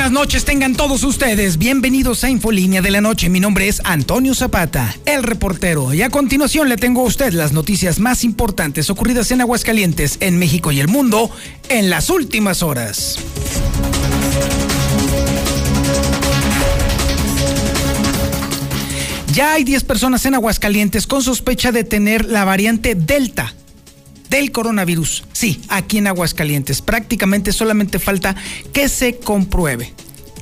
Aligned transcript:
Buenas 0.00 0.18
noches 0.18 0.46
tengan 0.46 0.76
todos 0.76 1.04
ustedes. 1.04 1.58
Bienvenidos 1.58 2.24
a 2.24 2.30
Infolínea 2.30 2.80
de 2.80 2.90
la 2.90 3.02
Noche. 3.02 3.28
Mi 3.28 3.38
nombre 3.38 3.68
es 3.68 3.82
Antonio 3.84 4.34
Zapata, 4.34 4.96
el 5.04 5.22
reportero. 5.22 5.92
Y 5.92 6.00
a 6.00 6.08
continuación 6.08 6.70
le 6.70 6.78
tengo 6.78 7.02
a 7.02 7.04
usted 7.04 7.34
las 7.34 7.52
noticias 7.52 7.98
más 7.98 8.24
importantes 8.24 8.88
ocurridas 8.88 9.30
en 9.30 9.42
Aguascalientes, 9.42 10.16
en 10.20 10.38
México 10.38 10.72
y 10.72 10.80
el 10.80 10.88
mundo 10.88 11.30
en 11.68 11.90
las 11.90 12.08
últimas 12.08 12.62
horas. 12.62 13.18
Ya 19.34 19.52
hay 19.52 19.64
10 19.64 19.84
personas 19.84 20.24
en 20.24 20.34
Aguascalientes 20.34 21.06
con 21.06 21.22
sospecha 21.22 21.72
de 21.72 21.84
tener 21.84 22.24
la 22.24 22.46
variante 22.46 22.94
Delta 22.94 23.52
del 24.30 24.52
coronavirus. 24.52 25.24
Sí, 25.32 25.60
aquí 25.68 25.98
en 25.98 26.06
Aguascalientes. 26.06 26.80
Prácticamente 26.80 27.52
solamente 27.52 27.98
falta 27.98 28.34
que 28.72 28.88
se 28.88 29.18
compruebe 29.18 29.92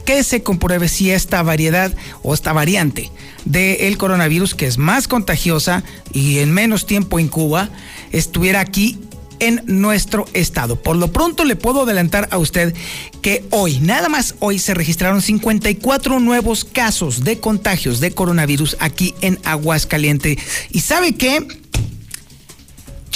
que 0.05 0.24
se 0.24 0.42
compruebe 0.42 0.88
si 0.88 1.10
esta 1.10 1.42
variedad 1.42 1.95
o 2.23 2.32
esta 2.32 2.55
variante 2.55 3.10
del 3.45 3.98
coronavirus, 3.98 4.55
que 4.55 4.66
es 4.66 4.79
más 4.79 5.06
contagiosa 5.06 5.84
y 6.15 6.38
en 6.38 6.51
menos 6.51 6.87
tiempo 6.87 7.19
en 7.19 7.29
Cuba, 7.29 7.69
estuviera 8.10 8.60
aquí 8.60 8.98
en 9.38 9.62
nuestro 9.66 10.26
estado. 10.32 10.76
Por 10.76 10.96
lo 10.96 11.13
pronto 11.13 11.45
le 11.45 11.57
puedo 11.57 11.82
adelantar 11.82 12.26
a 12.30 12.38
usted 12.38 12.74
que 13.20 13.45
hoy, 13.51 13.80
nada 13.80 14.09
más 14.09 14.35
hoy, 14.38 14.59
se 14.59 14.73
registraron 14.73 15.20
54 15.20 16.20
nuevos 16.20 16.65
casos 16.65 17.23
de 17.23 17.38
contagios 17.38 18.01
de 18.01 18.13
coronavirus 18.13 18.79
aquí 18.80 19.15
en 19.20 19.38
Aguascalientes. 19.45 20.38
¿Y 20.70 20.80
sabe 20.80 21.16
qué? 21.16 21.46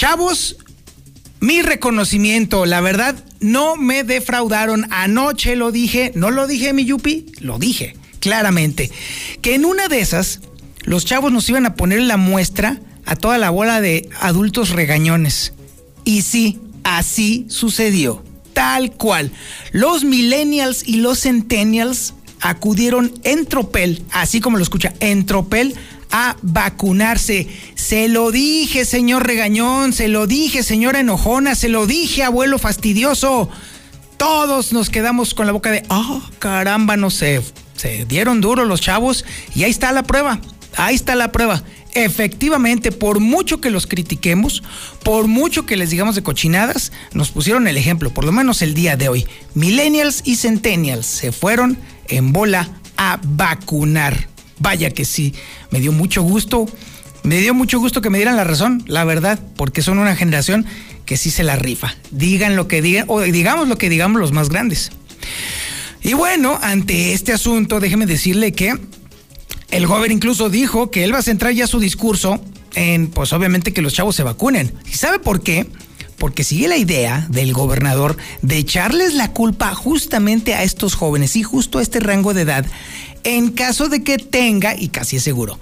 Chavos, 0.03 0.57
mi 1.39 1.61
reconocimiento, 1.61 2.65
la 2.65 2.81
verdad, 2.81 3.23
no 3.39 3.77
me 3.77 4.03
defraudaron. 4.03 4.85
Anoche 4.91 5.55
lo 5.55 5.71
dije, 5.71 6.11
no 6.13 6.29
lo 6.29 6.45
dije 6.45 6.73
mi 6.73 6.83
Yupi, 6.83 7.27
lo 7.39 7.57
dije 7.57 7.95
claramente. 8.19 8.91
Que 9.41 9.55
en 9.55 9.63
una 9.63 9.87
de 9.87 10.01
esas, 10.01 10.41
los 10.81 11.05
chavos 11.05 11.31
nos 11.31 11.47
iban 11.47 11.65
a 11.65 11.75
poner 11.75 12.01
la 12.01 12.17
muestra 12.17 12.81
a 13.05 13.15
toda 13.15 13.37
la 13.37 13.49
bola 13.49 13.79
de 13.79 14.09
adultos 14.19 14.71
regañones. 14.71 15.53
Y 16.03 16.23
sí, 16.23 16.59
así 16.83 17.45
sucedió. 17.47 18.25
Tal 18.51 18.91
cual. 18.91 19.31
Los 19.71 20.03
millennials 20.03 20.85
y 20.85 20.97
los 20.97 21.21
centennials 21.21 22.13
acudieron 22.41 23.13
en 23.23 23.45
tropel, 23.45 24.03
así 24.11 24.41
como 24.41 24.57
lo 24.57 24.63
escucha, 24.63 24.93
en 24.99 25.25
tropel 25.25 25.75
a 26.13 26.37
vacunarse. 26.43 27.47
Se 27.75 28.07
lo 28.07 28.31
dije, 28.31 28.85
señor 28.85 29.25
regañón, 29.25 29.91
se 29.91 30.07
lo 30.07 30.27
dije, 30.27 30.63
señora 30.63 30.99
enojona, 30.99 31.55
se 31.55 31.67
lo 31.67 31.87
dije, 31.87 32.23
abuelo 32.23 32.59
fastidioso. 32.59 33.49
Todos 34.17 34.71
nos 34.71 34.89
quedamos 34.89 35.33
con 35.33 35.47
la 35.47 35.51
boca 35.51 35.71
de, 35.71 35.83
oh, 35.89 36.21
caramba, 36.37 36.95
no 36.97 37.09
sé, 37.09 37.41
se 37.75 38.05
dieron 38.05 38.41
duro 38.41 38.63
los 38.63 38.79
chavos 38.79 39.25
y 39.55 39.63
ahí 39.63 39.71
está 39.71 39.91
la 39.91 40.03
prueba, 40.03 40.39
ahí 40.77 40.95
está 40.95 41.15
la 41.15 41.31
prueba. 41.31 41.63
Efectivamente, 41.95 42.91
por 42.91 43.19
mucho 43.19 43.59
que 43.59 43.71
los 43.71 43.87
critiquemos, 43.87 44.63
por 45.03 45.27
mucho 45.27 45.65
que 45.65 45.77
les 45.77 45.89
digamos 45.89 46.13
de 46.13 46.23
cochinadas, 46.23 46.91
nos 47.13 47.31
pusieron 47.31 47.67
el 47.67 47.77
ejemplo, 47.77 48.11
por 48.11 48.23
lo 48.23 48.31
menos 48.31 48.61
el 48.61 48.75
día 48.75 48.97
de 48.97 49.09
hoy. 49.09 49.27
Millennials 49.55 50.21
y 50.23 50.35
Centennials 50.35 51.07
se 51.07 51.31
fueron 51.31 51.77
en 52.07 52.33
bola 52.33 52.69
a 52.97 53.19
vacunar. 53.23 54.32
Vaya 54.59 54.91
que 54.91 55.05
sí, 55.05 55.33
me 55.71 55.79
dio 55.79 55.91
mucho 55.91 56.21
gusto, 56.21 56.67
me 57.23 57.37
dio 57.37 57.53
mucho 57.53 57.79
gusto 57.79 58.01
que 58.01 58.09
me 58.09 58.17
dieran 58.17 58.35
la 58.35 58.43
razón, 58.43 58.83
la 58.87 59.03
verdad, 59.03 59.39
porque 59.55 59.81
son 59.81 59.97
una 59.99 60.15
generación 60.15 60.65
que 61.05 61.17
sí 61.17 61.31
se 61.31 61.43
la 61.43 61.55
rifa. 61.55 61.95
Digan 62.11 62.55
lo 62.55 62.67
que 62.67 62.81
digan, 62.81 63.05
o 63.07 63.21
digamos 63.21 63.67
lo 63.67 63.77
que 63.77 63.89
digamos 63.89 64.19
los 64.19 64.31
más 64.31 64.49
grandes. 64.49 64.91
Y 66.01 66.13
bueno, 66.13 66.59
ante 66.61 67.13
este 67.13 67.31
asunto, 67.31 67.79
déjeme 67.79 68.05
decirle 68.05 68.51
que 68.51 68.73
el 69.71 69.85
joven 69.85 70.11
incluso 70.11 70.49
dijo 70.49 70.91
que 70.91 71.03
él 71.03 71.13
va 71.13 71.19
a 71.19 71.23
centrar 71.23 71.53
ya 71.53 71.65
su 71.65 71.79
discurso 71.79 72.43
en, 72.75 73.07
pues 73.07 73.33
obviamente 73.33 73.73
que 73.73 73.81
los 73.81 73.93
chavos 73.93 74.15
se 74.15 74.23
vacunen. 74.23 74.73
¿Y 74.85 74.95
sabe 74.95 75.19
por 75.19 75.41
qué? 75.41 75.65
Porque 76.17 76.43
sigue 76.43 76.67
la 76.67 76.77
idea 76.77 77.25
del 77.29 77.53
gobernador 77.53 78.17
de 78.41 78.57
echarles 78.57 79.13
la 79.13 79.31
culpa 79.31 79.73
justamente 79.73 80.53
a 80.53 80.63
estos 80.63 80.95
jóvenes 80.95 81.35
y 81.35 81.43
justo 81.43 81.79
a 81.79 81.81
este 81.81 81.99
rango 81.99 82.33
de 82.33 82.41
edad 82.41 82.65
en 83.23 83.51
caso 83.51 83.89
de 83.89 84.03
que 84.03 84.17
tenga, 84.17 84.75
y 84.77 84.89
casi 84.89 85.17
es 85.17 85.23
seguro, 85.23 85.59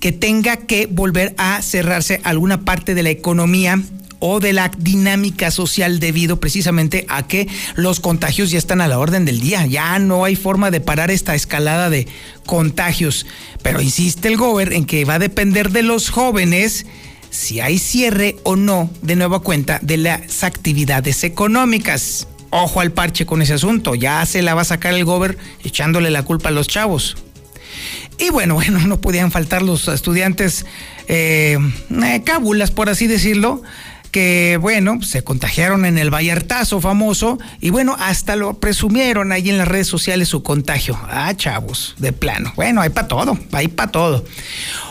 que 0.00 0.12
tenga 0.12 0.56
que 0.56 0.86
volver 0.86 1.34
a 1.38 1.62
cerrarse 1.62 2.20
alguna 2.24 2.64
parte 2.64 2.94
de 2.94 3.02
la 3.02 3.10
economía 3.10 3.80
o 4.26 4.40
de 4.40 4.52
la 4.52 4.70
dinámica 4.78 5.50
social 5.50 6.00
debido 6.00 6.40
precisamente 6.40 7.04
a 7.08 7.26
que 7.26 7.46
los 7.74 8.00
contagios 8.00 8.50
ya 8.50 8.58
están 8.58 8.80
a 8.80 8.88
la 8.88 8.98
orden 8.98 9.24
del 9.24 9.40
día. 9.40 9.66
Ya 9.66 9.98
no 9.98 10.24
hay 10.24 10.34
forma 10.34 10.70
de 10.70 10.80
parar 10.80 11.10
esta 11.10 11.34
escalada 11.34 11.90
de 11.90 12.06
contagios. 12.46 13.26
Pero 13.62 13.82
insiste 13.82 14.28
el 14.28 14.38
gober 14.38 14.72
en 14.72 14.86
que 14.86 15.04
va 15.04 15.14
a 15.14 15.18
depender 15.18 15.70
de 15.70 15.82
los 15.82 16.08
jóvenes 16.08 16.86
si 17.28 17.60
hay 17.60 17.78
cierre 17.78 18.36
o 18.44 18.56
no 18.56 18.90
de 19.02 19.16
nueva 19.16 19.40
cuenta 19.40 19.78
de 19.82 19.98
las 19.98 20.42
actividades 20.44 21.24
económicas 21.24 22.28
ojo 22.54 22.80
al 22.80 22.92
parche 22.92 23.26
con 23.26 23.42
ese 23.42 23.54
asunto. 23.54 23.94
Ya 23.94 24.24
se 24.26 24.42
la 24.42 24.54
va 24.54 24.62
a 24.62 24.64
sacar 24.64 24.94
el 24.94 25.04
gober 25.04 25.36
echándole 25.64 26.10
la 26.10 26.22
culpa 26.22 26.48
a 26.48 26.52
los 26.52 26.68
chavos. 26.68 27.16
Y 28.18 28.30
bueno, 28.30 28.54
bueno, 28.54 28.78
no 28.86 29.00
podían 29.00 29.30
faltar 29.30 29.62
los 29.62 29.88
estudiantes 29.88 30.64
eh, 31.08 31.58
eh, 31.90 32.22
cábulas, 32.24 32.70
por 32.70 32.88
así 32.88 33.06
decirlo, 33.06 33.62
que 34.12 34.58
bueno, 34.60 35.02
se 35.02 35.24
contagiaron 35.24 35.84
en 35.84 35.98
el 35.98 36.08
Vallartazo 36.14 36.80
famoso 36.80 37.40
y 37.60 37.70
bueno, 37.70 37.96
hasta 37.98 38.36
lo 38.36 38.60
presumieron 38.60 39.32
ahí 39.32 39.50
en 39.50 39.58
las 39.58 39.66
redes 39.66 39.88
sociales 39.88 40.28
su 40.28 40.44
contagio. 40.44 40.96
Ah, 41.10 41.34
chavos, 41.34 41.96
de 41.98 42.12
plano. 42.12 42.52
Bueno, 42.54 42.80
hay 42.80 42.90
para 42.90 43.08
todo, 43.08 43.36
hay 43.50 43.66
para 43.66 43.90
todo. 43.90 44.24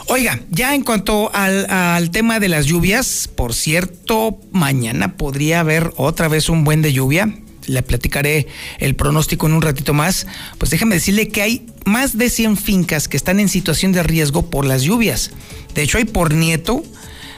Oiga, 0.08 0.42
ya 0.50 0.76
en 0.76 0.84
cuanto 0.84 1.34
al, 1.34 1.72
al, 1.72 2.12
tema 2.12 2.42
de 2.42 2.50
las 2.50 2.66
lluvias, 2.66 3.30
por 3.34 3.54
cierto, 3.54 4.38
mañana 4.52 5.16
podría 5.16 5.62
haber 5.62 5.94
otra 5.96 6.28
vez 6.28 6.50
un 6.50 6.66
buen 6.66 6.82
de 6.82 6.92
lluvia 6.92 7.34
le 7.68 7.82
platicaré 7.84 8.48
el 8.80 8.96
pronóstico 8.96 9.48
en 9.48 9.54
un 9.54 9.62
ratito 9.62 9.94
más, 9.94 10.28
pues 10.58 10.72
déjame 10.72 10.96
decirle 10.96 11.28
que 11.28 11.42
hay 11.42 11.66
más 11.86 12.18
de 12.18 12.30
100 12.30 12.58
fincas 12.58 13.08
que 13.08 13.18
están 13.18 13.40
en 13.40 13.50
situación 13.50 13.92
de 13.92 14.04
riesgo 14.04 14.50
por 14.50 14.66
las 14.66 14.84
lluvias. 14.84 15.32
De 15.74 15.82
hecho, 15.82 15.98
hay 15.98 16.06
por 16.06 16.34
nieto, 16.34 16.84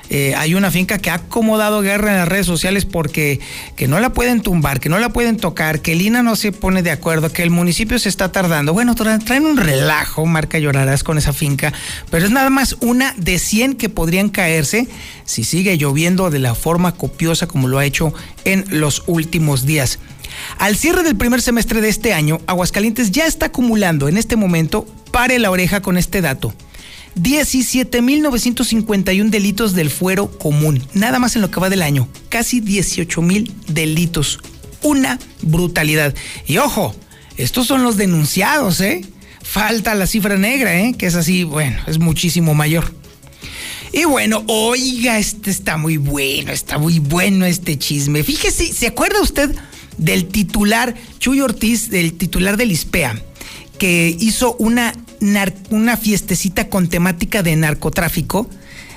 eh, 0.10 0.36
hay 0.36 0.54
una 0.54 0.70
finca 0.70 1.00
que 1.00 1.10
ha 1.10 1.16
acomodado 1.16 1.82
guerra 1.82 2.12
en 2.12 2.18
las 2.18 2.28
redes 2.28 2.46
sociales 2.46 2.86
porque 2.86 3.40
que 3.76 3.88
no 3.88 4.00
la 4.00 4.14
pueden 4.14 4.42
tumbar, 4.42 4.80
que 4.80 4.90
no 4.90 5.00
la 5.00 5.10
pueden 5.10 5.38
tocar, 5.38 5.82
que 5.82 5.94
el 5.94 6.02
INA 6.02 6.22
no 6.22 6.36
se 6.36 6.52
pone 6.52 6.84
de 6.84 6.92
acuerdo, 6.92 7.32
que 7.32 7.42
el 7.42 7.50
municipio 7.50 7.98
se 7.98 8.10
está 8.10 8.32
tardando. 8.32 8.74
Bueno, 8.74 8.94
traen 8.94 9.46
un 9.46 9.58
relajo, 9.58 10.26
marca 10.26 10.60
llorarás 10.60 11.04
con 11.04 11.18
esa 11.18 11.34
finca, 11.34 11.74
pero 12.12 12.26
es 12.26 12.32
nada 12.32 12.50
más 12.50 12.78
una 12.82 13.16
de 13.18 13.40
100 13.40 13.76
que 13.76 13.90
podrían 13.90 14.30
caerse 14.30 14.88
si 15.24 15.44
sigue 15.44 15.78
lloviendo 15.78 16.30
de 16.30 16.40
la 16.40 16.54
forma 16.54 16.94
copiosa 16.94 17.48
como 17.48 17.68
lo 17.68 17.80
ha 17.80 17.86
hecho 17.86 18.14
en 18.44 18.66
los 18.70 19.04
últimos 19.08 19.66
días. 19.66 20.00
Al 20.58 20.76
cierre 20.76 21.04
del 21.04 21.16
primer 21.16 21.42
semestre 21.42 21.82
de 21.82 21.90
este 21.90 22.14
año, 22.14 22.40
Aguascalientes 22.48 23.12
ya 23.12 23.26
está 23.26 23.48
acumulando 23.48 24.08
en 24.08 24.18
este 24.18 24.36
momento, 24.36 24.86
pare 25.12 25.40
la 25.40 25.52
oreja 25.52 25.82
con 25.82 25.98
este 25.98 26.22
dato, 26.22 26.54
17.951 27.16 29.30
delitos 29.30 29.74
del 29.74 29.90
fuero 29.90 30.38
común, 30.38 30.84
nada 30.94 31.20
más 31.20 31.36
en 31.36 31.42
lo 31.42 31.52
que 31.52 31.60
va 31.60 31.70
del 31.70 31.82
año, 31.82 32.08
casi 32.30 32.62
18.000 32.62 33.52
delitos, 33.68 34.40
una 34.82 35.20
brutalidad. 35.42 36.14
Y 36.46 36.58
ojo, 36.58 36.96
estos 37.38 37.68
son 37.68 37.84
los 37.84 37.98
denunciados, 37.98 38.82
¿eh? 38.82 39.06
Falta 39.42 39.96
la 39.96 40.08
cifra 40.08 40.38
negra, 40.38 40.80
¿eh? 40.80 40.96
Que 40.98 41.06
es 41.06 41.16
así, 41.16 41.44
bueno, 41.44 41.78
es 41.88 42.00
muchísimo 42.00 42.54
mayor. 42.54 42.94
Y 43.94 44.04
bueno, 44.04 44.44
oiga, 44.48 45.18
este 45.18 45.52
está 45.52 45.78
muy 45.78 45.96
bueno, 45.96 46.52
está 46.52 46.78
muy 46.78 47.00
bueno 47.00 47.46
este 47.46 47.78
chisme. 47.78 48.24
Fíjese, 48.24 48.74
¿se 48.74 48.88
acuerda 48.88 49.22
usted 49.22 49.56
del 49.98 50.26
titular, 50.26 50.96
Chuy 51.20 51.42
Ortiz, 51.42 51.90
del 51.90 52.14
titular 52.14 52.58
del 52.58 52.72
ISPEA, 52.72 53.22
que 53.78 54.16
hizo 54.20 54.56
una, 54.60 54.94
una 55.70 55.98
fiestecita 55.98 56.70
con 56.70 56.88
temática 56.88 57.44
de 57.44 57.56
narcotráfico. 57.56 58.50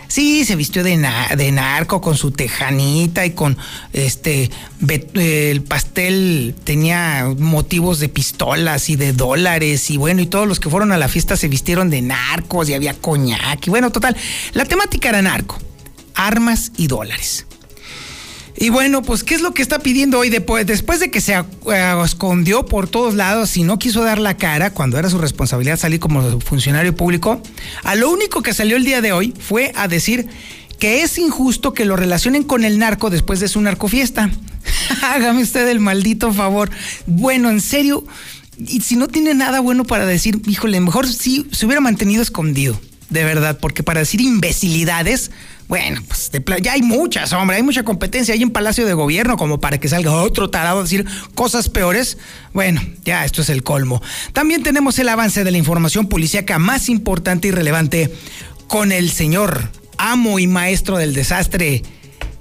Sí, 0.09 0.47
se 0.47 0.57
vistió 0.57 0.83
de, 0.83 0.97
de, 1.37 1.53
narco 1.53 2.01
con 2.01 2.17
su 2.17 2.31
tejanita 2.31 3.27
y 3.27 3.33
con 3.33 3.59
este 3.93 4.51
el 4.89 5.63
pastel 5.63 6.55
tenía 6.65 7.31
motivos 7.39 8.01
de 8.01 8.09
pistolas 8.09 8.89
y 8.89 8.97
de 8.97 9.13
dólares 9.13 9.91
y 9.91 9.99
bueno, 9.99 10.23
y 10.23 10.27
todos 10.27 10.49
los 10.49 10.61
que 10.61 10.71
fueron 10.71 10.93
a 10.93 10.97
la 10.97 11.09
fiesta 11.09 11.37
se 11.37 11.49
vistieron 11.49 11.91
de 11.91 12.01
narcos 12.01 12.71
y 12.71 12.75
había 12.75 12.95
coñac 12.95 13.67
y 13.67 13.69
bueno, 13.69 13.91
total, 13.91 14.17
la 14.55 14.65
temática 14.65 15.11
era 15.11 15.21
narco, 15.21 15.59
armas 16.15 16.73
y 16.79 16.87
dólares. 16.87 17.48
Y 18.61 18.71
bueno, 18.71 19.03
pues, 19.03 19.23
¿qué 19.23 19.37
es 19.37 19.41
lo 19.41 19.55
que 19.55 19.63
está 19.63 19.79
pidiendo 19.79 20.19
hoy? 20.19 20.31
Después, 20.31 21.01
de 21.01 21.11
que 21.11 21.21
se 21.21 21.35
eh, 21.35 22.03
escondió 22.05 22.67
por 22.67 22.89
todos 22.89 23.15
lados 23.15 23.57
y 23.57 23.63
no 23.63 23.79
quiso 23.79 24.03
dar 24.03 24.19
la 24.19 24.37
cara 24.37 24.71
cuando 24.71 24.99
era 24.99 25.09
su 25.09 25.19
responsabilidad 25.19 25.79
salir 25.79 26.01
como 26.01 26.41
funcionario 26.41 26.95
público, 26.97 27.41
a 27.85 27.95
lo 27.95 28.11
único 28.11 28.43
que 28.43 28.53
salió 28.53 28.77
el 28.77 28.85
día 28.85 29.01
de 29.01 29.13
hoy 29.13 29.33
fue 29.39 29.73
a 29.77 29.87
decir 29.87 30.27
que 30.81 31.03
es 31.03 31.19
injusto 31.19 31.73
que 31.73 31.85
lo 31.85 31.95
relacionen 31.95 32.43
con 32.43 32.65
el 32.65 32.81
narco 32.81 33.11
después 33.11 33.39
de 33.39 33.47
su 33.47 33.61
narcofiesta. 33.61 34.29
Hágame 35.03 35.43
usted 35.43 35.69
el 35.69 35.79
maldito 35.79 36.33
favor. 36.33 36.71
Bueno, 37.07 37.51
en 37.51 37.61
serio, 37.61 38.05
y 38.59 38.81
si 38.81 38.97
no 38.97 39.07
tiene 39.07 39.35
nada 39.35 39.61
bueno 39.61 39.85
para 39.85 40.05
decir, 40.05 40.41
híjole, 40.47 40.81
mejor 40.81 41.07
si 41.07 41.47
se 41.53 41.65
hubiera 41.67 41.81
mantenido 41.81 42.23
escondido, 42.23 42.81
de 43.11 43.25
verdad, 43.25 43.59
porque 43.61 43.83
para 43.83 44.01
decir 44.01 44.21
imbecilidades 44.21 45.31
bueno, 45.69 46.01
pues 46.09 46.31
ya 46.63 46.73
hay 46.73 46.81
muchas, 46.81 47.31
hombre, 47.35 47.59
hay 47.59 47.63
mucha 47.63 47.83
competencia 47.83 48.33
ahí 48.33 48.43
en 48.43 48.51
Palacio 48.51 48.87
de 48.87 48.95
Gobierno 48.95 49.37
como 49.37 49.61
para 49.61 49.79
que 49.79 49.87
salga 49.87 50.13
otro 50.13 50.49
tarado 50.49 50.81
a 50.81 50.83
decir 50.83 51.05
cosas 51.35 51.69
peores. 51.69 52.17
Bueno, 52.55 52.81
ya 53.05 53.27
esto 53.27 53.43
es 53.43 53.51
el 53.51 53.63
colmo. 53.63 54.01
También 54.33 54.63
tenemos 54.63 54.99
el 54.99 55.11
avance 55.11 55.45
de 55.45 55.51
la 55.51 55.59
información 55.59 56.09
policíaca 56.09 56.59
más 56.59 56.89
importante 56.89 57.49
y 57.49 57.51
relevante 57.51 58.11
con 58.67 58.93
el 58.93 59.11
señor 59.11 59.69
amo 59.99 60.39
y 60.39 60.47
maestro 60.47 60.97
del 60.97 61.13
desastre, 61.13 61.83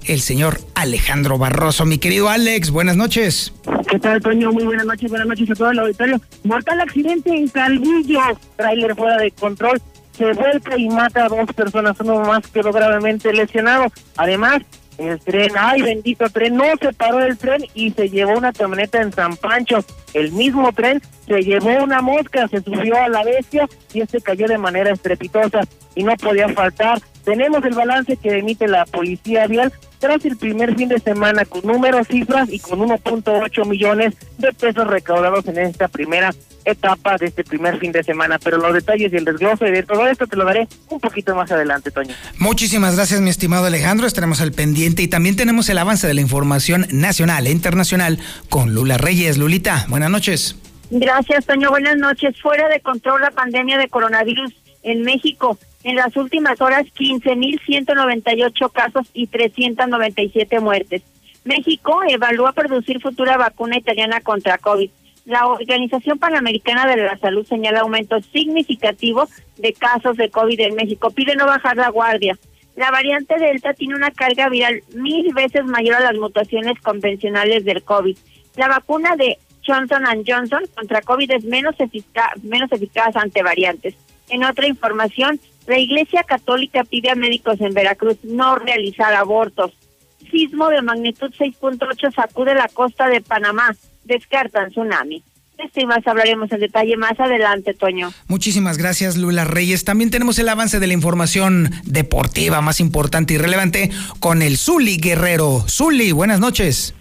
el 0.06 0.22
señor 0.22 0.58
Alejandro 0.74 1.36
Barroso. 1.36 1.84
Mi 1.84 1.98
querido 1.98 2.30
Alex, 2.30 2.70
buenas 2.70 2.96
noches. 2.96 3.52
¿Qué 3.90 3.98
tal, 3.98 4.22
Toño? 4.22 4.52
Muy 4.52 4.64
buenas 4.64 4.86
noches, 4.86 5.10
buenas 5.10 5.28
noches 5.28 5.50
a 5.50 5.54
todo 5.54 5.70
el 5.70 5.78
auditorio. 5.80 6.18
Mortal 6.44 6.80
accidente 6.80 7.28
en 7.28 7.48
Calvillo, 7.48 8.22
trailer 8.56 8.94
fuera 8.96 9.18
de 9.18 9.32
control 9.32 9.82
se 10.18 10.32
vuelca 10.32 10.76
y 10.76 10.88
mata 10.88 11.24
a 11.24 11.28
dos 11.28 11.52
personas, 11.54 11.96
uno 12.00 12.20
más 12.20 12.46
quedó 12.48 12.72
gravemente 12.72 13.32
lesionado. 13.32 13.86
Además, 14.16 14.62
el 14.98 15.20
tren, 15.20 15.52
ay 15.56 15.80
bendito 15.80 16.28
tren, 16.28 16.56
no 16.56 16.64
se 16.80 16.92
paró 16.92 17.20
el 17.20 17.38
tren 17.38 17.64
y 17.72 17.92
se 17.92 18.10
llevó 18.10 18.36
una 18.36 18.52
camioneta 18.52 19.00
en 19.00 19.12
San 19.12 19.36
Pancho. 19.36 19.78
El 20.12 20.32
mismo 20.32 20.72
tren 20.72 21.00
se 21.26 21.40
llevó 21.42 21.84
una 21.84 22.02
mosca, 22.02 22.48
se 22.48 22.60
subió 22.60 23.00
a 23.00 23.08
la 23.08 23.22
bestia 23.22 23.68
y 23.94 24.00
este 24.00 24.20
cayó 24.20 24.48
de 24.48 24.58
manera 24.58 24.90
estrepitosa 24.90 25.60
y 25.94 26.02
no 26.02 26.16
podía 26.16 26.48
faltar. 26.48 27.00
Tenemos 27.24 27.64
el 27.64 27.74
balance 27.74 28.16
que 28.16 28.38
emite 28.38 28.66
la 28.66 28.84
policía 28.86 29.46
vial 29.46 29.72
tras 29.98 30.24
el 30.24 30.36
primer 30.36 30.76
fin 30.76 30.88
de 30.88 30.98
semana 30.98 31.44
con 31.44 31.62
números, 31.62 32.06
cifras 32.08 32.48
y 32.50 32.58
con 32.58 32.80
1.8 32.80 33.66
millones 33.66 34.14
de 34.38 34.52
pesos 34.52 34.86
recaudados 34.86 35.46
en 35.46 35.58
esta 35.58 35.88
primera 35.88 36.30
etapa 36.64 37.16
de 37.16 37.26
este 37.26 37.44
primer 37.44 37.78
fin 37.78 37.92
de 37.92 38.02
semana. 38.02 38.38
Pero 38.38 38.58
los 38.58 38.72
detalles 38.72 39.12
y 39.12 39.16
el 39.16 39.24
desglose 39.24 39.66
de 39.66 39.82
todo 39.82 40.06
esto 40.06 40.26
te 40.26 40.36
lo 40.36 40.44
daré 40.44 40.68
un 40.90 41.00
poquito 41.00 41.34
más 41.34 41.50
adelante, 41.50 41.90
Toño. 41.90 42.14
Muchísimas 42.38 42.96
gracias, 42.96 43.20
mi 43.20 43.30
estimado 43.30 43.66
Alejandro. 43.66 44.06
Estaremos 44.06 44.40
al 44.40 44.52
pendiente 44.52 45.02
y 45.02 45.08
también 45.08 45.36
tenemos 45.36 45.68
el 45.68 45.78
avance 45.78 46.06
de 46.06 46.14
la 46.14 46.20
información 46.20 46.86
nacional 46.90 47.46
e 47.46 47.50
internacional 47.50 48.18
con 48.48 48.74
Lula 48.74 48.98
Reyes. 48.98 49.38
Lulita, 49.38 49.86
buenas 49.88 50.10
noches. 50.10 50.56
Gracias, 50.90 51.44
Toño. 51.46 51.70
Buenas 51.70 51.96
noches. 51.96 52.40
Fuera 52.40 52.68
de 52.68 52.80
control 52.80 53.20
la 53.20 53.30
pandemia 53.30 53.78
de 53.78 53.88
coronavirus 53.88 54.54
en 54.82 55.02
México. 55.02 55.58
En 55.88 55.96
las 55.96 56.14
últimas 56.18 56.60
horas, 56.60 56.84
15.198 56.98 58.72
casos 58.72 59.08
y 59.14 59.26
397 59.26 60.60
muertes. 60.60 61.00
México 61.44 62.02
evalúa 62.06 62.52
producir 62.52 63.00
futura 63.00 63.38
vacuna 63.38 63.78
italiana 63.78 64.20
contra 64.20 64.58
COVID. 64.58 64.90
La 65.24 65.46
Organización 65.46 66.18
Panamericana 66.18 66.86
de 66.86 66.98
la 66.98 67.16
Salud 67.16 67.46
señala 67.46 67.80
aumento 67.80 68.20
significativo 68.20 69.26
de 69.56 69.72
casos 69.72 70.18
de 70.18 70.28
COVID 70.28 70.60
en 70.60 70.74
México. 70.74 71.10
Pide 71.10 71.36
no 71.36 71.46
bajar 71.46 71.78
la 71.78 71.88
guardia. 71.88 72.38
La 72.76 72.90
variante 72.90 73.38
Delta 73.38 73.72
tiene 73.72 73.94
una 73.94 74.10
carga 74.10 74.50
viral 74.50 74.82
mil 74.92 75.32
veces 75.32 75.64
mayor 75.64 75.94
a 75.94 76.12
las 76.12 76.16
mutaciones 76.16 76.78
convencionales 76.82 77.64
del 77.64 77.82
COVID. 77.82 78.18
La 78.56 78.68
vacuna 78.68 79.16
de 79.16 79.38
Johnson 79.66 80.04
Johnson 80.26 80.64
contra 80.74 81.00
COVID 81.00 81.30
es 81.30 81.44
menos, 81.44 81.76
menos 82.42 82.72
eficaz 82.72 83.16
ante 83.16 83.42
variantes. 83.42 83.94
En 84.28 84.44
otra 84.44 84.66
información, 84.66 85.40
la 85.68 85.78
Iglesia 85.78 86.24
Católica 86.24 86.82
pide 86.82 87.10
a 87.10 87.14
médicos 87.14 87.60
en 87.60 87.74
Veracruz 87.74 88.16
no 88.24 88.56
realizar 88.56 89.14
abortos. 89.14 89.72
Sismo 90.30 90.68
de 90.70 90.82
magnitud 90.82 91.30
6.8 91.38 92.14
sacude 92.14 92.54
la 92.54 92.68
costa 92.68 93.08
de 93.08 93.20
Panamá. 93.20 93.76
Descartan 94.04 94.70
tsunami. 94.70 95.22
Esto 95.58 95.80
y 95.80 95.86
más 95.86 96.06
hablaremos 96.06 96.50
en 96.52 96.60
detalle 96.60 96.96
más 96.96 97.18
adelante, 97.18 97.74
Toño. 97.74 98.12
Muchísimas 98.28 98.78
gracias, 98.78 99.16
Lula 99.16 99.44
Reyes. 99.44 99.84
También 99.84 100.10
tenemos 100.10 100.38
el 100.38 100.48
avance 100.48 100.78
de 100.78 100.86
la 100.86 100.92
información 100.92 101.70
deportiva 101.84 102.60
más 102.60 102.80
importante 102.80 103.34
y 103.34 103.38
relevante 103.38 103.90
con 104.20 104.40
el 104.40 104.56
Zuli 104.56 104.98
Guerrero. 104.98 105.64
Zuli, 105.68 106.12
buenas 106.12 106.40
noches. 106.40 106.94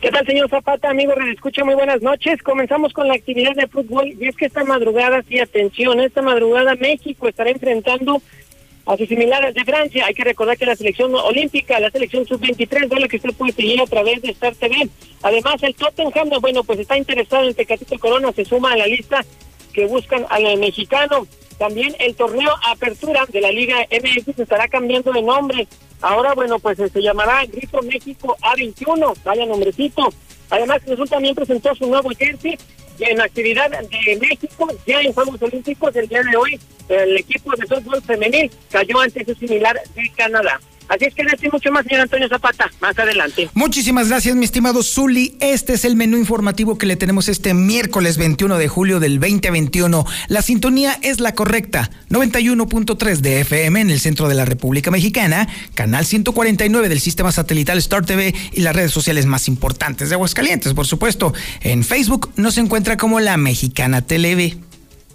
¿Qué 0.00 0.10
tal, 0.10 0.24
señor 0.24 0.48
Zapata? 0.48 0.88
Amigo, 0.88 1.12
escucha, 1.30 1.62
muy 1.62 1.74
buenas 1.74 2.00
noches. 2.00 2.42
Comenzamos 2.42 2.94
con 2.94 3.06
la 3.06 3.12
actividad 3.12 3.54
de 3.54 3.66
fútbol 3.66 4.14
y 4.18 4.28
es 4.28 4.34
que 4.34 4.46
esta 4.46 4.64
madrugada, 4.64 5.22
sí, 5.28 5.38
atención, 5.38 6.00
esta 6.00 6.22
madrugada 6.22 6.74
México 6.74 7.28
estará 7.28 7.50
enfrentando 7.50 8.22
a 8.86 8.96
sus 8.96 9.06
similares 9.06 9.54
de 9.54 9.62
Francia. 9.62 10.06
Hay 10.06 10.14
que 10.14 10.24
recordar 10.24 10.56
que 10.56 10.64
la 10.64 10.74
selección 10.74 11.14
olímpica, 11.14 11.78
la 11.80 11.90
selección 11.90 12.24
sub-23, 12.24 12.88
de 12.88 12.98
la 12.98 13.08
que 13.08 13.16
usted 13.18 13.34
puede 13.34 13.52
seguir 13.52 13.78
a 13.82 13.84
través 13.84 14.22
de 14.22 14.30
Star 14.30 14.54
TV. 14.54 14.88
Además, 15.20 15.62
el 15.62 15.74
Tottenham, 15.74 16.30
bueno, 16.40 16.64
pues 16.64 16.78
está 16.78 16.96
interesado 16.96 17.46
en 17.46 17.52
Tecatito 17.52 17.98
Corona, 17.98 18.32
se 18.32 18.46
suma 18.46 18.72
a 18.72 18.78
la 18.78 18.86
lista 18.86 19.22
que 19.74 19.84
buscan 19.84 20.24
al 20.30 20.56
mexicano. 20.56 21.26
También 21.58 21.94
el 21.98 22.14
torneo 22.14 22.50
Apertura 22.66 23.26
de 23.28 23.42
la 23.42 23.52
Liga 23.52 23.86
MX 23.90 24.38
estará 24.38 24.66
cambiando 24.66 25.12
de 25.12 25.20
nombre. 25.20 25.68
Ahora, 26.00 26.34
bueno, 26.34 26.58
pues 26.58 26.78
eh, 26.78 26.88
se 26.88 27.02
llamará 27.02 27.44
Grito 27.46 27.82
México 27.82 28.36
A21, 28.40 29.14
vaya 29.24 29.46
nombrecito. 29.46 30.08
Además, 30.48 30.82
Jesús 30.84 31.08
también 31.10 31.34
presentó 31.34 31.74
su 31.74 31.86
nuevo 31.86 32.10
jersey 32.10 32.58
en 32.98 33.20
actividad 33.20 33.70
de 33.70 34.16
México, 34.16 34.68
ya 34.86 35.00
en 35.00 35.12
Juegos 35.12 35.40
Olímpicos, 35.42 35.94
el 35.96 36.08
día 36.08 36.22
de 36.22 36.36
hoy, 36.36 36.60
el 36.88 37.16
equipo 37.16 37.54
de 37.56 37.66
fútbol 37.66 38.02
femenil 38.02 38.50
cayó 38.70 39.00
ante 39.00 39.24
su 39.24 39.34
similar 39.34 39.80
de 39.94 40.10
Canadá. 40.16 40.60
Así 40.90 41.04
es 41.04 41.14
que 41.14 41.22
decir 41.22 41.48
mucho 41.52 41.70
más, 41.70 41.84
señor 41.84 42.00
Antonio 42.00 42.28
Zapata, 42.28 42.68
más 42.80 42.98
adelante. 42.98 43.48
Muchísimas 43.54 44.08
gracias, 44.08 44.34
mi 44.34 44.44
estimado 44.44 44.82
Zuli. 44.82 45.36
Este 45.38 45.74
es 45.74 45.84
el 45.84 45.94
menú 45.94 46.16
informativo 46.16 46.78
que 46.78 46.86
le 46.86 46.96
tenemos 46.96 47.28
este 47.28 47.54
miércoles 47.54 48.18
21 48.18 48.58
de 48.58 48.66
julio 48.66 48.98
del 48.98 49.20
2021. 49.20 50.04
La 50.26 50.42
sintonía 50.42 50.98
es 51.00 51.20
la 51.20 51.36
correcta, 51.36 51.92
91.3 52.10 53.18
de 53.18 53.40
FM 53.42 53.82
en 53.82 53.90
el 53.90 54.00
centro 54.00 54.28
de 54.28 54.34
la 54.34 54.44
República 54.44 54.90
Mexicana, 54.90 55.48
canal 55.74 56.04
149 56.04 56.88
del 56.88 56.98
sistema 56.98 57.30
satelital 57.30 57.78
Star 57.78 58.04
TV 58.04 58.34
y 58.50 58.62
las 58.62 58.74
redes 58.74 58.90
sociales 58.90 59.26
más 59.26 59.46
importantes 59.46 60.08
de 60.08 60.16
Aguascalientes, 60.16 60.74
por 60.74 60.88
supuesto. 60.88 61.32
En 61.60 61.84
Facebook 61.84 62.32
nos 62.34 62.58
encuentra 62.58 62.96
como 62.96 63.20
La 63.20 63.36
Mexicana 63.36 64.02
TV. 64.02 64.58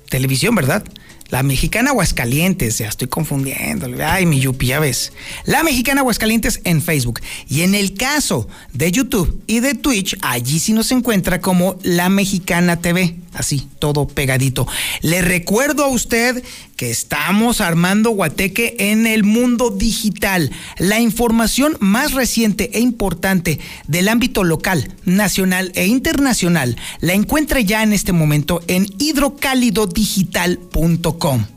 Televisión, 0.07 0.55
¿verdad? 0.55 0.85
La 1.29 1.41
mexicana 1.41 1.89
Aguascalientes, 1.89 2.77
ya 2.77 2.87
estoy 2.87 3.07
confundiendo. 3.07 3.87
Ay, 4.05 4.25
mi 4.27 4.39
yupi, 4.39 4.67
ya 4.67 4.79
ves. 4.79 5.11
La 5.45 5.63
mexicana 5.63 6.01
Aguascalientes 6.01 6.61
en 6.63 6.81
Facebook. 6.81 7.19
Y 7.49 7.61
en 7.61 7.73
el 7.73 7.95
caso 7.95 8.47
de 8.73 8.91
YouTube 8.91 9.41
y 9.47 9.59
de 9.59 9.73
Twitch, 9.73 10.17
allí 10.21 10.59
sí 10.59 10.73
nos 10.73 10.91
encuentra 10.91 11.41
como 11.41 11.77
La 11.81 12.09
Mexicana 12.09 12.79
TV. 12.79 13.15
Así, 13.35 13.67
todo 13.79 14.07
pegadito. 14.07 14.65
Le 15.01 15.21
recuerdo 15.21 15.83
a 15.83 15.89
usted 15.89 16.41
que 16.77 16.89
estamos 16.89 17.59
armando 17.61 18.11
Guateque 18.11 18.75
en 18.79 19.07
el 19.07 19.23
mundo 19.23 19.69
digital. 19.69 20.51
La 20.77 20.99
información 20.99 21.77
más 21.79 22.11
reciente 22.13 22.71
e 22.73 22.79
importante 22.79 23.59
del 23.87 24.09
ámbito 24.09 24.43
local, 24.43 24.93
nacional 25.05 25.71
e 25.75 25.85
internacional 25.85 26.75
la 27.01 27.13
encuentra 27.13 27.59
ya 27.61 27.83
en 27.83 27.93
este 27.93 28.13
momento 28.13 28.61
en 28.67 28.87
hidrocálidodigital.com. 28.97 31.54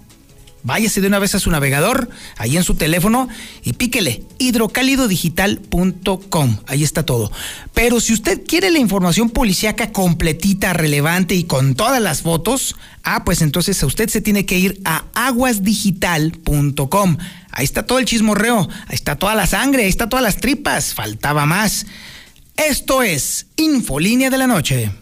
Váyase 0.63 1.01
de 1.01 1.07
una 1.07 1.19
vez 1.19 1.35
a 1.35 1.41
su 1.41 1.51
navegador, 1.51 2.11
ahí 2.37 2.57
en 2.57 2.65
su 2.65 2.75
teléfono, 2.75 3.29
y 3.63 3.75
píquele 3.75 4.25
hidrocálidodigital.com. 4.39 6.59
Ahí 6.67 6.83
está 6.83 7.07
todo. 7.07 7.31
Pero 7.75 8.01
si 8.01 8.13
usted 8.13 8.43
quiere 8.47 8.71
la 8.71 8.79
información 8.79 9.31
policíaca 9.31 9.93
completita, 9.93 10.73
relevante 10.73 11.35
y 11.35 11.45
con 11.45 11.75
todas 11.75 12.01
las 12.03 12.23
fotos, 12.23 12.77
ah, 13.05 13.25
pues 13.25 13.41
entonces 13.41 13.81
usted 13.83 14.09
se 14.09 14.21
tiene 14.21 14.47
que 14.47 14.59
ir 14.59 14.81
a 14.85 15.05
aguasdigital.com. 15.15 17.17
Ahí 17.51 17.65
está 17.65 17.87
todo 17.87 17.99
el 17.99 18.05
chismorreo, 18.05 18.69
ahí 18.87 18.95
está 18.95 19.17
toda 19.17 19.35
la 19.35 19.47
sangre, 19.47 19.85
ahí 19.85 19.89
está 19.89 20.09
todas 20.09 20.25
las 20.25 20.37
tripas. 20.37 20.95
Faltaba 20.95 21.47
más. 21.47 21.87
Esto 22.57 23.03
es 23.03 23.47
Infolínea 23.57 24.31
de 24.31 24.39
la 24.39 24.47
Noche. 24.47 24.93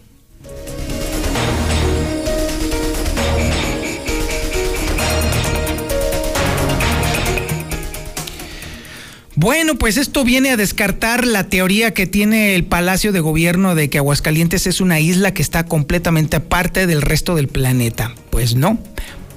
Bueno, 9.47 9.77
pues 9.77 9.97
esto 9.97 10.25
viene 10.25 10.51
a 10.51 10.57
descartar 10.57 11.25
la 11.25 11.45
teoría 11.45 11.95
que 11.95 12.09
tiene 12.09 12.57
el 12.57 12.65
Palacio 12.65 13.13
de 13.13 13.21
Gobierno 13.21 13.77
de 13.77 13.89
que 13.89 13.99
Aguascalientes 13.99 14.67
es 14.67 14.81
una 14.81 14.99
isla 14.99 15.33
que 15.35 15.41
está 15.41 15.67
completamente 15.67 16.35
aparte 16.35 16.89
del 16.89 17.01
resto 17.01 17.37
del 17.37 17.47
planeta. 17.47 18.13
Pues 18.31 18.57
no, 18.57 18.77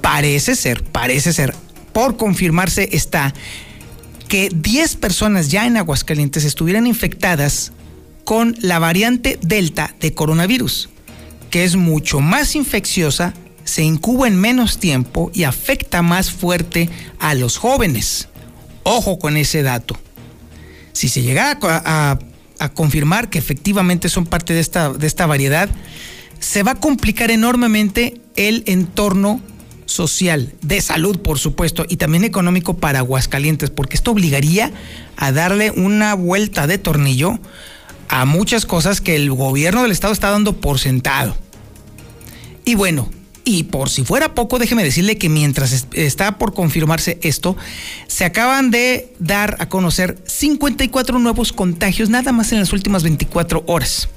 parece 0.00 0.56
ser, 0.56 0.82
parece 0.82 1.32
ser, 1.32 1.54
por 1.92 2.16
confirmarse 2.16 2.88
está 2.90 3.32
que 4.26 4.48
10 4.52 4.96
personas 4.96 5.48
ya 5.48 5.64
en 5.64 5.76
Aguascalientes 5.76 6.44
estuvieran 6.44 6.88
infectadas 6.88 7.70
con 8.24 8.56
la 8.58 8.80
variante 8.80 9.38
Delta 9.40 9.94
de 10.00 10.12
coronavirus, 10.12 10.88
que 11.50 11.62
es 11.62 11.76
mucho 11.76 12.18
más 12.18 12.56
infecciosa, 12.56 13.32
se 13.62 13.84
incuba 13.84 14.26
en 14.26 14.34
menos 14.34 14.78
tiempo 14.78 15.30
y 15.32 15.44
afecta 15.44 16.02
más 16.02 16.32
fuerte 16.32 16.90
a 17.20 17.34
los 17.34 17.58
jóvenes. 17.58 18.26
Ojo 18.82 19.18
con 19.18 19.36
ese 19.36 19.62
dato. 19.62 19.96
Si 20.92 21.08
se 21.08 21.22
llega 21.22 21.58
a, 21.62 22.18
confirmar 22.74 23.30
que 23.30 23.38
efectivamente 23.38 24.10
son 24.10 24.26
parte 24.26 24.52
de 24.52 24.60
esta, 24.60 24.92
de 24.92 25.06
esta 25.06 25.26
variedad, 25.26 25.70
se 26.40 26.62
va 26.62 26.72
a 26.72 26.74
complicar 26.74 27.30
enormemente 27.30 28.20
el 28.36 28.64
entorno 28.66 29.40
social, 29.86 30.52
de 30.62 30.80
salud, 30.80 31.20
por 31.20 31.38
supuesto, 31.38 31.84
y 31.88 31.96
también 31.96 32.24
económico 32.24 32.76
para 32.76 33.00
Aguascalientes, 33.00 33.70
porque 33.70 33.96
esto 33.96 34.12
obligaría 34.12 34.72
a 35.16 35.32
darle 35.32 35.70
una 35.70 36.14
vuelta 36.14 36.66
de 36.66 36.78
tornillo 36.78 37.38
a 38.08 38.24
muchas 38.24 38.66
cosas 38.66 39.00
que 39.00 39.16
el 39.16 39.30
gobierno 39.30 39.82
del 39.82 39.92
estado 39.92 40.12
está 40.12 40.30
dando 40.30 40.60
por 40.60 40.78
sentado. 40.78 41.36
Y 42.64 42.74
bueno, 42.74 43.10
y 43.44 43.64
por 43.64 43.88
si 43.88 44.04
fuera 44.04 44.34
poco, 44.34 44.58
déjeme 44.58 44.84
decirle 44.84 45.16
que 45.16 45.28
mientras 45.28 45.86
está 45.92 46.38
por 46.38 46.54
confirmarse 46.54 47.18
esto, 47.22 47.56
se 48.06 48.24
acaban 48.24 48.70
de 48.70 49.12
dar 49.18 49.56
a 49.60 49.68
conocer 49.68 50.18
54 50.26 51.18
nuevos 51.18 51.52
contagios 51.52 52.10
nada 52.10 52.32
más 52.32 52.52
en 52.52 52.60
las 52.60 52.72
últimas 52.72 53.02
24 53.02 53.64
horas. 53.66 54.08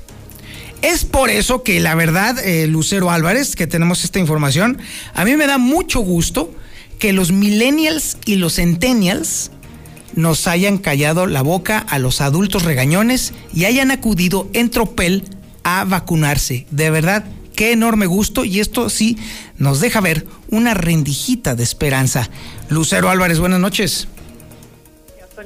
Es 0.81 1.05
por 1.05 1.29
eso 1.29 1.63
que 1.63 1.79
la 1.79 1.95
verdad, 1.95 2.37
eh, 2.45 2.67
Lucero 2.67 3.09
Álvarez, 3.09 3.55
que 3.55 3.67
tenemos 3.67 4.03
esta 4.03 4.19
información, 4.19 4.77
a 5.13 5.23
mí 5.23 5.37
me 5.37 5.47
da 5.47 5.57
mucho 5.57 6.01
gusto 6.01 6.53
que 6.99 7.13
los 7.13 7.31
millennials 7.31 8.17
y 8.25 8.35
los 8.35 8.55
centennials 8.55 9.51
nos 10.15 10.47
hayan 10.47 10.77
callado 10.77 11.25
la 11.25 11.41
boca 11.41 11.79
a 11.79 11.99
los 11.99 12.21
adultos 12.21 12.63
regañones 12.63 13.33
y 13.53 13.65
hayan 13.65 13.91
acudido 13.91 14.49
en 14.53 14.69
tropel 14.69 15.23
a 15.63 15.85
vacunarse. 15.85 16.67
De 16.69 16.89
verdad, 16.89 17.23
qué 17.53 17.71
enorme 17.71 18.05
gusto 18.05 18.45
y 18.45 18.59
esto 18.59 18.89
sí 18.89 19.17
nos 19.57 19.79
deja 19.79 20.01
ver 20.01 20.25
una 20.49 20.73
rendijita 20.73 21.55
de 21.55 21.63
esperanza. 21.63 22.29
Lucero 22.69 23.09
Álvarez, 23.09 23.39
buenas 23.39 23.59
noches. 23.59 24.07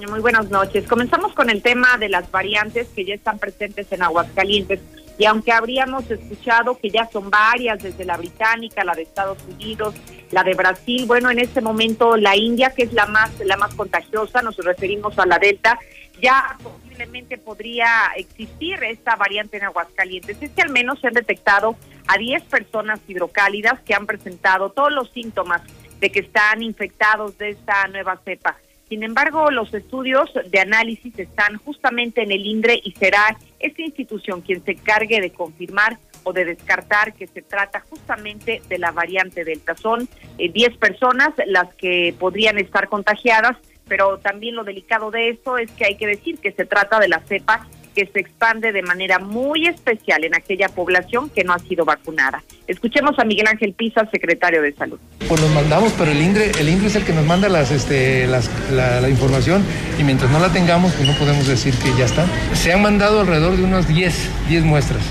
muy 0.10 0.20
buenas 0.20 0.50
noches. 0.50 0.88
Comenzamos 0.88 1.34
con 1.34 1.50
el 1.50 1.62
tema 1.62 1.98
de 1.98 2.10
las 2.10 2.30
variantes 2.32 2.88
que 2.96 3.06
ya 3.06 3.16
están 3.16 3.40
presentes 3.40 3.92
en 3.92 4.04
Aguascalientes. 4.04 4.80
Y 5.20 5.26
aunque 5.26 5.52
habríamos 5.52 6.10
escuchado 6.12 6.78
que 6.78 6.92
ya 6.92 7.10
son 7.12 7.30
varias, 7.32 7.82
desde 7.82 8.06
la 8.06 8.18
británica, 8.18 8.84
la 8.84 8.94
de 8.94 9.02
Estados 9.02 9.40
Unidos, 9.52 9.96
la 10.32 10.44
de 10.44 10.54
Brasil, 10.54 11.06
bueno, 11.08 11.32
en 11.32 11.40
este 11.40 11.62
momento 11.62 12.18
la 12.18 12.36
India, 12.36 12.74
que 12.76 12.84
es 12.84 12.94
la 12.94 13.08
más, 13.08 13.32
la 13.44 13.58
más 13.58 13.74
contagiosa, 13.74 14.42
nos 14.44 14.58
referimos 14.58 15.18
a 15.18 15.26
la 15.26 15.40
Delta, 15.40 15.80
ya 16.21 16.57
posiblemente 16.62 17.38
podría 17.38 18.12
existir 18.15 18.83
esta 18.83 19.15
variante 19.15 19.57
en 19.57 19.63
Aguascalientes. 19.63 20.38
Es 20.41 20.51
que 20.51 20.62
al 20.62 20.69
menos 20.69 21.00
se 21.00 21.07
han 21.07 21.13
detectado 21.13 21.75
a 22.07 22.17
10 22.17 22.43
personas 22.43 23.00
hidrocálidas 23.07 23.79
que 23.81 23.93
han 23.93 24.05
presentado 24.05 24.71
todos 24.71 24.91
los 24.91 25.12
síntomas 25.12 25.62
de 26.00 26.09
que 26.09 26.19
están 26.19 26.63
infectados 26.63 27.38
de 27.38 27.50
esta 27.50 27.88
nueva 27.88 28.19
cepa. 28.24 28.57
Sin 28.89 29.03
embargo, 29.03 29.51
los 29.51 29.74
estudios 29.74 30.31
de 30.50 30.59
análisis 30.59 31.17
están 31.19 31.57
justamente 31.57 32.24
en 32.24 32.31
el 32.31 32.45
INDRE 32.45 32.79
y 32.81 32.93
será 32.93 33.38
esta 33.59 33.81
institución 33.81 34.41
quien 34.41 34.63
se 34.63 34.71
encargue 34.71 35.19
de 35.19 35.31
confirmar 35.31 35.97
o 36.24 36.31
de 36.31 36.45
descartar 36.45 37.13
que 37.13 37.27
se 37.27 37.41
trata 37.41 37.81
justamente 37.89 38.62
de 38.69 38.77
la 38.77 38.91
variante 38.91 39.43
Delta. 39.43 39.75
Son 39.75 40.07
10 40.38 40.67
eh, 40.67 40.77
personas 40.79 41.33
las 41.47 41.74
que 41.75 42.15
podrían 42.17 42.57
estar 42.57 42.88
contagiadas, 42.88 43.57
pero 43.88 44.17
también 44.17 44.56
lo 44.56 44.63
delicado 44.63 45.12
de 45.12 45.29
esto 45.29 45.58
es 45.58 45.72
que 45.72 45.86
hay 45.86 45.96
que 45.96 46.08
decir 46.08 46.38
que 46.39 46.51
se 46.51 46.65
trata 46.65 47.00
de 47.00 47.08
la 47.08 47.20
cepa 47.22 47.67
que 47.98 48.06
se 48.13 48.20
expande 48.20 48.72
de 48.72 48.84
manera 48.84 49.17
muy 49.17 49.65
especial 49.65 50.24
en 50.24 50.36
aquella 50.36 50.70
población 50.70 51.32
que 51.32 51.44
no 51.44 51.51
ha 51.51 51.58
sido 51.58 51.84
vacunada. 51.84 52.44
Escuchemos 52.67 53.17
a 53.17 53.25
Miguel 53.25 53.48
Ángel 53.48 53.74
Pisa, 53.74 54.08
secretario 54.12 54.62
de 54.62 54.72
Salud. 54.75 55.00
Pues 55.27 55.41
nos 55.41 55.50
mandamos, 55.50 55.91
pero 55.98 56.12
el 56.12 56.22
INDRE, 56.22 56.51
el 56.60 56.70
INDRE 56.70 56.89
es 56.89 56.96
el 56.96 57.06
que 57.06 57.13
nos 57.13 57.25
manda 57.25 57.50
las, 57.50 57.72
este, 57.72 58.27
las, 58.27 58.51
la, 58.72 59.10
información 59.10 59.63
y 60.00 60.03
mientras 60.03 60.29
no 60.29 60.39
la 60.39 60.53
tengamos, 60.53 60.94
pues 60.94 61.08
no 61.08 61.17
podemos 61.17 61.48
decir 61.48 61.74
que 61.79 61.89
ya 61.98 62.06
está. 62.06 62.27
Se 62.53 62.72
han 62.72 62.84
mandado 62.84 63.22
alrededor 63.22 63.58
de 63.58 63.63
unos 63.63 63.88
10, 63.88 64.48
10 64.48 64.63
muestras 64.63 65.01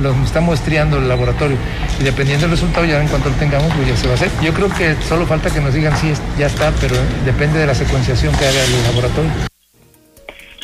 los 0.00 0.16
está 0.18 0.40
muestreando 0.40 0.98
el 0.98 1.08
laboratorio 1.08 1.56
y 1.98 2.04
dependiendo 2.04 2.46
del 2.46 2.52
resultado 2.52 2.86
ya 2.86 3.00
en 3.00 3.08
cuanto 3.08 3.30
lo 3.30 3.36
tengamos 3.36 3.72
pues 3.74 3.88
ya 3.88 3.96
se 3.96 4.06
va 4.06 4.12
a 4.12 4.16
hacer. 4.16 4.30
Yo 4.42 4.52
creo 4.52 4.68
que 4.68 4.94
solo 5.02 5.26
falta 5.26 5.52
que 5.52 5.60
nos 5.60 5.74
digan 5.74 5.96
si 5.96 6.12
ya 6.38 6.46
está, 6.46 6.72
pero 6.80 6.96
depende 7.24 7.58
de 7.58 7.66
la 7.66 7.74
secuenciación 7.74 8.34
que 8.36 8.46
haga 8.46 8.64
el 8.64 8.82
laboratorio. 8.84 9.30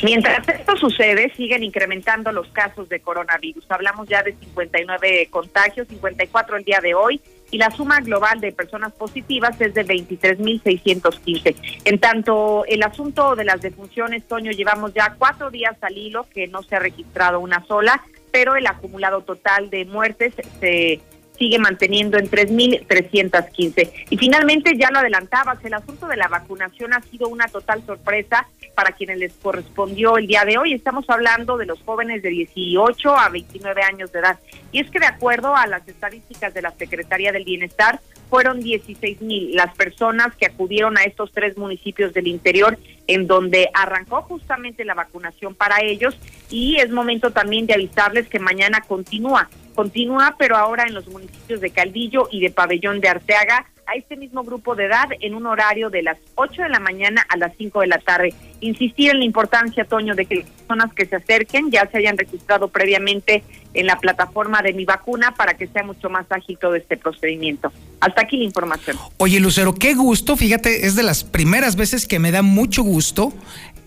Mientras 0.02 0.46
esto 0.48 0.76
sucede, 0.76 1.32
siguen 1.36 1.62
incrementando 1.62 2.32
los 2.32 2.48
casos 2.48 2.88
de 2.88 2.98
coronavirus. 3.00 3.64
Hablamos 3.68 4.08
ya 4.08 4.24
de 4.24 4.32
59 4.32 5.28
contagios, 5.30 5.86
54 5.86 6.56
el 6.56 6.64
día 6.64 6.80
de 6.82 6.94
hoy, 6.94 7.20
y 7.52 7.58
la 7.58 7.70
suma 7.70 8.00
global 8.00 8.40
de 8.40 8.50
personas 8.50 8.92
positivas 8.92 9.60
es 9.60 9.74
de 9.74 9.86
23.615. 9.86 11.54
En 11.84 12.00
tanto, 12.00 12.64
el 12.66 12.82
asunto 12.82 13.36
de 13.36 13.44
las 13.44 13.60
defunciones, 13.60 14.26
Toño, 14.26 14.50
llevamos 14.50 14.92
ya 14.92 15.14
cuatro 15.16 15.50
días 15.50 15.76
al 15.82 15.96
hilo 15.96 16.26
que 16.34 16.48
no 16.48 16.64
se 16.64 16.74
ha 16.74 16.80
registrado 16.80 17.38
una 17.38 17.64
sola, 17.66 18.02
pero 18.32 18.56
el 18.56 18.66
acumulado 18.66 19.20
total 19.20 19.70
de 19.70 19.84
muertes 19.84 20.34
se 20.58 21.00
sigue 21.38 21.58
manteniendo 21.58 22.18
en 22.18 22.30
3.315. 22.30 24.06
Y 24.10 24.16
finalmente, 24.16 24.76
ya 24.76 24.90
lo 24.90 24.98
adelantabas, 24.98 25.64
el 25.64 25.74
asunto 25.74 26.06
de 26.06 26.16
la 26.16 26.28
vacunación 26.28 26.92
ha 26.92 27.02
sido 27.02 27.28
una 27.28 27.48
total 27.48 27.84
sorpresa 27.84 28.46
para 28.74 28.92
quienes 28.92 29.18
les 29.18 29.32
correspondió 29.34 30.18
el 30.18 30.26
día 30.26 30.44
de 30.44 30.58
hoy. 30.58 30.72
Estamos 30.72 31.08
hablando 31.08 31.56
de 31.56 31.66
los 31.66 31.80
jóvenes 31.82 32.22
de 32.22 32.30
18 32.30 33.18
a 33.18 33.28
29 33.28 33.82
años 33.82 34.12
de 34.12 34.20
edad. 34.20 34.38
Y 34.70 34.80
es 34.80 34.90
que 34.90 35.00
de 35.00 35.06
acuerdo 35.06 35.56
a 35.56 35.66
las 35.66 35.86
estadísticas 35.88 36.54
de 36.54 36.62
la 36.62 36.72
Secretaría 36.72 37.32
del 37.32 37.44
Bienestar, 37.44 38.00
fueron 38.32 38.60
16 38.60 39.20
mil 39.20 39.54
las 39.54 39.74
personas 39.74 40.34
que 40.36 40.46
acudieron 40.46 40.96
a 40.96 41.02
estos 41.02 41.32
tres 41.32 41.58
municipios 41.58 42.14
del 42.14 42.28
interior 42.28 42.78
en 43.06 43.26
donde 43.26 43.68
arrancó 43.74 44.22
justamente 44.22 44.86
la 44.86 44.94
vacunación 44.94 45.54
para 45.54 45.82
ellos 45.82 46.16
y 46.48 46.76
es 46.76 46.90
momento 46.90 47.32
también 47.32 47.66
de 47.66 47.74
avisarles 47.74 48.28
que 48.28 48.38
mañana 48.38 48.80
continúa 48.80 49.50
Continúa, 49.74 50.36
pero 50.38 50.56
ahora 50.56 50.84
en 50.86 50.94
los 50.94 51.08
municipios 51.08 51.60
de 51.60 51.70
Caldillo 51.70 52.28
y 52.30 52.40
de 52.40 52.50
Pabellón 52.50 53.00
de 53.00 53.08
Arteaga, 53.08 53.66
a 53.86 53.94
este 53.94 54.16
mismo 54.16 54.42
grupo 54.44 54.74
de 54.74 54.86
edad 54.86 55.08
en 55.20 55.34
un 55.34 55.46
horario 55.46 55.90
de 55.90 56.02
las 56.02 56.18
8 56.36 56.62
de 56.62 56.68
la 56.68 56.80
mañana 56.80 57.24
a 57.28 57.36
las 57.36 57.52
5 57.56 57.80
de 57.80 57.86
la 57.88 57.98
tarde. 57.98 58.34
Insistir 58.60 59.10
en 59.10 59.18
la 59.18 59.24
importancia, 59.24 59.84
Toño, 59.84 60.14
de 60.14 60.26
que 60.26 60.36
las 60.36 60.46
personas 60.46 60.94
que 60.94 61.06
se 61.06 61.16
acerquen 61.16 61.70
ya 61.70 61.86
se 61.90 61.98
hayan 61.98 62.16
registrado 62.16 62.68
previamente 62.68 63.42
en 63.74 63.86
la 63.86 63.98
plataforma 63.98 64.62
de 64.62 64.72
mi 64.72 64.84
vacuna 64.84 65.34
para 65.34 65.54
que 65.54 65.66
sea 65.66 65.82
mucho 65.82 66.10
más 66.10 66.26
ágil 66.30 66.58
todo 66.58 66.74
este 66.74 66.96
procedimiento. 66.96 67.72
Hasta 68.00 68.22
aquí 68.22 68.36
la 68.36 68.44
información. 68.44 68.96
Oye, 69.18 69.40
Lucero, 69.40 69.74
qué 69.74 69.94
gusto, 69.94 70.36
fíjate, 70.36 70.86
es 70.86 70.96
de 70.96 71.02
las 71.02 71.24
primeras 71.24 71.76
veces 71.76 72.06
que 72.06 72.18
me 72.18 72.30
da 72.30 72.42
mucho 72.42 72.82
gusto 72.82 73.32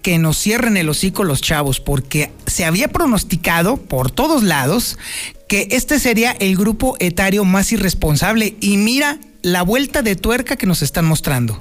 que 0.02 0.20
nos 0.20 0.38
cierren 0.38 0.78
el 0.78 0.88
hocico 0.88 1.24
los 1.24 1.42
chavos, 1.42 1.80
porque 1.80 2.30
se 2.46 2.64
había 2.64 2.90
pronosticado 2.90 3.78
por 3.78 4.12
todos 4.12 4.44
lados 4.44 5.00
que 5.48 5.68
este 5.72 5.98
sería 5.98 6.32
el 6.32 6.56
grupo 6.56 6.96
etario 7.00 7.44
más 7.44 7.72
irresponsable. 7.72 8.56
Y 8.62 8.78
mira 8.78 9.18
la 9.42 9.64
vuelta 9.64 10.04
de 10.04 10.16
tuerca 10.16 10.58
que 10.58 10.68
nos 10.68 10.84
están 10.84 11.06
mostrando. 11.06 11.60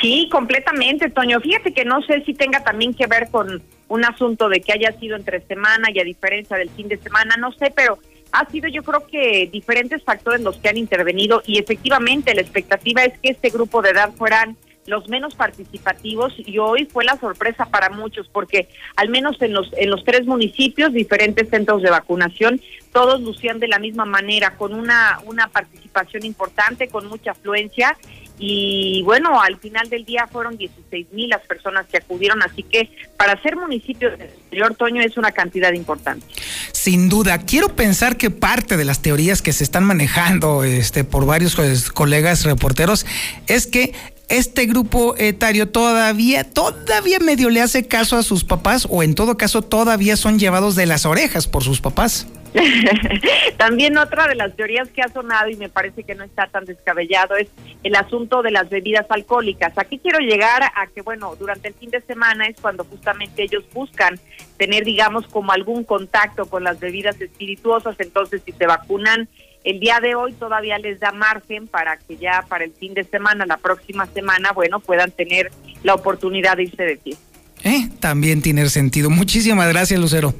Sí, 0.00 0.28
completamente, 0.30 1.10
Toño. 1.10 1.40
Fíjate 1.40 1.72
que 1.72 1.84
no 1.84 2.00
sé 2.02 2.22
si 2.24 2.34
tenga 2.34 2.62
también 2.62 2.94
que 2.94 3.06
ver 3.08 3.28
con 3.30 3.60
un 3.88 4.04
asunto 4.04 4.48
de 4.48 4.60
que 4.60 4.72
haya 4.72 4.92
sido 4.98 5.16
entre 5.16 5.40
semana 5.40 5.88
y 5.92 6.00
a 6.00 6.04
diferencia 6.04 6.56
del 6.56 6.70
fin 6.70 6.88
de 6.88 6.96
semana, 6.96 7.36
no 7.36 7.52
sé, 7.52 7.72
pero 7.74 7.98
ha 8.32 8.50
sido 8.50 8.68
yo 8.68 8.82
creo 8.82 9.06
que 9.06 9.48
diferentes 9.52 10.02
factores 10.02 10.40
los 10.40 10.56
que 10.58 10.68
han 10.68 10.76
intervenido 10.76 11.42
y 11.46 11.58
efectivamente 11.58 12.34
la 12.34 12.40
expectativa 12.40 13.04
es 13.04 13.16
que 13.20 13.30
este 13.30 13.50
grupo 13.50 13.80
de 13.80 13.90
edad 13.90 14.12
fueran 14.16 14.56
los 14.86 15.08
menos 15.08 15.34
participativos 15.34 16.34
y 16.36 16.58
hoy 16.58 16.84
fue 16.86 17.04
la 17.04 17.16
sorpresa 17.18 17.66
para 17.66 17.90
muchos 17.90 18.28
porque 18.28 18.68
al 18.96 19.08
menos 19.08 19.40
en 19.40 19.52
los 19.52 19.72
en 19.74 19.88
los 19.88 20.04
tres 20.04 20.26
municipios 20.26 20.92
diferentes 20.92 21.48
centros 21.48 21.80
de 21.82 21.90
vacunación 21.90 22.60
todos 22.92 23.20
lucían 23.20 23.60
de 23.60 23.68
la 23.68 23.78
misma 23.78 24.04
manera 24.04 24.56
con 24.56 24.74
una 24.74 25.20
una 25.24 25.46
participación 25.48 26.26
importante 26.26 26.88
con 26.88 27.06
mucha 27.06 27.30
afluencia 27.30 27.96
y 28.38 29.02
bueno 29.04 29.40
al 29.40 29.58
final 29.58 29.88
del 29.88 30.04
día 30.04 30.26
fueron 30.30 30.56
16 30.56 31.06
mil 31.12 31.28
las 31.28 31.42
personas 31.42 31.86
que 31.86 31.98
acudieron 31.98 32.42
así 32.42 32.62
que 32.64 32.90
para 33.16 33.40
ser 33.42 33.56
municipio 33.56 34.10
del 34.10 34.22
exterior 34.22 34.74
Toño 34.74 35.02
es 35.02 35.16
una 35.16 35.30
cantidad 35.30 35.72
importante 35.72 36.26
sin 36.72 37.08
duda 37.08 37.38
quiero 37.38 37.68
pensar 37.68 38.16
que 38.16 38.30
parte 38.30 38.76
de 38.76 38.84
las 38.84 39.02
teorías 39.02 39.40
que 39.40 39.52
se 39.52 39.62
están 39.62 39.84
manejando 39.84 40.64
este 40.64 41.04
por 41.04 41.26
varios 41.26 41.54
colegas 41.92 42.44
reporteros 42.44 43.06
es 43.46 43.66
que 43.66 43.92
este 44.28 44.66
grupo 44.66 45.14
etario 45.18 45.68
todavía, 45.68 46.44
todavía 46.44 47.18
medio 47.18 47.50
le 47.50 47.60
hace 47.60 47.86
caso 47.86 48.16
a 48.16 48.22
sus 48.22 48.44
papás 48.44 48.86
o 48.90 49.02
en 49.02 49.14
todo 49.14 49.36
caso 49.36 49.62
todavía 49.62 50.16
son 50.16 50.38
llevados 50.38 50.76
de 50.76 50.86
las 50.86 51.04
orejas 51.04 51.46
por 51.46 51.62
sus 51.62 51.80
papás. 51.80 52.26
También 53.56 53.98
otra 53.98 54.28
de 54.28 54.36
las 54.36 54.54
teorías 54.54 54.88
que 54.88 55.02
ha 55.02 55.08
sonado 55.08 55.48
y 55.48 55.56
me 55.56 55.68
parece 55.68 56.04
que 56.04 56.14
no 56.14 56.24
está 56.24 56.46
tan 56.46 56.64
descabellado 56.64 57.36
es 57.36 57.48
el 57.82 57.96
asunto 57.96 58.42
de 58.42 58.52
las 58.52 58.70
bebidas 58.70 59.06
alcohólicas. 59.08 59.76
Aquí 59.76 59.98
quiero 59.98 60.20
llegar 60.20 60.62
a 60.62 60.86
que, 60.86 61.02
bueno, 61.02 61.34
durante 61.36 61.68
el 61.68 61.74
fin 61.74 61.90
de 61.90 62.00
semana 62.00 62.46
es 62.46 62.56
cuando 62.60 62.84
justamente 62.84 63.42
ellos 63.42 63.64
buscan 63.72 64.20
tener, 64.56 64.84
digamos, 64.84 65.26
como 65.26 65.52
algún 65.52 65.84
contacto 65.84 66.46
con 66.46 66.62
las 66.64 66.78
bebidas 66.78 67.20
espirituosas, 67.20 67.96
entonces 67.98 68.42
si 68.44 68.52
se 68.52 68.66
vacunan 68.66 69.28
el 69.64 69.80
día 69.80 69.98
de 70.00 70.14
hoy 70.14 70.34
todavía 70.34 70.78
les 70.78 71.00
da 71.00 71.10
margen 71.10 71.66
para 71.66 71.96
que 71.96 72.18
ya 72.18 72.44
para 72.48 72.64
el 72.64 72.72
fin 72.72 72.92
de 72.92 73.02
semana, 73.02 73.46
la 73.46 73.56
próxima 73.56 74.06
semana, 74.06 74.52
bueno, 74.52 74.78
puedan 74.78 75.10
tener 75.10 75.50
la 75.82 75.94
oportunidad 75.94 76.58
de 76.58 76.64
irse 76.64 76.82
de 76.82 76.96
fiesta. 76.98 77.24
¿Eh? 77.64 77.88
También 77.98 78.42
tiene 78.42 78.68
sentido. 78.68 79.08
Muchísimas 79.08 79.66
gracias, 79.70 79.98
Lucero. 79.98 80.34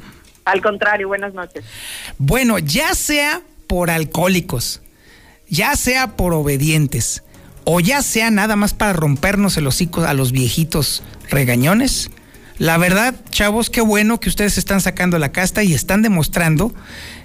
Al 0.45 0.61
contrario, 0.61 1.09
buenas 1.09 1.35
noches. 1.35 1.65
Bueno, 2.19 2.59
ya 2.59 2.95
sea 2.95 3.43
por 3.67 3.91
alcohólicos, 3.91 4.83
ya 5.49 5.75
sea 5.77 6.17
por 6.17 6.35
obedientes, 6.35 7.23
o 7.65 7.81
ya 7.81 8.03
sea 8.03 8.31
nada 8.31 8.57
más 8.57 8.75
para 8.75 8.93
rompernos 8.93 9.57
el 9.57 9.67
hocico 9.67 10.03
a 10.05 10.13
los 10.15 10.33
viejitos 10.33 11.03
regañones, 11.31 12.11
la 12.59 12.79
verdad, 12.79 13.17
chavos, 13.31 13.69
qué 13.69 13.81
bueno 13.81 14.21
que 14.21 14.29
ustedes 14.29 14.59
están 14.59 14.81
sacando 14.81 15.19
la 15.19 15.33
casta 15.33 15.65
y 15.65 15.75
están 15.75 16.03
demostrando 16.03 16.73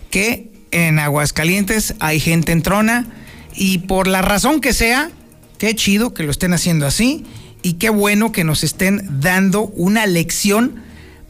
que 0.09 0.49
en 0.71 0.97
Aguascalientes 0.97 1.93
hay 1.99 2.19
gente 2.19 2.51
en 2.51 2.63
trona 2.63 3.05
y 3.53 3.79
por 3.79 4.07
la 4.07 4.23
razón 4.23 4.59
que 4.59 4.73
sea, 4.73 5.11
qué 5.59 5.75
chido 5.75 6.13
que 6.15 6.23
lo 6.23 6.31
estén 6.31 6.53
haciendo 6.53 6.87
así 6.87 7.25
y 7.61 7.73
qué 7.73 7.89
bueno 7.89 8.31
que 8.31 8.43
nos 8.43 8.63
estén 8.63 9.21
dando 9.21 9.63
una 9.67 10.07
lección 10.07 10.81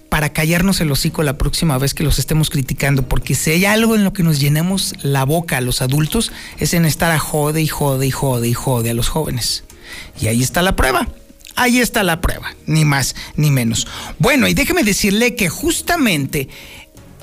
para 0.10 0.34
callarnos 0.34 0.82
el 0.82 0.92
hocico 0.92 1.24
la 1.24 1.38
próxima 1.38 1.78
vez 1.78 1.94
que 1.94 2.04
los 2.04 2.20
estemos 2.20 2.50
criticando, 2.50 3.08
porque 3.08 3.36
si 3.36 3.52
hay 3.52 3.66
algo 3.66 3.96
en 3.96 4.04
lo 4.04 4.14
que 4.14 4.24
nos 4.24 4.40
llenemos 4.40 4.96
la 5.02 5.24
boca 5.24 5.58
a 5.58 5.62
los 5.62 5.82
adultos, 5.82 6.32
es 6.58 6.74
en 6.74 6.86
estar 6.86 7.12
a 7.12 7.20
jode 7.20 7.62
y 7.62 7.68
jode 7.68 8.08
y 8.08 8.12
jode 8.12 8.48
y 8.48 8.54
jode 8.54 8.90
a 8.90 8.94
los 8.94 9.10
jóvenes. 9.10 9.64
Y 10.20 10.28
ahí 10.28 10.42
está 10.42 10.62
la 10.62 10.76
prueba. 10.76 11.08
Ahí 11.56 11.80
está 11.80 12.04
la 12.04 12.22
prueba, 12.22 12.56
ni 12.68 12.86
más 12.86 13.16
ni 13.36 13.52
menos. 13.52 13.86
Bueno, 14.18 14.48
y 14.48 14.54
déjeme 14.54 14.84
decirle 14.84 15.36
que 15.36 15.50
justamente 15.50 16.48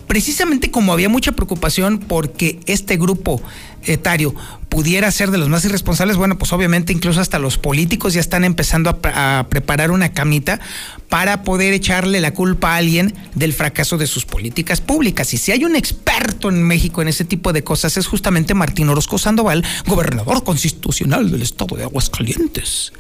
precisamente 0.07 0.71
como 0.71 0.93
había 0.93 1.09
mucha 1.09 1.33
preocupación 1.33 1.99
porque 1.99 2.61
este 2.67 2.97
grupo 2.97 3.43
etario 3.85 4.35
pudiera 4.69 5.11
ser 5.11 5.31
de 5.31 5.39
los 5.39 5.49
más 5.49 5.65
irresponsables, 5.65 6.17
bueno, 6.17 6.39
pues 6.39 6.53
obviamente 6.53 6.93
incluso 6.93 7.21
hasta 7.21 7.39
los 7.39 7.57
políticos 7.57 8.15
ya 8.15 8.21
están 8.21 8.45
empezando 8.45 8.91
a, 8.91 9.47
preparar 9.49 9.91
una 9.91 10.13
camita 10.13 10.61
para 11.09 11.45
poder 11.45 11.73
echarle 11.73 12.21
la 12.21 12.35
culpa 12.35 12.75
a 12.75 12.77
alguien 12.77 13.15
del 13.35 13.53
fracaso 13.53 13.97
de 13.97 14.07
sus 14.07 14.27
políticas 14.27 14.81
públicas. 14.81 15.33
Y 15.33 15.39
si 15.39 15.53
hay 15.53 15.65
un 15.65 15.77
experto 15.77 16.49
en 16.49 16.63
México 16.63 17.01
en 17.01 17.09
ese 17.09 17.25
tipo 17.25 17.53
de 17.53 17.65
cosas 17.65 17.97
es 17.97 18.07
justamente 18.07 18.55
Martín 18.55 18.89
Orozco 18.89 19.19
Sandoval, 19.19 19.65
gobernador 19.87 20.45
constitucional 20.45 21.31
del 21.31 21.43
estado 21.43 21.77
de 21.77 21.85
Aguascalientes. 21.85 22.93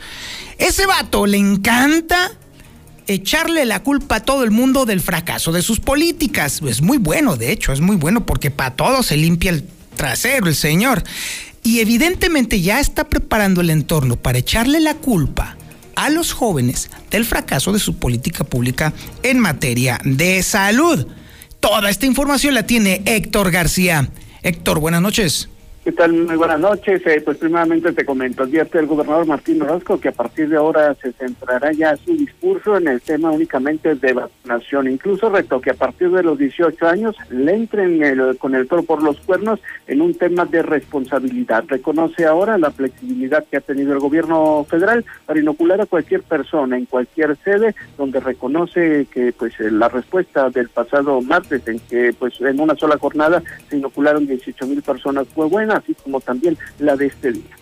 Ese 0.59 0.87
vato 0.87 1.27
le 1.27 1.37
encanta 1.37 2.33
echarle 3.07 3.65
la 3.65 3.83
culpa 3.83 4.17
a 4.17 4.25
todo 4.25 4.45
el 4.45 4.51
mundo 4.51 4.85
del 4.85 5.01
fracaso 5.01 5.53
de 5.53 5.63
sus 5.63 5.81
políticas. 5.81 6.61
Es 6.67 6.83
muy 6.83 6.99
bueno, 6.99 7.37
de 7.37 7.53
hecho, 7.53 7.73
es 7.73 7.81
muy 7.81 7.97
bueno 7.97 8.27
porque 8.27 8.51
para 8.51 8.75
todo 8.75 9.03
se 9.03 9.17
limpia 9.17 9.51
el 9.51 9.65
trasero 9.97 10.47
el 10.47 10.55
señor. 10.55 11.03
Y 11.63 11.81
evidentemente 11.81 12.61
ya 12.61 12.79
está 12.79 13.09
preparando 13.09 13.61
el 13.61 13.71
entorno 13.71 14.17
para 14.17 14.39
echarle 14.39 14.81
la 14.81 14.95
culpa 14.95 15.57
a 15.97 16.11
los 16.11 16.33
jóvenes 16.33 16.91
del 17.11 17.25
fracaso 17.25 17.73
de 17.73 17.81
su 17.81 17.97
política 17.97 18.45
pública 18.45 18.93
en 19.23 19.41
materia 19.41 19.99
de 20.05 20.43
salud. 20.43 21.07
Toda 21.59 21.91
esta 21.91 22.07
información 22.07 22.55
la 22.55 22.67
tiene 22.67 23.03
Héctor 23.07 23.51
García. 23.51 24.09
Héctor, 24.43 24.79
buenas 24.79 25.03
noches. 25.03 25.49
¿Qué 25.87 25.93
tal? 25.93 26.13
Muy 26.15 26.35
buenas 26.35 26.59
noches. 26.59 27.01
Eh, 27.07 27.23
pues 27.25 27.39
primeramente 27.39 27.93
te 27.93 28.05
comento, 28.05 28.43
advierte 28.43 28.81
el 28.81 28.89
gobernador 28.89 29.25
Martín 29.25 29.63
Orozco 29.63 30.01
que 30.01 30.09
a 30.09 30.13
partir 30.13 30.49
de 30.49 30.57
ahora 30.57 30.93
se 30.97 31.13
centrará 31.13 31.71
ya 31.71 31.97
su 31.97 32.17
discurso 32.17 32.77
en 32.77 32.89
el 32.89 33.01
tema 33.01 33.31
únicamente 33.31 33.95
de 33.95 34.13
vacunación. 34.13 34.91
Incluso 34.91 35.31
reto 35.31 35.61
que 35.61 35.71
a 35.71 35.75
partir 35.75 36.11
de 36.11 36.25
los 36.25 36.37
18 36.41 36.89
años 36.89 37.15
le 37.31 37.55
entren 37.55 38.03
con 38.39 38.57
el 38.57 38.67
toro 38.67 38.83
por 38.83 39.01
los 39.01 39.21
cuernos 39.21 39.61
en 39.87 40.01
un 40.01 40.13
tema 40.15 40.45
de 40.45 40.61
responsabilidad. 40.63 41.63
Reconoce 41.69 42.27
ahora 42.27 42.59
la 42.59 42.73
flexibilidad 42.73 43.45
que 43.49 43.59
ha 43.59 43.61
tenido 43.61 43.93
el 43.93 44.01
gobierno 44.01 44.67
federal 44.69 45.05
para 45.25 45.39
inocular 45.39 45.81
a 45.81 45.87
cualquier 45.87 46.23
persona 46.23 46.77
en 46.77 46.87
cualquier 46.87 47.37
sede, 47.45 47.77
donde 47.97 48.19
reconoce 48.19 49.07
que 49.13 49.33
pues 49.33 49.55
la 49.61 49.89
respuesta 49.89 50.51
del 50.51 50.69
pasado 50.69 51.21
martes 51.21 51.63
en 51.69 51.79
que 51.79 52.13
pues 52.19 52.41
en 52.41 52.59
una 52.59 52.75
sola 52.75 52.99
jornada 52.99 53.41
se 53.71 53.77
inocularon 53.77 54.27
18 54.27 54.67
mil 54.67 54.83
personas 54.83 55.29
fue 55.29 55.47
buena 55.47 55.76
así 55.77 55.95
como 55.95 56.21
también 56.21 56.59
la 56.79 56.97
de 56.97 57.07
este 57.07 57.33
día. 57.33 57.57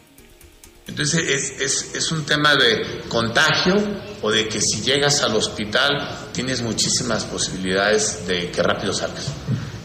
Entonces 0.86 1.24
es, 1.30 1.60
es, 1.60 1.94
es, 1.94 2.12
un 2.12 2.26
tema 2.26 2.54
de 2.56 3.02
contagio 3.08 3.74
o 4.20 4.30
de 4.30 4.46
que 4.48 4.60
si 4.60 4.82
llegas 4.82 5.22
al 5.22 5.34
hospital 5.34 6.28
tienes 6.32 6.60
muchísimas 6.60 7.24
posibilidades 7.24 8.26
de 8.26 8.50
que 8.50 8.62
rápido 8.62 8.92
salgas. 8.92 9.32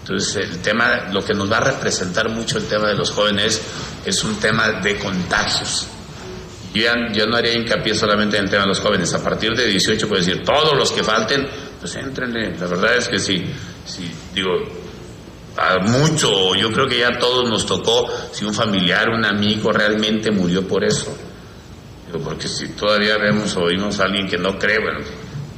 Entonces 0.02 0.36
el 0.36 0.60
tema, 0.60 1.10
lo 1.12 1.24
que 1.24 1.34
nos 1.34 1.50
va 1.50 1.58
a 1.58 1.72
representar 1.72 2.30
mucho 2.30 2.58
el 2.58 2.65
tema 2.65 2.89
de 2.89 2.96
los 2.96 3.12
jóvenes 3.12 3.62
es 4.06 4.24
un 4.24 4.36
tema 4.39 4.82
de 4.82 4.98
contagios. 4.98 5.88
Yo, 6.74 6.84
yo 7.13 7.26
no 7.28 7.38
haría 7.38 7.54
hincapié 7.54 7.96
solamente 7.96 8.38
en 8.38 8.44
el 8.44 8.50
tema 8.50 8.63
de 8.63 8.70
los 8.70 8.80
jóvenes. 8.80 9.13
A 9.13 9.24
partir 9.24 9.56
de 9.56 9.68
18 9.68 10.08
puedo 10.08 10.22
decir, 10.22 10.44
todos 10.44 10.78
los 10.78 10.92
que 10.92 11.04
falten, 11.04 11.48
pues 11.80 11.96
entrenle. 11.96 12.58
La 12.58 12.68
verdad 12.68 12.98
es 12.98 13.08
que 13.08 13.20
sí, 13.20 13.44
sí 13.86 14.12
digo, 14.34 14.50
mucho, 15.82 16.56
yo 16.56 16.72
creo 16.72 16.88
que 16.88 17.00
ya 17.00 17.10
a 17.10 17.19
todos 17.19 17.50
nos 17.50 17.65
tocó, 17.65 18.08
si 18.32 18.45
un 18.45 18.54
familiar, 18.54 19.10
un 19.10 19.26
amigo 19.26 19.72
realmente 19.72 20.32
murió 20.32 20.67
por 20.67 20.84
eso. 20.84 21.15
Porque 22.24 22.48
si 22.48 22.69
todavía 22.69 23.17
vemos 23.17 23.56
o 23.56 23.62
oímos 23.62 24.00
a 24.00 24.06
alguien 24.06 24.28
que 24.28 24.38
no 24.38 24.58
cree, 24.58 24.80
bueno, 24.80 25.00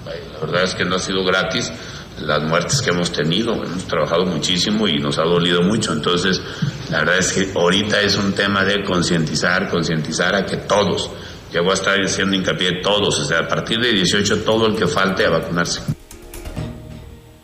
la 0.05 0.39
verdad 0.39 0.63
es 0.63 0.75
que 0.75 0.83
no 0.83 0.95
ha 0.95 0.99
sido 0.99 1.23
gratis 1.23 1.71
las 2.19 2.43
muertes 2.43 2.81
que 2.81 2.89
hemos 2.89 3.11
tenido, 3.11 3.53
hemos 3.53 3.85
trabajado 3.85 4.25
muchísimo 4.25 4.87
y 4.87 4.97
nos 4.97 5.17
ha 5.17 5.23
dolido 5.23 5.61
mucho, 5.61 5.93
entonces 5.93 6.41
la 6.89 6.99
verdad 6.99 7.17
es 7.17 7.31
que 7.31 7.51
ahorita 7.55 8.01
es 8.01 8.17
un 8.17 8.33
tema 8.33 8.63
de 8.63 8.83
concientizar, 8.83 9.69
concientizar 9.69 10.35
a 10.35 10.45
que 10.45 10.57
todos, 10.57 11.09
ya 11.51 11.61
voy 11.61 11.71
a 11.71 11.75
estar 11.75 11.97
diciendo 11.99 12.35
hincapié 12.35 12.81
todos, 12.81 13.17
o 13.19 13.25
sea, 13.25 13.39
a 13.39 13.47
partir 13.47 13.79
de 13.79 13.91
18 13.93 14.43
todo 14.43 14.67
el 14.67 14.75
que 14.75 14.87
falte 14.87 15.25
a 15.25 15.29
vacunarse. 15.29 15.81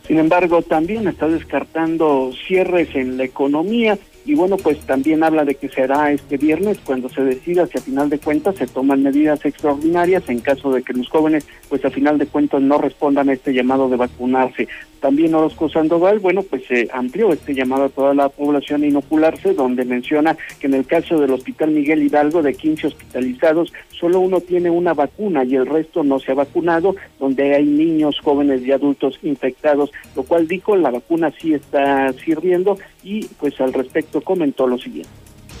Sin 0.08 0.18
embargo, 0.18 0.62
también 0.62 1.06
está 1.06 1.28
descartando 1.28 2.32
cierres 2.46 2.88
en 2.96 3.18
la 3.18 3.24
economía 3.24 3.98
y 4.24 4.34
bueno, 4.34 4.56
pues 4.56 4.78
también 4.80 5.24
habla 5.24 5.44
de 5.44 5.54
que 5.54 5.68
será 5.68 6.12
este 6.12 6.36
viernes 6.36 6.78
cuando 6.84 7.08
se 7.08 7.22
decida 7.22 7.66
si 7.66 7.78
a 7.78 7.80
final 7.80 8.10
de 8.10 8.18
cuentas 8.18 8.56
se 8.56 8.66
toman 8.66 9.02
medidas 9.02 9.44
extraordinarias 9.44 10.28
en 10.28 10.40
caso 10.40 10.72
de 10.72 10.82
que 10.82 10.92
los 10.92 11.08
jóvenes 11.08 11.46
pues 11.68 11.84
a 11.84 11.90
final 11.90 12.18
de 12.18 12.26
cuentas 12.26 12.60
no 12.60 12.78
respondan 12.78 13.28
a 13.28 13.32
este 13.32 13.52
llamado 13.52 13.88
de 13.88 13.96
vacunarse. 13.96 14.68
También 15.00 15.34
Orozco 15.34 15.68
Sandoval, 15.68 16.18
bueno, 16.18 16.42
pues 16.42 16.64
se 16.66 16.88
amplió 16.92 17.32
este 17.32 17.54
llamado 17.54 17.84
a 17.84 17.88
toda 17.88 18.14
la 18.14 18.28
población 18.28 18.82
a 18.82 18.86
inocularse, 18.86 19.54
donde 19.54 19.84
menciona 19.84 20.36
que 20.58 20.66
en 20.66 20.74
el 20.74 20.86
caso 20.86 21.20
del 21.20 21.30
Hospital 21.30 21.70
Miguel 21.70 22.02
Hidalgo, 22.02 22.42
de 22.42 22.54
15 22.54 22.88
hospitalizados, 22.88 23.72
solo 23.90 24.18
uno 24.18 24.40
tiene 24.40 24.70
una 24.70 24.94
vacuna 24.94 25.44
y 25.44 25.54
el 25.54 25.66
resto 25.66 26.02
no 26.02 26.18
se 26.18 26.32
ha 26.32 26.34
vacunado, 26.34 26.96
donde 27.20 27.54
hay 27.54 27.64
niños, 27.64 28.18
jóvenes 28.22 28.62
y 28.62 28.72
adultos 28.72 29.18
infectados, 29.22 29.92
lo 30.16 30.24
cual 30.24 30.48
dijo, 30.48 30.74
la 30.74 30.90
vacuna 30.90 31.32
sí 31.40 31.54
está 31.54 32.12
sirviendo 32.14 32.76
y 33.02 33.24
pues 33.26 33.54
al 33.60 33.72
respecto 33.72 34.20
comentó 34.20 34.66
lo 34.66 34.78
siguiente. 34.78 35.10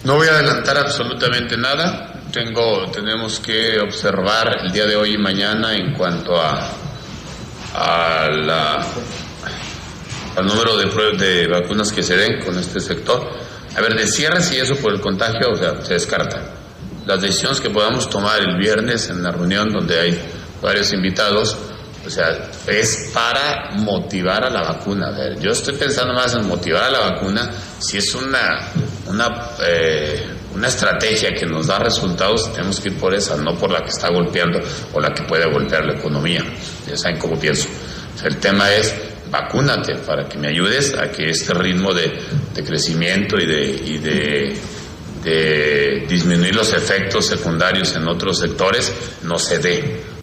No 0.04 0.16
voy 0.16 0.28
a 0.28 0.32
adelantar 0.32 0.78
absolutamente 0.78 1.56
nada. 1.56 2.22
Tengo, 2.32 2.90
tenemos 2.90 3.40
que 3.40 3.80
observar 3.80 4.58
el 4.64 4.72
día 4.72 4.86
de 4.86 4.96
hoy 4.96 5.14
y 5.14 5.18
mañana 5.18 5.74
en 5.74 5.94
cuanto 5.94 6.36
a, 6.36 6.70
a 7.74 8.28
la 8.30 8.86
al 10.36 10.46
número 10.46 10.76
de, 10.76 10.86
de 11.16 11.48
vacunas 11.48 11.92
que 11.92 12.02
se 12.02 12.16
den 12.16 12.40
con 12.44 12.56
este 12.58 12.78
sector. 12.78 13.28
A 13.76 13.80
ver, 13.80 13.94
de 13.94 14.06
cierres 14.06 14.52
y 14.52 14.56
eso 14.58 14.76
por 14.76 14.92
el 14.92 15.00
contagio, 15.00 15.50
o 15.50 15.56
sea, 15.56 15.82
se 15.82 15.94
descarta. 15.94 16.54
Las 17.06 17.20
decisiones 17.20 17.60
que 17.60 17.70
podamos 17.70 18.08
tomar 18.08 18.40
el 18.40 18.56
viernes 18.56 19.08
en 19.10 19.22
la 19.22 19.32
reunión 19.32 19.72
donde 19.72 19.98
hay 19.98 20.18
varios 20.62 20.92
invitados, 20.92 21.56
o 22.08 22.10
sea, 22.10 22.50
es 22.66 23.10
para 23.12 23.72
motivar 23.72 24.42
a 24.42 24.48
la 24.48 24.62
vacuna. 24.62 25.10
Ver, 25.10 25.38
yo 25.38 25.50
estoy 25.50 25.74
pensando 25.74 26.14
más 26.14 26.34
en 26.34 26.46
motivar 26.48 26.84
a 26.84 26.90
la 26.90 27.00
vacuna 27.00 27.50
si 27.78 27.98
es 27.98 28.14
una, 28.14 28.72
una, 29.06 29.50
eh, 29.62 30.26
una 30.54 30.68
estrategia 30.68 31.34
que 31.34 31.44
nos 31.44 31.66
da 31.66 31.78
resultados, 31.78 32.50
tenemos 32.54 32.80
que 32.80 32.88
ir 32.88 32.96
por 32.96 33.12
esa, 33.12 33.36
no 33.36 33.58
por 33.58 33.70
la 33.70 33.82
que 33.82 33.90
está 33.90 34.08
golpeando 34.08 34.58
o 34.94 35.00
la 35.00 35.12
que 35.12 35.24
puede 35.24 35.50
golpear 35.52 35.84
la 35.84 35.98
economía. 35.98 36.42
Ya 36.86 36.96
saben 36.96 37.18
cómo 37.18 37.38
pienso. 37.38 37.68
el 38.24 38.38
tema 38.38 38.72
es 38.72 38.94
vacúnate 39.30 39.96
para 39.96 40.26
que 40.26 40.38
me 40.38 40.48
ayudes 40.48 40.94
a 40.94 41.10
que 41.10 41.28
este 41.28 41.52
ritmo 41.52 41.92
de, 41.92 42.10
crecimiento 42.66 43.36
y, 43.36 43.44
de, 43.44 43.64
y 43.64 43.98
de, 43.98 44.56
de, 45.22 46.06
disminuir 46.08 46.54
los 46.54 46.72
efectos 46.72 47.26
secundarios 47.26 47.94
en 47.94 48.08
otros 48.08 48.38
sectores 48.38 48.90
no 49.24 49.38
se 49.38 49.58
dé. 49.58 50.17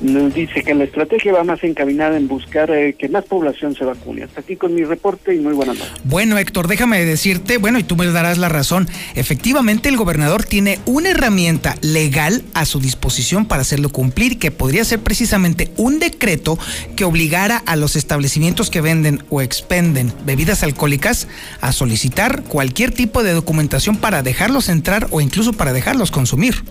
Nos 0.00 0.34
dice 0.34 0.62
que 0.62 0.74
la 0.74 0.84
estrategia 0.84 1.32
va 1.32 1.44
más 1.44 1.62
encaminada 1.64 2.16
en 2.16 2.28
buscar 2.28 2.70
eh, 2.70 2.94
que 2.94 3.08
más 3.08 3.24
población 3.24 3.74
se 3.74 3.84
vacune. 3.84 4.24
Hasta 4.24 4.40
aquí 4.40 4.56
con 4.56 4.74
mi 4.74 4.84
reporte 4.84 5.34
y 5.34 5.38
muy 5.38 5.54
buenas 5.54 5.78
noches. 5.78 5.92
Bueno, 6.04 6.38
Héctor, 6.38 6.68
déjame 6.68 7.04
decirte, 7.04 7.58
bueno, 7.58 7.78
y 7.78 7.82
tú 7.82 7.96
me 7.96 8.06
darás 8.06 8.38
la 8.38 8.48
razón, 8.48 8.88
efectivamente 9.14 9.88
el 9.88 9.96
gobernador 9.96 10.44
tiene 10.44 10.78
una 10.86 11.10
herramienta 11.10 11.74
legal 11.82 12.42
a 12.54 12.64
su 12.64 12.80
disposición 12.80 13.46
para 13.46 13.62
hacerlo 13.62 13.90
cumplir, 13.90 14.38
que 14.38 14.50
podría 14.50 14.84
ser 14.84 15.00
precisamente 15.00 15.70
un 15.76 15.98
decreto 15.98 16.58
que 16.96 17.04
obligara 17.04 17.56
a 17.56 17.76
los 17.76 17.96
establecimientos 17.96 18.70
que 18.70 18.80
venden 18.80 19.22
o 19.30 19.40
expenden 19.40 20.12
bebidas 20.24 20.62
alcohólicas 20.62 21.28
a 21.60 21.72
solicitar 21.72 22.44
cualquier 22.44 22.92
tipo 22.92 23.22
de 23.22 23.32
documentación 23.32 23.96
para 23.96 24.22
dejarlos 24.22 24.68
entrar 24.68 25.08
o 25.10 25.20
incluso 25.20 25.52
para 25.52 25.72
dejarlos 25.72 26.10
consumir. 26.10 26.62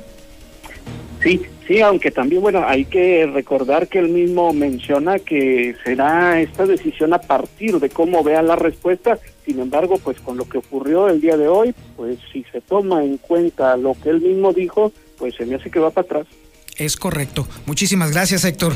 Sí, 1.22 1.42
sí, 1.68 1.82
aunque 1.82 2.12
también, 2.12 2.42
bueno, 2.42 2.64
hay 2.66 2.86
que 2.86 3.26
recordar 3.28 3.88
que 3.88 4.00
él 4.00 4.10
mismo 4.10 4.54
menciona 4.54 5.20
que 5.20 5.76
será 5.84 6.40
esta 6.40 6.66
decisión 6.66 7.14
a 7.14 7.20
partir 7.20 7.80
de 7.80 7.90
cómo 7.90 8.24
vea 8.24 8.42
la 8.42 8.56
respuesta. 8.56 9.20
Sin 9.46 9.60
embargo, 9.60 10.00
pues 10.04 10.20
con 10.20 10.38
lo 10.38 10.48
que 10.48 10.58
ocurrió 10.58 11.10
el 11.10 11.22
día 11.22 11.38
de 11.38 11.48
hoy, 11.48 11.74
pues 11.96 12.18
si 12.32 12.44
se 12.52 12.62
toma 12.62 13.04
en 13.04 13.18
cuenta 13.18 13.78
lo 13.78 13.94
que 13.94 14.10
él 14.10 14.22
mismo 14.22 14.54
dijo, 14.54 14.92
pues 15.18 15.36
se 15.36 15.46
me 15.46 15.56
hace 15.56 15.70
que 15.70 15.80
va 15.80 15.92
para 15.92 16.06
atrás. 16.06 16.28
Es 16.78 16.96
correcto. 16.96 17.48
Muchísimas 17.66 18.12
gracias, 18.12 18.46
Héctor. 18.46 18.74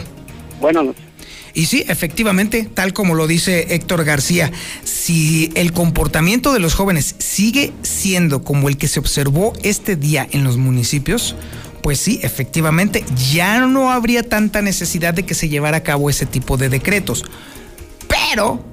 Buenas 0.60 0.86
noches. 0.86 1.12
Y 1.54 1.65
sí, 1.65 1.84
efectivamente, 1.88 2.69
tal 2.73 2.93
como 2.93 3.13
lo 3.13 3.27
dice 3.27 3.75
Héctor 3.75 4.06
García, 4.06 4.51
si 4.84 5.51
el 5.56 5.73
comportamiento 5.73 6.54
de 6.54 6.60
los 6.60 6.73
jóvenes 6.73 7.15
sigue 7.19 7.73
siendo 7.82 8.43
como 8.43 8.69
el 8.69 8.77
que 8.77 8.88
se 8.88 8.99
observó 8.99 9.54
este 9.63 9.95
día 9.95 10.27
en 10.32 10.43
los 10.43 10.58
municipios, 10.58 11.36
pues 11.82 12.00
sí, 12.00 12.20
efectivamente, 12.24 13.04
ya 13.32 13.65
no 13.65 13.91
habría 13.91 14.24
tanta 14.24 14.62
necesidad 14.62 15.13
de 15.13 15.24
que 15.24 15.34
se 15.34 15.50
llevara 15.50 15.78
a 15.78 15.84
cabo 15.84 16.10
ese 16.10 16.26
tipo 16.26 16.58
de 16.58 16.70
decretos. 16.70 17.26
Pero, 18.08 18.63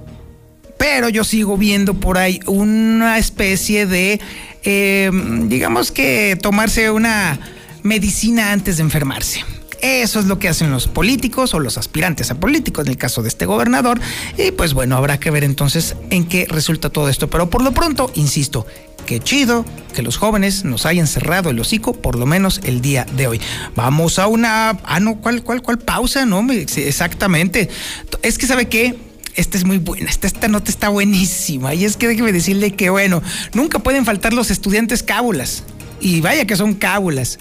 pero 0.78 1.08
yo 1.08 1.24
sigo 1.24 1.56
viendo 1.56 1.94
por 1.94 2.18
ahí 2.18 2.40
una 2.46 3.18
especie 3.18 3.86
de, 3.86 4.20
eh, 4.64 5.10
digamos 5.44 5.92
que 5.92 6.38
tomarse 6.40 6.90
una 6.90 7.38
medicina 7.82 8.52
antes 8.52 8.76
de 8.76 8.82
enfermarse. 8.82 9.44
Eso 9.80 10.18
es 10.18 10.26
lo 10.26 10.38
que 10.38 10.48
hacen 10.48 10.70
los 10.70 10.88
políticos 10.88 11.54
o 11.54 11.60
los 11.60 11.78
aspirantes 11.78 12.30
a 12.30 12.40
políticos 12.40 12.84
en 12.86 12.90
el 12.90 12.98
caso 12.98 13.22
de 13.22 13.28
este 13.28 13.46
gobernador. 13.46 14.00
Y 14.36 14.50
pues 14.50 14.74
bueno, 14.74 14.96
habrá 14.96 15.20
que 15.20 15.30
ver 15.30 15.44
entonces 15.44 15.94
en 16.10 16.26
qué 16.26 16.46
resulta 16.48 16.90
todo 16.90 17.08
esto. 17.08 17.30
Pero 17.30 17.48
por 17.48 17.62
lo 17.62 17.72
pronto, 17.72 18.10
insisto, 18.14 18.66
qué 19.08 19.20
chido 19.20 19.64
que 19.94 20.02
los 20.02 20.18
jóvenes 20.18 20.66
nos 20.66 20.84
hayan 20.84 21.06
cerrado 21.06 21.48
el 21.48 21.58
hocico, 21.58 21.94
por 21.94 22.14
lo 22.14 22.26
menos 22.26 22.60
el 22.64 22.82
día 22.82 23.06
de 23.16 23.26
hoy. 23.26 23.40
Vamos 23.74 24.18
a 24.18 24.26
una. 24.26 24.78
Ah, 24.84 25.00
no, 25.00 25.16
¿cuál, 25.16 25.42
cuál, 25.42 25.62
cuál 25.62 25.78
pausa? 25.78 26.26
No, 26.26 26.46
exactamente. 26.52 27.70
Es 28.22 28.36
que, 28.36 28.46
¿sabe 28.46 28.68
qué? 28.68 28.98
esta 29.34 29.56
es 29.56 29.64
muy 29.64 29.78
buena, 29.78 30.10
esta, 30.10 30.26
esta 30.26 30.48
nota 30.48 30.70
está 30.70 30.88
buenísima. 30.90 31.72
Y 31.72 31.84
es 31.86 31.96
que 31.96 32.08
déjeme 32.08 32.32
decirle 32.32 32.72
que, 32.72 32.90
bueno, 32.90 33.22
nunca 33.54 33.78
pueden 33.78 34.04
faltar 34.04 34.34
los 34.34 34.50
estudiantes 34.50 35.02
cábulas. 35.02 35.62
Y 36.00 36.20
vaya 36.20 36.44
que 36.44 36.56
son 36.56 36.74
cábulas. 36.74 37.38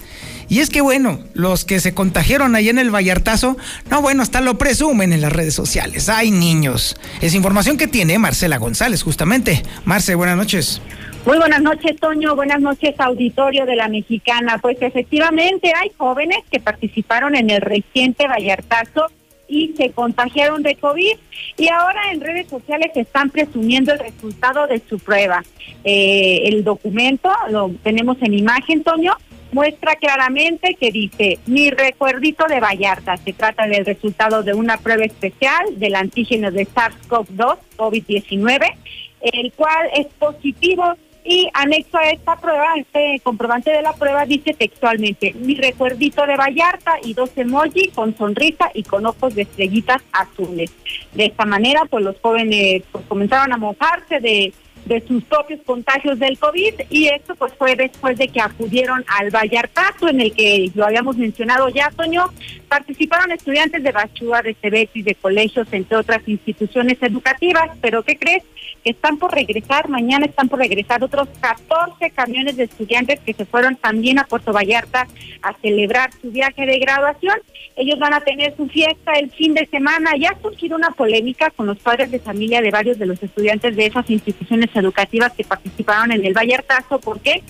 Y 0.48 0.60
es 0.60 0.70
que, 0.70 0.80
bueno, 0.80 1.20
los 1.34 1.64
que 1.66 1.80
se 1.80 1.92
contagiaron 1.92 2.54
ahí 2.54 2.70
en 2.70 2.78
el 2.78 2.94
Vallartazo, 2.94 3.58
no, 3.90 4.00
bueno, 4.00 4.22
hasta 4.22 4.40
lo 4.40 4.56
presumen 4.56 5.12
en 5.12 5.20
las 5.20 5.32
redes 5.32 5.54
sociales. 5.54 6.08
¡Ay, 6.08 6.30
niños! 6.30 6.96
Es 7.20 7.34
información 7.34 7.76
que 7.76 7.88
tiene 7.88 8.18
Marcela 8.18 8.56
González, 8.56 9.02
justamente. 9.02 9.62
Marce, 9.84 10.14
buenas 10.14 10.36
noches. 10.36 10.80
Muy 11.26 11.36
buenas 11.36 11.60
noches, 11.60 11.96
Toño. 12.00 12.34
Buenas 12.36 12.60
noches, 12.60 12.94
auditorio 12.98 13.66
de 13.66 13.76
la 13.76 13.88
Mexicana. 13.88 14.58
Pues 14.58 14.80
efectivamente 14.80 15.72
hay 15.76 15.90
jóvenes 15.96 16.38
que 16.50 16.60
participaron 16.60 17.34
en 17.34 17.50
el 17.50 17.60
reciente 17.60 18.26
Vallartazo 18.26 19.06
y 19.46 19.74
se 19.76 19.90
contagiaron 19.90 20.62
de 20.62 20.76
COVID 20.76 21.16
y 21.56 21.68
ahora 21.68 22.12
en 22.12 22.20
redes 22.20 22.48
sociales 22.48 22.92
están 22.94 23.30
presumiendo 23.30 23.92
el 23.92 23.98
resultado 23.98 24.66
de 24.66 24.80
su 24.88 24.98
prueba. 24.98 25.42
Eh, 25.84 26.42
el 26.44 26.64
documento 26.64 27.30
lo 27.50 27.70
tenemos 27.82 28.16
en 28.22 28.34
imagen, 28.34 28.82
Toño, 28.84 29.14
muestra 29.52 29.96
claramente 29.96 30.76
que 30.78 30.92
dice 30.92 31.38
mi 31.46 31.70
recuerdito 31.70 32.46
de 32.46 32.60
Vallarta. 32.60 33.16
Se 33.16 33.32
trata 33.32 33.66
del 33.66 33.84
resultado 33.84 34.42
de 34.42 34.54
una 34.54 34.76
prueba 34.78 35.04
especial 35.04 35.78
del 35.78 35.94
antígeno 35.94 36.50
de 36.50 36.66
SARS-CoV-2, 36.66 37.56
COVID-19, 37.76 38.74
el 39.20 39.52
cual 39.52 39.88
es 39.94 40.06
positivo 40.18 40.94
y 41.28 41.46
anexo 41.52 41.98
a 41.98 42.08
esta 42.08 42.36
prueba, 42.36 42.74
este 42.76 43.20
comprobante 43.22 43.70
de 43.70 43.82
la 43.82 43.92
prueba 43.92 44.24
dice 44.24 44.54
textualmente, 44.54 45.34
mi 45.34 45.56
recuerdito 45.56 46.26
de 46.26 46.36
Vallarta 46.36 46.94
y 47.04 47.12
dos 47.12 47.30
emojis 47.36 47.92
con 47.92 48.16
sonrisa 48.16 48.70
y 48.72 48.82
con 48.82 49.04
ojos 49.04 49.34
de 49.34 49.42
estrellitas 49.42 50.02
azules. 50.10 50.72
De 51.12 51.26
esta 51.26 51.44
manera, 51.44 51.82
pues 51.84 52.02
los 52.02 52.18
jóvenes 52.22 52.82
pues, 52.90 53.04
comenzaron 53.06 53.52
a 53.52 53.58
mojarse 53.58 54.20
de 54.20 54.54
de 54.88 55.06
sus 55.06 55.22
propios 55.24 55.60
contagios 55.64 56.18
del 56.18 56.38
COVID 56.38 56.74
y 56.88 57.08
esto 57.08 57.34
pues 57.36 57.52
fue 57.54 57.76
después 57.76 58.16
de 58.16 58.28
que 58.28 58.40
acudieron 58.40 59.04
al 59.18 59.30
Vallartazo 59.30 60.08
en 60.08 60.22
el 60.22 60.32
que 60.32 60.70
lo 60.74 60.86
habíamos 60.86 61.16
mencionado 61.16 61.68
ya, 61.68 61.90
Toño, 61.90 62.24
participaron 62.68 63.32
estudiantes 63.32 63.82
de 63.82 63.92
Bachúa, 63.92 64.42
de 64.42 64.54
Cebetis, 64.54 65.04
de 65.04 65.14
colegios, 65.14 65.66
entre 65.72 65.96
otras 65.96 66.26
instituciones 66.26 66.98
educativas, 67.00 67.70
pero 67.80 68.02
¿qué 68.02 68.16
crees? 68.16 68.44
Que 68.84 68.90
están 68.90 69.18
por 69.18 69.32
regresar, 69.32 69.88
mañana 69.88 70.26
están 70.26 70.48
por 70.48 70.58
regresar 70.58 71.02
otros 71.02 71.28
14 71.40 72.10
camiones 72.10 72.56
de 72.56 72.64
estudiantes 72.64 73.20
que 73.20 73.32
se 73.32 73.44
fueron 73.44 73.76
también 73.76 74.18
a 74.18 74.24
Puerto 74.24 74.52
Vallarta 74.52 75.08
a 75.42 75.54
celebrar 75.54 76.10
su 76.20 76.30
viaje 76.30 76.66
de 76.66 76.78
graduación. 76.78 77.38
Ellos 77.76 77.98
van 77.98 78.14
a 78.14 78.20
tener 78.20 78.56
su 78.56 78.68
fiesta 78.68 79.12
el 79.12 79.30
fin 79.30 79.54
de 79.54 79.66
semana. 79.66 80.12
Ya 80.18 80.30
ha 80.30 80.42
surgido 80.42 80.76
una 80.76 80.90
polémica 80.90 81.50
con 81.50 81.66
los 81.66 81.78
padres 81.78 82.10
de 82.10 82.18
familia 82.18 82.60
de 82.60 82.70
varios 82.70 82.98
de 82.98 83.06
los 83.06 83.22
estudiantes 83.22 83.76
de 83.76 83.86
esas 83.86 84.08
instituciones 84.10 84.68
educativas 84.74 85.32
que 85.32 85.44
participaron 85.44 86.12
en 86.12 86.24
el 86.24 86.34
Vallartazo. 86.34 87.00
¿Por 87.00 87.20
qué? 87.20 87.42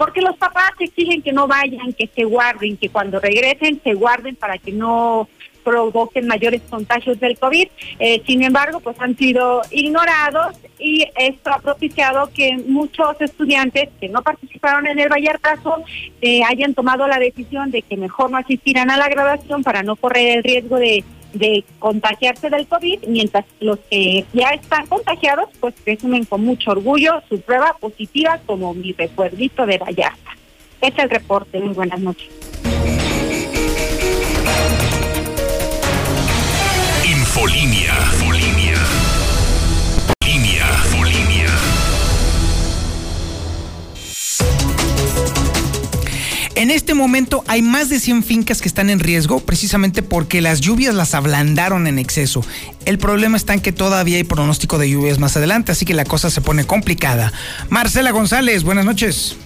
Porque 0.00 0.22
los 0.22 0.34
papás 0.38 0.72
exigen 0.78 1.20
que 1.20 1.30
no 1.30 1.46
vayan, 1.46 1.92
que 1.92 2.06
se 2.06 2.24
guarden, 2.24 2.78
que 2.78 2.88
cuando 2.88 3.20
regresen 3.20 3.82
se 3.84 3.92
guarden 3.92 4.34
para 4.34 4.56
que 4.56 4.72
no 4.72 5.28
provoquen 5.62 6.26
mayores 6.26 6.62
contagios 6.70 7.20
del 7.20 7.38
COVID. 7.38 7.68
Eh, 7.98 8.22
sin 8.26 8.42
embargo, 8.42 8.80
pues 8.80 8.98
han 8.98 9.14
sido 9.14 9.60
ignorados 9.70 10.56
y 10.78 11.06
esto 11.18 11.50
ha 11.50 11.58
propiciado 11.58 12.30
que 12.32 12.56
muchos 12.66 13.20
estudiantes 13.20 13.90
que 14.00 14.08
no 14.08 14.22
participaron 14.22 14.86
en 14.86 15.00
el 15.00 15.10
Vallartazo 15.10 15.84
eh, 16.22 16.40
hayan 16.44 16.72
tomado 16.72 17.06
la 17.06 17.18
decisión 17.18 17.70
de 17.70 17.82
que 17.82 17.98
mejor 17.98 18.30
no 18.30 18.38
asistieran 18.38 18.90
a 18.90 18.96
la 18.96 19.10
graduación 19.10 19.62
para 19.62 19.82
no 19.82 19.96
correr 19.96 20.38
el 20.38 20.44
riesgo 20.44 20.78
de 20.78 21.04
de 21.32 21.64
contagiarse 21.78 22.50
del 22.50 22.66
COVID, 22.66 23.06
mientras 23.06 23.44
los 23.60 23.78
que 23.90 24.24
ya 24.32 24.50
están 24.50 24.86
contagiados, 24.86 25.48
pues 25.60 25.74
presumen 25.84 26.24
con 26.24 26.44
mucho 26.44 26.70
orgullo 26.72 27.22
su 27.28 27.40
prueba 27.40 27.76
positiva 27.80 28.40
como 28.46 28.74
mi 28.74 28.92
recuerdito 28.92 29.66
de 29.66 29.78
Vallarta. 29.78 30.36
Este 30.80 31.02
es 31.02 31.04
el 31.04 31.10
reporte. 31.10 31.60
Muy 31.60 31.74
buenas 31.74 32.00
noches. 32.00 32.28
Infolinia. 37.04 37.94
En 46.60 46.70
este 46.70 46.92
momento 46.92 47.42
hay 47.46 47.62
más 47.62 47.88
de 47.88 47.98
100 47.98 48.22
fincas 48.22 48.60
que 48.60 48.68
están 48.68 48.90
en 48.90 49.00
riesgo 49.00 49.40
precisamente 49.40 50.02
porque 50.02 50.42
las 50.42 50.60
lluvias 50.60 50.94
las 50.94 51.14
ablandaron 51.14 51.86
en 51.86 51.98
exceso. 51.98 52.44
El 52.84 52.98
problema 52.98 53.38
está 53.38 53.54
en 53.54 53.62
que 53.62 53.72
todavía 53.72 54.18
hay 54.18 54.24
pronóstico 54.24 54.76
de 54.76 54.90
lluvias 54.90 55.18
más 55.18 55.38
adelante, 55.38 55.72
así 55.72 55.86
que 55.86 55.94
la 55.94 56.04
cosa 56.04 56.28
se 56.28 56.42
pone 56.42 56.66
complicada. 56.66 57.32
Marcela 57.70 58.10
González, 58.10 58.62
buenas 58.62 58.84
noches. 58.84 59.38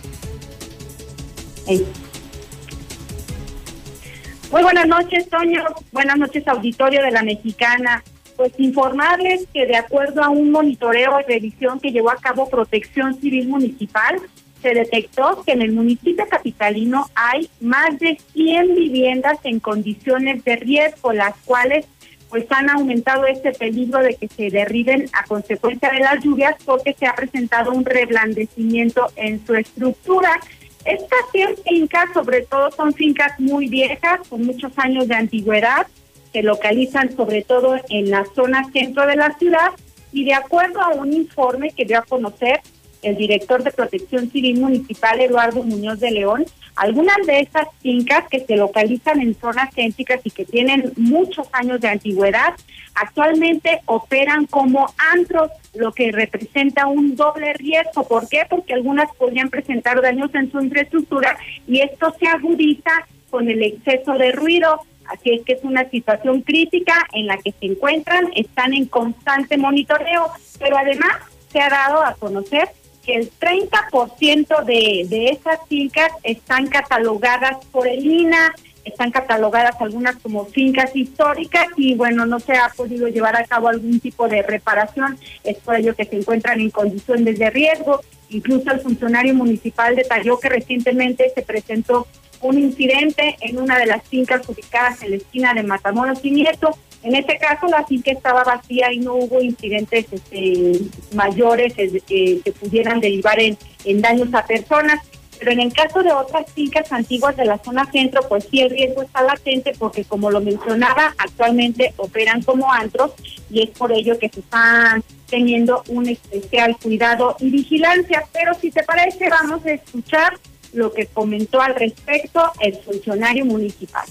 Muy 4.50 4.62
buenas 4.64 4.88
noches, 4.88 5.28
Toño. 5.28 5.62
Buenas 5.92 6.18
noches, 6.18 6.42
auditorio 6.48 7.00
de 7.00 7.12
la 7.12 7.22
Mexicana. 7.22 8.02
Pues 8.36 8.52
informarles 8.58 9.46
que 9.54 9.66
de 9.66 9.76
acuerdo 9.76 10.20
a 10.20 10.30
un 10.30 10.50
monitoreo 10.50 11.20
y 11.20 11.32
revisión 11.32 11.78
que 11.78 11.92
llevó 11.92 12.10
a 12.10 12.16
cabo 12.16 12.50
Protección 12.50 13.20
Civil 13.20 13.46
Municipal, 13.46 14.16
se 14.64 14.72
detectó 14.72 15.42
que 15.44 15.52
en 15.52 15.60
el 15.60 15.72
municipio 15.72 16.26
capitalino 16.26 17.06
hay 17.14 17.50
más 17.60 17.98
de 17.98 18.18
100 18.32 18.74
viviendas 18.74 19.38
en 19.44 19.60
condiciones 19.60 20.42
de 20.42 20.56
riesgo, 20.56 21.12
las 21.12 21.36
cuales 21.44 21.84
pues 22.30 22.46
han 22.48 22.70
aumentado 22.70 23.26
este 23.26 23.52
peligro 23.52 23.98
de 23.98 24.14
que 24.14 24.26
se 24.26 24.48
derriben 24.48 25.04
a 25.12 25.24
consecuencia 25.24 25.90
de 25.90 26.00
las 26.00 26.24
lluvias 26.24 26.56
porque 26.64 26.94
se 26.94 27.06
ha 27.06 27.14
presentado 27.14 27.72
un 27.72 27.84
reblandecimiento 27.84 29.06
en 29.16 29.44
su 29.46 29.54
estructura. 29.54 30.40
Estas 30.86 31.20
100 31.32 31.56
fincas, 31.68 32.06
sobre 32.14 32.40
todo, 32.40 32.70
son 32.70 32.94
fincas 32.94 33.38
muy 33.38 33.68
viejas, 33.68 34.26
con 34.30 34.46
muchos 34.46 34.72
años 34.78 35.06
de 35.08 35.14
antigüedad, 35.14 35.86
se 36.32 36.42
localizan 36.42 37.14
sobre 37.14 37.42
todo 37.42 37.76
en 37.90 38.10
la 38.10 38.24
zona 38.34 38.64
centro 38.72 39.06
de 39.06 39.16
la 39.16 39.36
ciudad 39.38 39.72
y 40.10 40.24
de 40.24 40.32
acuerdo 40.32 40.80
a 40.80 40.88
un 40.94 41.12
informe 41.12 41.70
que 41.70 41.84
dio 41.84 41.98
a 41.98 42.02
conocer 42.02 42.62
el 43.04 43.16
director 43.16 43.62
de 43.62 43.70
Protección 43.70 44.30
Civil 44.30 44.60
Municipal, 44.60 45.20
Eduardo 45.20 45.62
Muñoz 45.62 46.00
de 46.00 46.10
León, 46.10 46.44
algunas 46.76 47.16
de 47.26 47.40
estas 47.40 47.68
fincas 47.80 48.24
que 48.28 48.40
se 48.40 48.56
localizan 48.56 49.20
en 49.20 49.34
zonas 49.34 49.72
céntricas 49.74 50.20
y 50.24 50.30
que 50.30 50.44
tienen 50.44 50.92
muchos 50.96 51.46
años 51.52 51.80
de 51.80 51.88
antigüedad, 51.88 52.54
actualmente 52.94 53.80
operan 53.86 54.46
como 54.46 54.86
antros, 55.12 55.50
lo 55.74 55.92
que 55.92 56.10
representa 56.12 56.86
un 56.86 57.16
doble 57.16 57.52
riesgo. 57.54 58.06
¿Por 58.06 58.28
qué? 58.28 58.42
Porque 58.48 58.74
algunas 58.74 59.12
podrían 59.16 59.50
presentar 59.50 60.00
daños 60.00 60.34
en 60.34 60.50
su 60.50 60.60
infraestructura 60.60 61.36
y 61.66 61.80
esto 61.80 62.14
se 62.18 62.26
agudiza 62.26 63.06
con 63.30 63.48
el 63.48 63.62
exceso 63.62 64.14
de 64.14 64.32
ruido. 64.32 64.80
Así 65.06 65.32
es 65.32 65.44
que 65.44 65.52
es 65.54 65.64
una 65.64 65.88
situación 65.90 66.42
crítica 66.42 66.94
en 67.12 67.26
la 67.26 67.36
que 67.36 67.52
se 67.52 67.66
encuentran, 67.66 68.30
están 68.34 68.72
en 68.72 68.86
constante 68.86 69.58
monitoreo, 69.58 70.28
pero 70.58 70.78
además 70.78 71.18
se 71.52 71.60
ha 71.60 71.68
dado 71.68 72.02
a 72.02 72.14
conocer 72.14 72.68
que 73.04 73.14
el 73.14 73.30
30% 73.38 74.64
de, 74.64 75.06
de 75.08 75.26
esas 75.28 75.58
fincas 75.68 76.10
están 76.22 76.66
catalogadas 76.68 77.64
por 77.66 77.86
el 77.86 78.04
INA, 78.04 78.54
están 78.84 79.10
catalogadas 79.10 79.76
algunas 79.80 80.16
como 80.16 80.44
fincas 80.46 80.94
históricas 80.94 81.66
y 81.76 81.94
bueno, 81.94 82.26
no 82.26 82.38
se 82.38 82.52
ha 82.54 82.68
podido 82.68 83.08
llevar 83.08 83.36
a 83.36 83.44
cabo 83.44 83.68
algún 83.68 84.00
tipo 84.00 84.28
de 84.28 84.42
reparación, 84.42 85.18
es 85.42 85.56
por 85.58 85.76
ello 85.76 85.94
que 85.94 86.04
se 86.04 86.16
encuentran 86.16 86.60
en 86.60 86.70
condiciones 86.70 87.38
de 87.38 87.50
riesgo. 87.50 88.00
Incluso 88.30 88.70
el 88.72 88.80
funcionario 88.80 89.34
municipal 89.34 89.96
detalló 89.96 90.38
que 90.38 90.48
recientemente 90.48 91.30
se 91.34 91.42
presentó 91.42 92.06
un 92.40 92.58
incidente 92.58 93.36
en 93.40 93.58
una 93.58 93.78
de 93.78 93.86
las 93.86 94.02
fincas 94.06 94.46
ubicadas 94.48 95.02
en 95.02 95.10
la 95.10 95.16
esquina 95.16 95.54
de 95.54 95.62
Matamoros 95.62 96.24
y 96.24 96.30
Nieto. 96.30 96.76
En 97.04 97.14
este 97.14 97.36
caso, 97.36 97.66
la 97.66 97.84
finca 97.84 98.10
estaba 98.10 98.44
vacía 98.44 98.90
y 98.90 98.98
no 98.98 99.14
hubo 99.14 99.42
incidentes 99.42 100.06
este, 100.10 100.80
mayores 101.14 101.74
eh, 101.76 102.00
que 102.42 102.52
pudieran 102.52 102.98
derivar 102.98 103.38
en, 103.38 103.58
en 103.84 104.00
daños 104.00 104.32
a 104.32 104.44
personas. 104.46 105.00
Pero 105.38 105.52
en 105.52 105.60
el 105.60 105.72
caso 105.74 106.02
de 106.02 106.12
otras 106.12 106.50
fincas 106.52 106.90
antiguas 106.92 107.36
de 107.36 107.44
la 107.44 107.58
zona 107.58 107.84
centro, 107.92 108.22
pues 108.26 108.48
sí 108.50 108.62
el 108.62 108.70
riesgo 108.70 109.02
está 109.02 109.22
latente 109.22 109.74
porque 109.78 110.04
como 110.04 110.30
lo 110.30 110.40
mencionaba, 110.40 111.14
actualmente 111.18 111.92
operan 111.98 112.40
como 112.42 112.72
antros 112.72 113.12
y 113.50 113.62
es 113.62 113.70
por 113.70 113.92
ello 113.92 114.18
que 114.18 114.30
se 114.30 114.40
están 114.40 115.04
teniendo 115.28 115.82
un 115.88 116.08
especial 116.08 116.74
cuidado 116.78 117.36
y 117.38 117.50
vigilancia. 117.50 118.24
Pero 118.32 118.54
si 118.54 118.70
te 118.70 118.82
parece, 118.82 119.28
vamos 119.28 119.66
a 119.66 119.72
escuchar 119.72 120.38
lo 120.72 120.90
que 120.90 121.04
comentó 121.06 121.60
al 121.60 121.74
respecto 121.74 122.50
el 122.60 122.76
funcionario 122.76 123.44
municipal. 123.44 124.06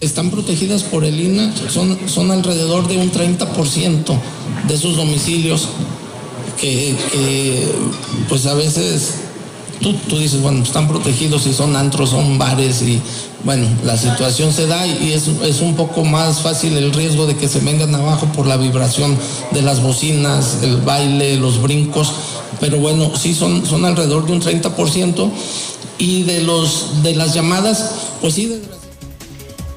Están 0.00 0.30
protegidas 0.30 0.84
por 0.84 1.04
el 1.04 1.20
INA, 1.20 1.52
son, 1.68 1.98
son 2.08 2.30
alrededor 2.30 2.86
de 2.86 2.98
un 2.98 3.10
30% 3.10 4.16
de 4.68 4.78
sus 4.78 4.96
domicilios 4.96 5.68
que, 6.60 6.94
pues 8.28 8.46
a 8.46 8.54
veces 8.54 9.14
tú, 9.80 9.92
tú 10.08 10.18
dices, 10.18 10.40
bueno, 10.40 10.62
están 10.62 10.86
protegidos 10.86 11.46
y 11.46 11.52
son 11.52 11.74
antros, 11.74 12.10
son 12.10 12.38
bares 12.38 12.82
y 12.82 13.00
bueno, 13.42 13.66
la 13.84 13.96
situación 13.96 14.52
se 14.52 14.66
da 14.66 14.86
y 14.86 15.12
es, 15.12 15.28
es, 15.44 15.60
un 15.60 15.74
poco 15.74 16.04
más 16.04 16.42
fácil 16.42 16.76
el 16.76 16.92
riesgo 16.92 17.26
de 17.26 17.36
que 17.36 17.48
se 17.48 17.60
vengan 17.60 17.92
abajo 17.94 18.26
por 18.36 18.46
la 18.46 18.56
vibración 18.56 19.16
de 19.52 19.62
las 19.62 19.82
bocinas, 19.82 20.58
el 20.62 20.76
baile, 20.78 21.36
los 21.36 21.60
brincos, 21.60 22.12
pero 22.60 22.78
bueno, 22.78 23.12
sí 23.16 23.34
son, 23.34 23.66
son 23.66 23.84
alrededor 23.84 24.26
de 24.26 24.32
un 24.32 24.42
30% 24.42 25.30
y 25.98 26.22
de, 26.22 26.42
los, 26.42 27.02
de 27.02 27.14
las 27.14 27.34
llamadas, 27.34 27.90
pues 28.20 28.34
sí, 28.34 28.60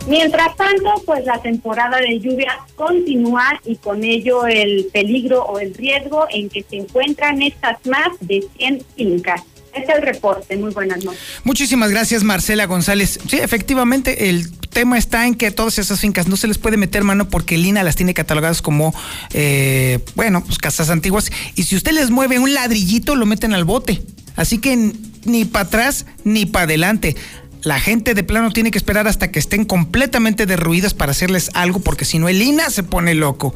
Mientras 0.08 0.56
tanto, 0.56 0.90
pues 1.06 1.26
la 1.26 1.42
temporada 1.42 2.00
de 2.00 2.20
lluvia 2.20 2.58
continúa 2.76 3.60
y 3.66 3.76
con 3.76 4.04
ello 4.04 4.46
el 4.48 4.88
peligro 4.92 5.44
o 5.44 5.60
el 5.60 5.74
riesgo 5.74 6.26
en 6.32 6.50
que 6.50 6.64
se 6.68 6.78
encuentran 6.78 7.42
estas 7.42 7.78
más 7.86 8.10
de 8.20 8.44
100 8.58 8.84
fincas. 8.96 9.42
Es 9.74 9.88
el 9.88 10.02
reporte. 10.02 10.58
Muy 10.58 10.72
buenas 10.72 11.04
noches. 11.04 11.22
Muchísimas 11.44 11.92
gracias, 11.92 12.24
Marcela 12.24 12.66
González. 12.66 13.20
Sí, 13.30 13.38
efectivamente, 13.38 14.30
el 14.30 14.52
tema 14.72 14.98
está 14.98 15.28
en 15.28 15.36
que 15.36 15.52
todas 15.52 15.78
esas 15.78 16.00
fincas 16.00 16.28
no 16.28 16.36
se 16.36 16.48
les 16.48 16.58
puede 16.58 16.78
meter 16.78 17.04
mano 17.04 17.30
porque 17.30 17.58
Lina 17.58 17.84
las 17.84 17.96
tiene 17.96 18.14
catalogadas 18.14 18.62
como, 18.62 18.94
eh, 19.34 20.00
bueno, 20.16 20.44
pues 20.44 20.58
casas 20.58 20.90
antiguas. 20.90 21.32
Y 21.56 21.64
si 21.64 21.76
usted 21.76 21.94
les 21.94 22.10
mueve 22.10 22.40
un 22.40 22.54
ladrillito, 22.54 23.16
lo 23.16 23.26
meten 23.26 23.54
al 23.54 23.64
bote. 23.64 24.02
Así 24.36 24.58
que 24.58 24.94
ni 25.24 25.46
para 25.46 25.66
atrás 25.66 26.06
ni 26.24 26.46
para 26.46 26.64
adelante. 26.64 27.16
La 27.64 27.80
gente 27.80 28.14
de 28.14 28.24
plano 28.24 28.52
tiene 28.52 28.72
que 28.72 28.78
esperar 28.78 29.08
hasta 29.08 29.32
que 29.32 29.40
estén 29.40 29.66
completamente 29.66 30.46
derruidas 30.46 30.94
para 30.94 31.12
hacerles 31.12 31.52
algo, 31.54 31.80
porque 31.80 32.06
si 32.06 32.18
no, 32.18 32.28
el 32.28 32.42
INA 32.42 32.70
se 32.70 32.84
pone 32.84 33.14
loco. 33.14 33.54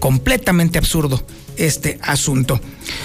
Completamente 0.00 0.78
absurdo 0.78 1.24
este 1.56 1.98
asunto. 2.02 2.60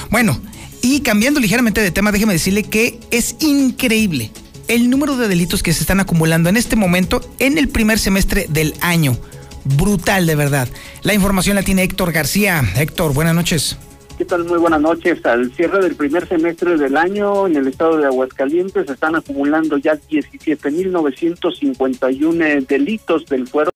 Bueno, 0.10 0.40
y 0.82 1.02
cambiando 1.02 1.40
ligeramente 1.40 1.82
de 1.82 1.92
tema, 1.92 2.12
déjeme 2.12 2.34
decirle 2.34 2.64
que 2.64 3.00
es 3.12 3.36
increíble 3.40 4.32
el 4.68 4.90
número 4.90 5.18
de 5.18 5.28
delitos 5.28 5.64
que 5.64 5.74
se 5.74 5.82
están 5.82 6.00
acumulando 6.00 6.50
en 6.50 6.58
este 6.58 6.76
momento 6.76 7.22
en 7.40 7.58
el 7.58 7.70
primer 7.70 8.00
semestre 8.00 8.46
del 8.50 8.76
año. 8.82 9.18
Brutal, 9.66 10.26
de 10.26 10.36
verdad. 10.36 10.68
La 11.04 11.14
información 11.14 11.56
la 11.56 11.64
tiene 11.64 11.84
Héctor 11.84 12.12
García. 12.12 12.64
Héctor, 12.76 13.14
buenas 13.14 13.36
noches. 13.36 13.78
¿Qué 14.20 14.26
tal? 14.26 14.44
Muy 14.44 14.58
buenas 14.58 14.82
noches. 14.82 15.26
Al 15.26 15.50
cierre 15.54 15.82
del 15.82 15.96
primer 15.96 16.28
semestre 16.28 16.78
del 16.78 16.98
año 16.98 17.48
en 17.48 17.56
el 17.56 17.70
estado 17.70 17.96
de 17.96 18.06
Aguascalientes 18.06 18.90
están 18.90 19.16
acumulando 19.16 19.78
ya 19.78 19.94
17.951 19.94 22.68
delitos 22.68 23.26
del 23.28 23.48
fuero 23.48 23.72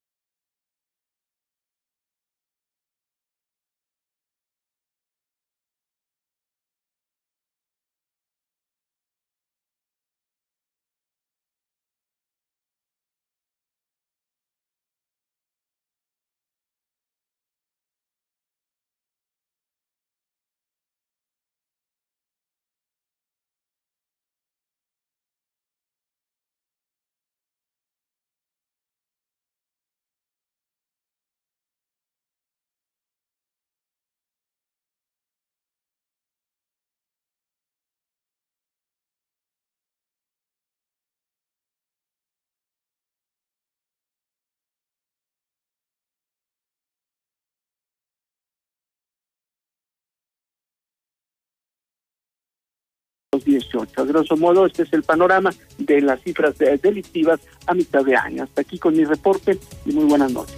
A 53.95 54.03
grosso 54.03 54.35
modo, 54.37 54.65
este 54.65 54.83
es 54.83 54.93
el 54.93 55.03
panorama 55.03 55.51
de 55.77 56.01
las 56.01 56.21
cifras 56.21 56.55
delictivas 56.57 57.39
a 57.67 57.73
mitad 57.73 58.03
de 58.03 58.15
año. 58.15 58.43
Hasta 58.43 58.61
aquí 58.61 58.77
con 58.79 58.95
mi 58.95 59.05
reporte 59.05 59.57
y 59.85 59.91
muy 59.91 60.05
buenas 60.05 60.31
noches. 60.31 60.55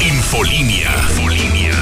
Infolinia. 0.00 0.90
Infolinia. 1.10 1.73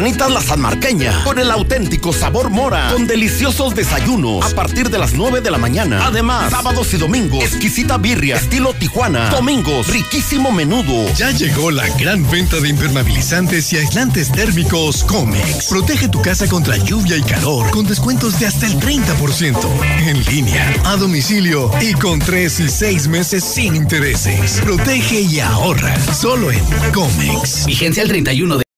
Carnitas 0.00 0.30
La 0.30 0.40
Sanmarqueña, 0.40 1.24
con 1.24 1.38
el 1.38 1.50
auténtico 1.50 2.14
sabor 2.14 2.48
mora, 2.48 2.88
con 2.90 3.06
deliciosos 3.06 3.74
desayunos 3.74 4.50
a 4.50 4.54
partir 4.54 4.88
de 4.88 4.96
las 4.96 5.12
9 5.12 5.42
de 5.42 5.50
la 5.50 5.58
mañana. 5.58 6.06
Además, 6.06 6.50
sábados 6.50 6.94
y 6.94 6.96
domingos, 6.96 7.44
exquisita 7.44 7.98
birria, 7.98 8.36
estilo 8.36 8.72
Tijuana. 8.72 9.28
Domingos, 9.28 9.88
riquísimo 9.88 10.52
menudo. 10.52 11.06
Ya 11.16 11.32
llegó 11.32 11.70
la 11.70 11.86
gran 11.98 12.26
venta 12.30 12.58
de 12.60 12.70
impermeabilizantes 12.70 13.70
y 13.74 13.76
aislantes 13.76 14.32
térmicos 14.32 15.04
Comex. 15.04 15.66
Protege 15.66 16.08
tu 16.08 16.22
casa 16.22 16.48
contra 16.48 16.78
lluvia 16.78 17.18
y 17.18 17.22
calor 17.22 17.70
con 17.70 17.86
descuentos 17.86 18.40
de 18.40 18.46
hasta 18.46 18.68
el 18.68 18.80
30%. 18.80 19.58
En 20.06 20.24
línea, 20.24 20.76
a 20.86 20.96
domicilio 20.96 21.70
y 21.78 21.92
con 21.92 22.20
3 22.20 22.60
y 22.60 22.68
6 22.70 23.06
meses 23.08 23.44
sin 23.44 23.76
intereses. 23.76 24.62
Protege 24.62 25.20
y 25.20 25.40
ahorra. 25.40 25.94
Solo 26.14 26.50
en 26.50 26.64
Comex. 26.94 27.66
Vigencia 27.66 28.02
el 28.02 28.08
31 28.08 28.56
de 28.56 28.69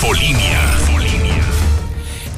Infolinia. 0.00 0.58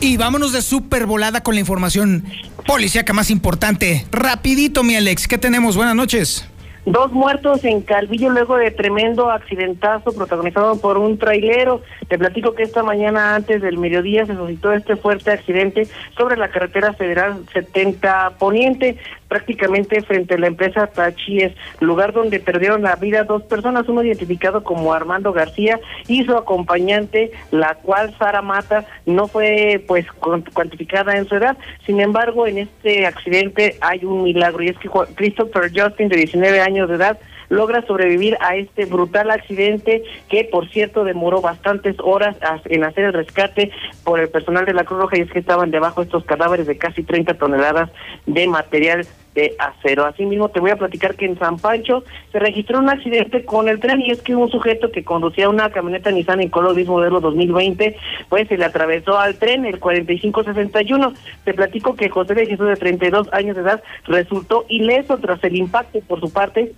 Y 0.01 0.17
vámonos 0.17 0.53
de 0.53 0.63
super 0.63 1.07
volada 1.07 1.45
con 1.45 1.55
la 1.55 1.61
información 1.61 2.25
policíaca 2.67 3.13
más 3.13 3.31
importante. 3.31 4.05
Rapidito, 4.11 4.83
mi 4.83 4.97
Alex, 4.97 5.29
¿qué 5.29 5.39
tenemos? 5.39 5.77
Buenas 5.77 5.95
noches. 5.95 6.49
Dos 6.85 7.13
muertos 7.13 7.65
en 7.65 7.83
Calvillo 7.83 8.31
luego 8.31 8.57
de 8.57 8.73
tremendo 8.73 9.31
accidentazo 9.31 10.11
protagonizado 10.13 10.81
por 10.81 10.99
un 10.99 11.17
trailero. 11.17 11.83
Te 12.09 12.19
platico 12.19 12.57
que 12.57 12.65
esta 12.65 12.83
mañana 12.83 13.37
antes 13.37 13.63
del 13.63 13.79
mediodía 13.79 14.27
se 14.27 14.35
suscitó 14.35 14.73
este 14.73 14.97
fuerte 14.97 15.31
accidente 15.31 15.87
sobre 16.17 16.37
la 16.37 16.49
carretera 16.49 16.95
federal 16.95 17.45
70 17.53 18.39
Poniente 18.41 18.99
prácticamente 19.33 20.03
frente 20.03 20.35
a 20.35 20.39
la 20.39 20.49
empresa 20.49 20.89
Tachíes, 20.89 21.55
lugar 21.81 22.13
donde 22.13 22.39
perdieron 22.39 22.83
la 22.83 22.97
vida 22.97 23.25
dos 23.25 23.43
personas, 23.45 23.89
uno 23.89 24.05
identificado 24.05 24.63
como 24.63 24.93
Armando 24.93 25.33
García 25.33 25.81
y 26.07 26.23
su 26.25 26.37
acompañante, 26.37 27.33
la 27.51 27.77
cual 27.77 28.15
Sara 28.19 28.43
Mata 28.43 28.85
no 29.07 29.29
fue 29.29 29.83
pues 29.89 30.05
cuantificada 30.13 31.17
en 31.17 31.27
su 31.27 31.37
edad. 31.37 31.57
Sin 31.87 31.99
embargo, 32.03 32.47
en 32.47 32.59
este 32.59 33.07
accidente 33.07 33.79
hay 33.81 34.05
un 34.05 34.25
milagro 34.25 34.63
y 34.65 34.69
es 34.69 34.77
que 34.77 34.91
Christopher 35.15 35.71
Justin, 35.75 36.11
de 36.11 36.17
19 36.17 36.61
años 36.61 36.91
de 36.91 36.97
edad, 36.97 37.19
logra 37.53 37.85
sobrevivir 37.87 38.39
a 38.41 38.57
este 38.57 38.87
brutal 38.87 39.31
accidente 39.31 40.03
que, 40.31 40.45
por 40.45 40.71
cierto, 40.71 41.05
demoró 41.05 41.43
bastantes 41.43 41.97
horas 42.03 42.35
en 42.65 42.83
hacer 42.83 43.05
el 43.05 43.13
rescate 43.13 43.71
por 44.05 44.21
el 44.21 44.31
personal 44.31 44.65
de 44.65 44.73
la 44.73 44.85
Cruz 44.85 45.01
Roja 45.01 45.19
y 45.19 45.21
es 45.21 45.31
que 45.31 45.41
estaban 45.41 45.71
debajo 45.71 46.01
estos 46.01 46.25
cadáveres 46.25 46.67
de 46.67 46.79
casi 46.79 47.03
30 47.03 47.35
toneladas 47.35 47.91
de 48.25 48.47
material 48.49 49.07
de 49.35 49.55
acero. 49.59 50.07
Asimismo, 50.07 50.49
te 50.49 50.61
voy 50.61 50.71
a 50.71 50.77
platicar 50.77 51.15
que 51.15 51.27
en 51.27 51.39
San 51.39 51.59
Pancho 51.59 52.05
se 52.33 52.39
registró 52.39 52.79
un 52.79 52.89
accidente 52.89 53.45
con 53.45 53.69
el 53.69 53.81
tren 53.81 54.01
y 54.01 54.11
es 54.11 54.23
que 54.23 54.35
un 54.35 54.51
sujeto 54.51 54.91
que 54.91 55.05
conducía 55.05 55.49
una 55.49 55.71
camioneta 55.71 56.11
Nissan 56.11 56.41
en 56.41 56.49
color 56.49 56.73
modelo 56.87 57.21
2020, 57.21 57.97
pues 58.31 58.49
se 58.49 58.57
le 58.57 58.65
atravesó 58.65 59.19
al 59.19 59.37
tren 59.37 59.67
el 59.67 59.79
4561. 59.79 61.13
Te 61.45 61.53
platico 61.53 61.97
que 61.97 62.09
José 62.09 62.35
de 62.35 62.47
Jesús 62.47 62.67
de 62.67 62.77
32 62.77 63.33
años 63.33 63.57
de 63.57 63.63
edad 63.63 63.83
resultó 64.05 64.65
ileso 64.69 65.19
tras 65.19 65.43
el 65.45 65.57
impacto 65.57 66.01
por 66.01 66.21
su 66.21 66.33
parte 66.33 66.73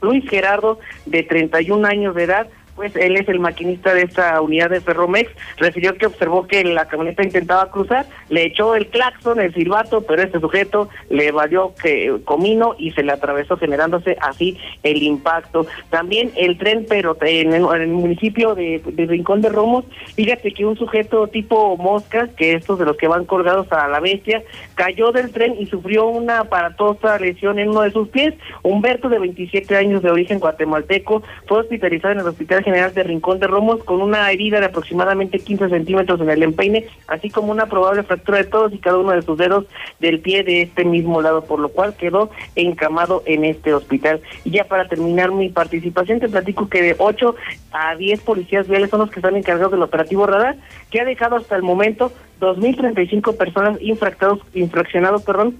Luis 0.00 0.28
Gerardo, 0.28 0.78
de 1.04 1.22
31 1.22 1.86
años 1.86 2.14
de 2.14 2.24
edad, 2.24 2.48
pues 2.76 2.94
él 2.94 3.16
es 3.16 3.28
el 3.28 3.40
maquinista 3.40 3.94
de 3.94 4.02
esta 4.02 4.40
unidad 4.40 4.70
de 4.70 4.80
Ferromex, 4.82 5.30
refirió 5.56 5.94
que 5.94 6.06
observó 6.06 6.46
que 6.46 6.62
la 6.62 6.86
camioneta 6.86 7.24
intentaba 7.24 7.70
cruzar, 7.70 8.06
le 8.28 8.44
echó 8.44 8.74
el 8.74 8.88
claxon, 8.88 9.40
el 9.40 9.54
silbato, 9.54 10.02
pero 10.02 10.22
este 10.22 10.38
sujeto 10.38 10.90
le 11.08 11.32
valió 11.32 11.74
que 11.74 12.20
comino 12.24 12.74
y 12.78 12.92
se 12.92 13.02
le 13.02 13.12
atravesó 13.12 13.56
generándose 13.56 14.16
así 14.20 14.58
el 14.82 15.02
impacto. 15.02 15.66
También 15.90 16.30
el 16.36 16.58
tren, 16.58 16.84
pero 16.88 17.16
en 17.22 17.54
el, 17.54 17.88
municipio 17.88 18.54
de, 18.54 18.82
Rincón 19.08 19.40
de 19.40 19.48
Romos, 19.48 19.84
fíjate 20.14 20.52
que 20.52 20.66
un 20.66 20.76
sujeto 20.76 21.28
tipo 21.28 21.76
mosca, 21.78 22.28
que 22.36 22.52
estos 22.52 22.78
de 22.78 22.84
los 22.84 22.96
que 22.96 23.08
van 23.08 23.24
colgados 23.24 23.72
a 23.72 23.88
la 23.88 24.00
bestia, 24.00 24.42
cayó 24.74 25.12
del 25.12 25.32
tren 25.32 25.54
y 25.58 25.66
sufrió 25.66 26.06
una 26.06 26.40
aparatosa 26.40 27.18
lesión 27.18 27.58
en 27.58 27.70
uno 27.70 27.82
de 27.82 27.90
sus 27.90 28.08
pies. 28.08 28.34
Humberto, 28.62 29.08
de 29.08 29.18
27 29.18 29.76
años 29.76 30.02
de 30.02 30.10
origen 30.10 30.38
guatemalteco, 30.38 31.22
fue 31.46 31.60
hospitalizado 31.60 32.12
en 32.12 32.20
el 32.20 32.26
hospital 32.26 32.64
general 32.66 32.92
de 32.92 33.04
Rincón 33.04 33.38
de 33.38 33.46
Romos 33.46 33.84
con 33.84 34.02
una 34.02 34.28
herida 34.32 34.58
de 34.58 34.66
aproximadamente 34.66 35.38
15 35.38 35.68
centímetros 35.68 36.20
en 36.20 36.30
el 36.30 36.42
empeine, 36.42 36.84
así 37.06 37.30
como 37.30 37.52
una 37.52 37.66
probable 37.66 38.02
fractura 38.02 38.38
de 38.38 38.44
todos 38.44 38.72
y 38.72 38.78
cada 38.78 38.98
uno 38.98 39.12
de 39.12 39.22
sus 39.22 39.38
dedos 39.38 39.66
del 40.00 40.18
pie 40.18 40.42
de 40.42 40.62
este 40.62 40.84
mismo 40.84 41.22
lado, 41.22 41.44
por 41.44 41.60
lo 41.60 41.68
cual 41.68 41.94
quedó 41.96 42.28
encamado 42.56 43.22
en 43.24 43.44
este 43.44 43.72
hospital. 43.72 44.20
Y 44.44 44.50
ya 44.50 44.64
para 44.64 44.88
terminar 44.88 45.30
mi 45.30 45.48
participación, 45.48 46.18
te 46.18 46.28
platico 46.28 46.68
que 46.68 46.82
de 46.82 46.96
8 46.98 47.36
a 47.70 47.94
10 47.94 48.20
policías 48.22 48.66
viales 48.66 48.90
son 48.90 48.98
los 48.98 49.10
que 49.10 49.20
están 49.20 49.36
encargados 49.36 49.70
del 49.70 49.82
operativo 49.82 50.26
radar, 50.26 50.56
que 50.90 51.00
ha 51.00 51.04
dejado 51.04 51.36
hasta 51.36 51.54
el 51.54 51.62
momento 51.62 52.10
2.035 52.40 53.36
personas 53.36 53.80
infractados, 53.80 54.40
infraccionados, 54.54 55.22
perdón, 55.22 55.56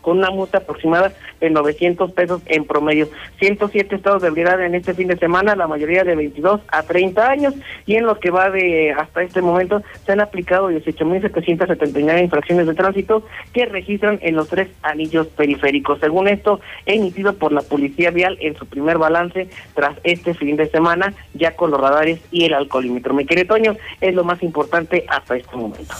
con 0.00 0.18
una 0.18 0.30
multa 0.30 0.58
aproximada 0.58 1.12
de 1.40 1.50
900 1.50 2.12
pesos 2.12 2.42
en 2.46 2.64
promedio. 2.64 3.08
107 3.38 3.94
estados 3.94 4.22
de 4.22 4.28
ebriedad 4.28 4.60
en 4.64 4.74
este 4.74 4.94
fin 4.94 5.08
de 5.08 5.16
semana, 5.16 5.56
la 5.56 5.66
mayoría 5.66 6.04
de 6.04 6.14
22 6.14 6.60
a 6.68 6.82
30 6.82 7.30
años, 7.30 7.54
y 7.86 7.96
en 7.96 8.06
lo 8.06 8.18
que 8.18 8.30
va 8.30 8.50
de 8.50 8.92
hasta 8.92 9.22
este 9.22 9.42
momento 9.42 9.82
se 10.04 10.12
han 10.12 10.20
aplicado 10.20 10.70
18.779 10.70 12.22
infracciones 12.22 12.66
de 12.66 12.74
tránsito 12.74 13.24
que 13.52 13.66
registran 13.66 14.18
en 14.22 14.36
los 14.36 14.48
tres 14.48 14.68
anillos 14.82 15.26
periféricos. 15.28 16.00
Según 16.00 16.28
esto, 16.28 16.60
emitido 16.86 17.34
por 17.34 17.52
la 17.52 17.62
Policía 17.62 18.10
Vial 18.10 18.38
en 18.40 18.56
su 18.56 18.66
primer 18.66 18.98
balance 18.98 19.48
tras 19.74 19.96
este 20.04 20.34
fin 20.34 20.56
de 20.56 20.68
semana, 20.68 21.14
ya 21.34 21.54
con 21.56 21.70
los 21.70 21.80
radares 21.80 22.20
y 22.30 22.44
el 22.44 22.54
alcoholímetro. 22.54 23.14
Me 23.14 23.26
quiere 23.26 23.44
Toño, 23.44 23.76
es 24.00 24.14
lo 24.14 24.24
más 24.24 24.42
importante 24.42 25.04
hasta 25.08 25.36
este 25.36 25.56
momento. 25.56 25.94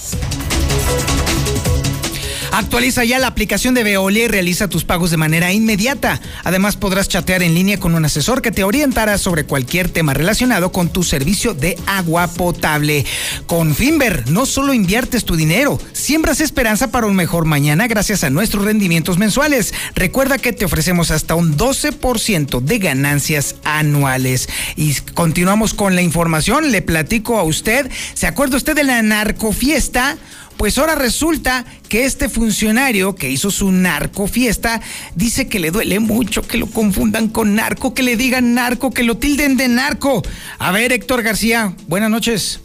Actualiza 2.50 3.04
ya 3.04 3.18
la 3.18 3.26
aplicación 3.26 3.74
de 3.74 3.84
Veolia 3.84 4.24
y 4.24 4.28
realiza 4.28 4.68
tus 4.68 4.84
pagos 4.84 5.10
de 5.10 5.16
manera 5.16 5.52
inmediata. 5.52 6.20
Además 6.44 6.76
podrás 6.76 7.08
chatear 7.08 7.42
en 7.42 7.54
línea 7.54 7.78
con 7.78 7.94
un 7.94 8.04
asesor 8.04 8.42
que 8.42 8.50
te 8.50 8.64
orientará 8.64 9.18
sobre 9.18 9.44
cualquier 9.44 9.88
tema 9.90 10.14
relacionado 10.14 10.72
con 10.72 10.88
tu 10.88 11.02
servicio 11.02 11.54
de 11.54 11.78
agua 11.86 12.26
potable. 12.26 13.04
Con 13.46 13.74
Finver 13.74 14.30
no 14.30 14.46
solo 14.46 14.72
inviertes 14.72 15.24
tu 15.24 15.36
dinero, 15.36 15.78
siembras 15.92 16.40
esperanza 16.40 16.90
para 16.90 17.06
un 17.06 17.14
mejor 17.14 17.44
mañana 17.44 17.86
gracias 17.86 18.24
a 18.24 18.30
nuestros 18.30 18.64
rendimientos 18.64 19.18
mensuales. 19.18 19.74
Recuerda 19.94 20.38
que 20.38 20.52
te 20.52 20.64
ofrecemos 20.64 21.10
hasta 21.10 21.34
un 21.34 21.56
12% 21.56 22.60
de 22.60 22.78
ganancias 22.78 23.56
anuales. 23.64 24.48
Y 24.76 24.94
continuamos 25.14 25.74
con 25.74 25.94
la 25.94 26.02
información. 26.02 26.72
Le 26.72 26.82
platico 26.82 27.38
a 27.38 27.42
usted. 27.42 27.90
¿Se 28.14 28.26
acuerda 28.26 28.56
usted 28.56 28.74
de 28.74 28.84
la 28.84 29.02
narcofiesta? 29.02 30.16
Pues 30.58 30.76
ahora 30.76 30.96
resulta 30.96 31.64
que 31.88 32.04
este 32.04 32.28
funcionario 32.28 33.14
que 33.14 33.30
hizo 33.30 33.52
su 33.52 33.70
narco 33.70 34.26
fiesta 34.26 34.80
dice 35.14 35.46
que 35.46 35.60
le 35.60 35.70
duele 35.70 36.00
mucho 36.00 36.42
que 36.42 36.58
lo 36.58 36.66
confundan 36.66 37.28
con 37.28 37.54
narco, 37.54 37.94
que 37.94 38.02
le 38.02 38.16
digan 38.16 38.54
narco, 38.54 38.90
que 38.90 39.04
lo 39.04 39.16
tilden 39.16 39.56
de 39.56 39.68
narco. 39.68 40.20
A 40.58 40.72
ver, 40.72 40.92
Héctor 40.92 41.22
García, 41.22 41.74
buenas 41.86 42.10
noches. 42.10 42.60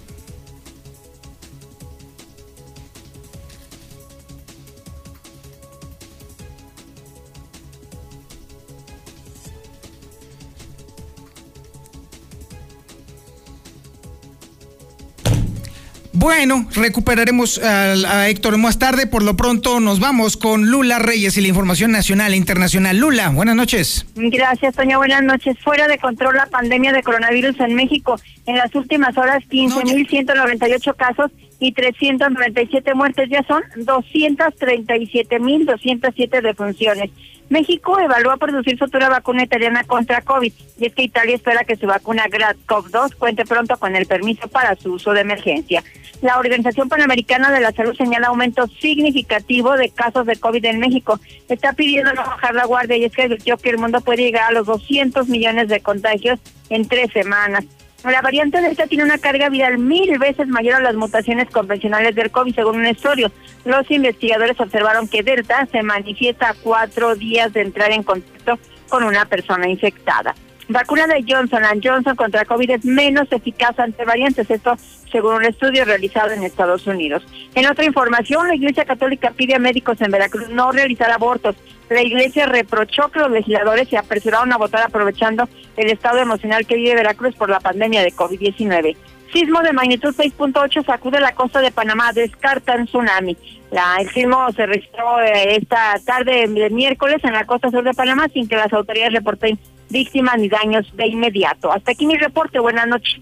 Bueno, 16.24 16.66
recuperaremos 16.74 17.62
a, 17.62 18.30
Héctor 18.30 18.58
más 18.58 18.80
tarde. 18.80 19.06
Por 19.08 19.24
lo 19.24 19.36
pronto 19.36 19.82
nos 19.82 20.00
vamos 20.00 20.38
con 20.38 20.72
Lula 20.72 20.98
Reyes 20.98 21.36
y 21.36 21.42
la 21.42 21.50
información 21.50 21.92
nacional 21.92 22.34
e 22.34 22.38
internacional. 22.38 22.98
Lula, 22.98 23.28
buenas 23.28 23.58
noches. 23.58 24.06
Gracias, 24.16 24.74
Toña. 24.74 24.96
Buenas 24.96 25.22
noches. 25.22 25.60
Fuera 25.60 25.90
de 25.90 25.98
control 25.98 26.38
la 26.38 26.46
pandemia 26.46 26.94
de 26.94 27.04
coronavirus 27.04 27.60
en 27.60 27.76
México. 27.76 28.18
En 28.46 28.56
las 28.56 28.74
últimas 28.74 29.18
horas, 29.18 29.44
15.198 29.50 30.96
casos 30.96 31.30
y 31.60 31.74
397 31.74 32.94
muertes. 32.94 33.30
Ya 33.30 33.44
son 33.44 33.62
237.207 33.76 36.42
defunciones. 36.42 37.10
México 37.50 38.00
evalúa 38.00 38.38
producir 38.38 38.78
futura 38.78 39.10
vacuna 39.10 39.44
italiana 39.44 39.84
contra 39.84 40.22
COVID 40.22 40.54
y 40.80 40.86
es 40.86 40.96
que 40.96 41.04
Italia 41.04 41.36
espera 41.36 41.66
que 41.66 41.76
su 41.76 41.86
vacuna 41.86 42.28
GradCov2 42.28 43.16
cuente 43.16 43.44
pronto 43.46 43.76
con 43.78 43.98
el 43.98 44.06
permiso 44.06 44.48
para 44.48 44.78
su 44.78 44.94
uso 44.94 45.12
de 45.12 45.20
emergencia. 45.22 45.84
La 46.24 46.40
Organización 46.40 46.88
Panamericana 46.88 47.52
de 47.52 47.60
la 47.60 47.74
Salud 47.74 47.98
señala 47.98 48.28
aumento 48.28 48.66
significativo 48.80 49.76
de 49.76 49.90
casos 49.90 50.26
de 50.26 50.38
COVID 50.38 50.64
en 50.64 50.80
México. 50.80 51.20
Está 51.50 51.74
pidiendo 51.74 52.14
no 52.14 52.22
bajar 52.22 52.56
la 52.56 52.64
guardia 52.64 52.96
y 52.96 53.04
es 53.04 53.12
que 53.12 53.24
advirtió 53.24 53.58
que 53.58 53.72
el 53.72 53.78
mundo 53.78 54.00
puede 54.00 54.24
llegar 54.24 54.46
a 54.50 54.54
los 54.54 54.66
200 54.66 55.28
millones 55.28 55.68
de 55.68 55.82
contagios 55.82 56.40
en 56.70 56.88
tres 56.88 57.12
semanas. 57.12 57.66
La 58.06 58.22
variante 58.22 58.62
Delta 58.62 58.88
tiene 58.88 59.04
una 59.04 59.18
carga 59.18 59.50
viral 59.50 59.80
mil 59.80 60.18
veces 60.18 60.48
mayor 60.48 60.76
a 60.76 60.80
las 60.80 60.96
mutaciones 60.96 61.50
convencionales 61.50 62.16
del 62.16 62.32
COVID, 62.32 62.56
según 62.56 62.78
un 62.78 62.86
estudio. 62.86 63.30
Los 63.66 63.92
investigadores 63.92 64.58
observaron 64.62 65.10
que 65.10 65.24
Delta 65.24 65.68
se 65.74 65.84
manifiesta 65.84 66.52
a 66.52 66.54
cuatro 66.54 67.16
días 67.16 67.52
de 67.52 67.64
entrar 67.64 67.92
en 67.92 68.04
contacto 68.04 68.58
con 68.88 69.04
una 69.04 69.26
persona 69.26 69.68
infectada. 69.68 70.34
Vacuna 70.70 71.08
de 71.08 71.24
Johnson 71.28 71.62
Johnson 71.84 72.16
contra 72.16 72.46
COVID 72.46 72.72
es 72.72 72.86
menos 72.86 73.32
eficaz 73.32 73.78
ante 73.80 74.06
variantes, 74.06 74.50
esto 74.50 74.76
según 75.12 75.36
un 75.36 75.46
estudio 75.46 75.86
realizado 75.86 76.32
en 76.32 76.44
Estados 76.44 76.88
Unidos. 76.88 77.24
En 77.54 77.68
otra 77.68 77.86
información, 77.86 78.48
la 78.48 78.56
Iglesia 78.56 78.84
Católica 78.84 79.32
pide 79.32 79.56
a 79.56 79.60
médicos 79.60 80.02
en 80.02 80.12
Veracruz 80.12 80.50
no 80.50 80.72
realizar 80.72 81.12
abortos. 81.12 81.56
La 81.90 82.02
Iglesia 82.02 82.48
reprochó 82.48 83.10
que 83.10 83.20
los 83.20 83.30
legisladores 83.30 83.90
se 83.90 83.98
apresuraron 83.98 84.52
a 84.52 84.58
votar 84.58 84.84
aprovechando 84.84 85.48
el 85.78 85.92
estado 85.92 86.18
emocional 86.18 86.66
que 86.66 86.76
vive 86.76 86.96
Veracruz 86.96 87.36
por 87.36 87.50
la 87.50 87.60
pandemia 87.60 88.02
de 88.02 88.12
COVID-19. 88.12 88.96
Sismo 89.32 89.62
de 89.62 89.74
magnitud 89.74 90.16
6.8 90.16 90.86
sacude 90.86 91.20
la 91.20 91.34
costa 91.34 91.60
de 91.60 91.72
Panamá, 91.72 92.12
descartan 92.14 92.86
tsunami. 92.86 93.36
La, 93.72 93.98
el 94.00 94.10
sismo 94.12 94.52
se 94.52 94.68
registró 94.68 95.20
eh, 95.20 95.56
esta 95.56 95.96
tarde 96.06 96.48
de 96.48 96.70
miércoles 96.70 97.18
en 97.24 97.34
la 97.34 97.46
costa 97.46 97.72
sur 97.72 97.84
de 97.84 97.94
Panamá 97.96 98.28
sin 98.32 98.48
que 98.48 98.56
las 98.56 98.72
autoridades 98.72 99.14
reporten 99.14 99.58
víctimas 99.94 100.38
ni 100.38 100.50
daños 100.50 100.86
de 100.98 101.08
inmediato. 101.08 101.72
Hasta 101.72 101.92
aquí 101.92 102.06
mi 102.06 102.18
reporte. 102.18 102.60
Buenas 102.60 102.88
noches. 102.88 103.22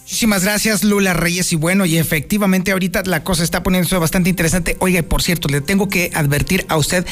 Muchísimas 0.00 0.42
gracias, 0.42 0.82
Lula 0.82 1.14
Reyes. 1.14 1.52
Y 1.52 1.56
bueno, 1.56 1.86
y 1.86 1.96
efectivamente 1.96 2.72
ahorita 2.72 3.02
la 3.06 3.22
cosa 3.22 3.44
está 3.44 3.62
poniéndose 3.62 3.96
bastante 3.96 4.28
interesante. 4.28 4.76
Oiga, 4.80 5.02
por 5.02 5.22
cierto, 5.22 5.48
le 5.48 5.60
tengo 5.60 5.88
que 5.88 6.10
advertir 6.12 6.66
a 6.68 6.76
usted 6.76 7.06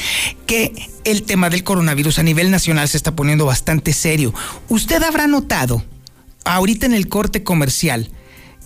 que 0.46 0.72
el 1.05 1.22
tema 1.22 1.49
del 1.49 1.62
coronavirus 1.62 2.18
a 2.18 2.24
nivel 2.24 2.51
nacional 2.51 2.88
se 2.88 2.96
está 2.96 3.14
poniendo 3.14 3.46
bastante 3.46 3.92
serio. 3.92 4.34
Usted 4.68 5.01
habrá 5.05 5.28
notado 5.28 5.84
ahorita 6.44 6.86
en 6.86 6.94
el 6.94 7.09
corte 7.09 7.44
comercial 7.44 8.11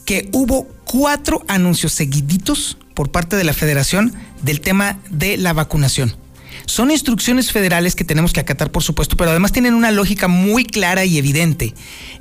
que 0.06 0.30
hubo 0.32 0.66
cuatro 0.84 1.44
anuncios 1.46 1.92
seguiditos 1.92 2.78
por 2.94 3.10
parte 3.10 3.36
de 3.36 3.44
la 3.44 3.52
federación 3.52 4.14
del 4.42 4.62
tema 4.62 4.98
de 5.10 5.36
la 5.36 5.52
vacunación. 5.52 6.21
Son 6.66 6.90
instrucciones 6.90 7.52
federales 7.52 7.94
que 7.94 8.04
tenemos 8.04 8.32
que 8.32 8.40
acatar, 8.40 8.70
por 8.70 8.82
supuesto, 8.82 9.16
pero 9.16 9.30
además 9.30 9.52
tienen 9.52 9.74
una 9.74 9.90
lógica 9.90 10.28
muy 10.28 10.64
clara 10.64 11.04
y 11.04 11.18
evidente. 11.18 11.74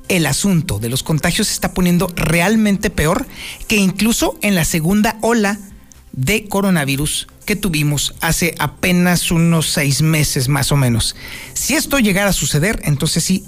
El 0.07 0.25
asunto 0.25 0.79
de 0.79 0.89
los 0.89 1.03
contagios 1.03 1.47
se 1.47 1.53
está 1.53 1.73
poniendo 1.73 2.11
realmente 2.15 2.89
peor 2.89 3.27
que 3.67 3.77
incluso 3.77 4.37
en 4.41 4.55
la 4.55 4.65
segunda 4.65 5.17
ola 5.21 5.59
de 6.11 6.47
coronavirus 6.47 7.27
que 7.45 7.55
tuvimos 7.55 8.15
hace 8.21 8.55
apenas 8.59 9.31
unos 9.31 9.69
seis 9.69 10.01
meses 10.01 10.47
más 10.47 10.71
o 10.71 10.77
menos. 10.77 11.15
Si 11.53 11.75
esto 11.75 11.99
llegara 11.99 12.29
a 12.29 12.33
suceder, 12.33 12.81
entonces 12.83 13.23
sí, 13.23 13.43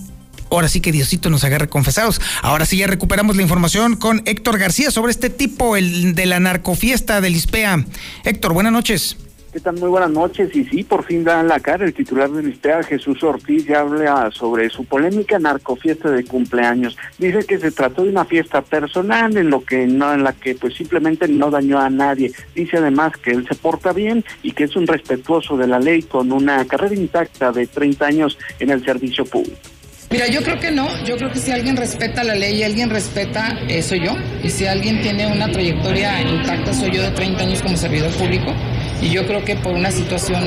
ahora 0.50 0.68
sí 0.68 0.82
que 0.82 0.92
Diosito 0.92 1.30
nos 1.30 1.44
agarre 1.44 1.70
confesados. 1.70 2.22
Ahora 2.42 2.66
sí 2.66 2.78
ya 2.78 2.88
recuperamos 2.88 3.36
la 3.36 3.42
información 3.42 3.96
con 3.96 4.22
Héctor 4.26 4.58
García 4.60 4.92
sobre 4.92 5.12
este 5.12 5.30
tipo, 5.30 5.76
el 5.76 6.16
de 6.16 6.26
la 6.26 6.40
narcofiesta 6.40 7.22
del 7.22 7.36
ISPEA. 7.36 7.86
Héctor, 8.24 8.54
buenas 8.54 8.74
noches. 8.74 9.18
¿Qué 9.54 9.60
tal? 9.60 9.76
Muy 9.76 9.90
buenas 9.90 10.10
noches. 10.10 10.50
Y 10.56 10.66
sí, 10.66 10.84
por 10.84 11.04
fin 11.06 11.24
dan 11.24 11.48
la 11.48 11.60
cara 11.60 11.86
el 11.86 11.94
titular 11.94 12.28
del 12.32 12.50
ISPEA, 12.50 12.82
Jesús 12.82 13.22
Ortiz, 13.24 13.68
ya 13.68 13.82
habla 13.82 14.32
sobre 14.32 14.68
su 14.72 14.84
polémica 14.84 15.38
narcofiesta 15.38 16.10
de 16.10 16.26
cumpleaños. 16.26 16.98
Dice 17.20 17.46
que 17.46 17.60
se 17.60 17.70
trató 17.70 18.02
de 18.02 18.10
una 18.10 18.26
fiesta 18.26 18.64
personal 18.64 19.38
en 19.38 19.52
lo 19.52 19.64
que 19.64 19.86
no, 19.86 20.12
en 20.12 20.24
la 20.24 20.34
que 20.34 20.56
pues 20.56 20.74
simplemente 20.74 21.28
no 21.28 21.52
dañó 21.52 21.78
a 21.78 21.92
nadie. 21.92 22.32
Dice 22.56 22.78
además 22.78 23.16
que 23.18 23.30
él 23.30 23.46
se 23.48 23.54
porta 23.54 23.94
bien 23.94 24.26
y 24.42 24.54
que 24.54 24.64
es 24.64 24.76
un 24.76 24.88
respetuoso 24.88 25.56
de 25.56 25.68
la 25.68 25.78
ley 25.78 26.02
con 26.02 26.32
una 26.32 26.66
carrera 26.66 26.96
intacta 26.96 27.52
de 27.52 27.68
30 27.68 28.08
años 28.08 28.40
en 28.58 28.72
el 28.72 28.84
servicio 28.84 29.24
público. 29.24 29.73
Mira, 30.14 30.28
yo 30.28 30.44
creo 30.44 30.60
que 30.60 30.70
no. 30.70 30.88
Yo 31.06 31.18
creo 31.18 31.32
que 31.32 31.40
si 31.40 31.50
alguien 31.50 31.76
respeta 31.76 32.24
la 32.24 32.36
ley 32.36 32.58
y 32.58 32.64
alguien 32.64 32.92
respeta, 32.92 33.58
eh, 33.68 33.82
soy 33.82 34.06
yo. 34.06 34.16
Y 34.44 34.52
si 34.52 34.68
alguien 34.68 35.02
tiene 35.02 35.26
una 35.26 35.52
trayectoria 35.52 36.22
intacta, 36.22 36.72
soy 36.72 36.92
yo 36.92 37.02
de 37.02 37.10
30 37.10 37.42
años 37.42 37.64
como 37.64 37.76
servidor 37.78 38.12
público. 38.12 38.54
Y 39.02 39.10
yo 39.10 39.26
creo 39.26 39.44
que 39.44 39.56
por 39.56 39.74
una 39.74 39.90
situación, 39.90 40.44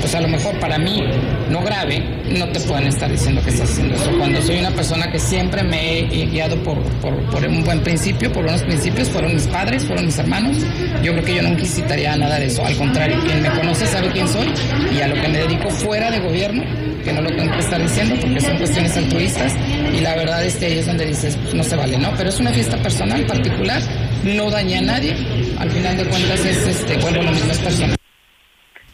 pues 0.00 0.14
a 0.14 0.20
lo 0.22 0.28
mejor 0.28 0.58
para 0.60 0.78
mí 0.78 1.02
no 1.50 1.60
grave, 1.60 2.02
no 2.30 2.48
te 2.48 2.58
pueden 2.60 2.86
estar 2.88 3.10
diciendo 3.10 3.42
que 3.44 3.50
estás 3.50 3.70
haciendo 3.70 3.94
eso. 3.94 4.10
Cuando 4.18 4.40
soy 4.42 4.58
una 4.58 4.70
persona 4.70 5.12
que 5.12 5.18
siempre 5.20 5.62
me 5.62 6.00
he 6.00 6.26
guiado 6.26 6.56
por, 6.62 6.82
por, 7.00 7.14
un 7.46 7.64
buen 7.64 7.80
principio, 7.80 8.32
por 8.32 8.44
unos 8.44 8.62
principios, 8.62 9.10
fueron 9.10 9.34
mis 9.34 9.46
padres, 9.46 9.84
fueron 9.84 10.06
mis 10.06 10.18
hermanos, 10.18 10.56
yo 11.02 11.12
creo 11.12 11.24
que 11.24 11.34
yo 11.36 11.42
no 11.42 11.50
necesitaría 11.50 12.16
nada 12.16 12.40
de 12.40 12.46
eso. 12.46 12.64
Al 12.64 12.76
contrario, 12.76 13.20
quien 13.24 13.42
me 13.42 13.50
conoce 13.50 13.86
sabe 13.86 14.08
quién 14.08 14.26
soy 14.26 14.52
y 14.92 15.00
a 15.00 15.08
lo 15.08 15.14
que 15.14 15.28
me 15.28 15.38
dedico 15.38 15.70
fuera 15.70 16.10
de 16.10 16.18
gobierno, 16.18 16.64
que 17.04 17.12
no 17.12 17.22
lo 17.22 17.30
tengo 17.30 17.52
que 17.52 17.60
estar 17.60 17.80
diciendo 17.80 18.16
porque 18.20 18.40
son 18.40 18.56
cuestiones 18.58 18.85
altruistas 18.94 19.54
y 19.92 20.00
la 20.00 20.14
verdad 20.16 20.44
es 20.44 20.56
que 20.56 20.66
ahí 20.66 20.78
es 20.78 20.86
donde 20.86 21.06
dices, 21.06 21.36
pues 21.42 21.54
no 21.54 21.64
se 21.64 21.76
vale, 21.76 21.96
¿no? 21.98 22.12
Pero 22.16 22.28
es 22.28 22.38
una 22.38 22.52
fiesta 22.52 22.80
personal, 22.82 23.26
particular, 23.26 23.82
no 24.24 24.50
daña 24.50 24.78
a 24.78 24.82
nadie, 24.82 25.16
al 25.58 25.70
final 25.70 25.96
de 25.96 26.04
cuentas 26.04 26.44
es, 26.44 26.66
este, 26.66 26.98
bueno, 26.98 27.22
lo 27.22 27.32
mismo 27.32 27.52
es 27.52 27.58
personal. 27.58 27.96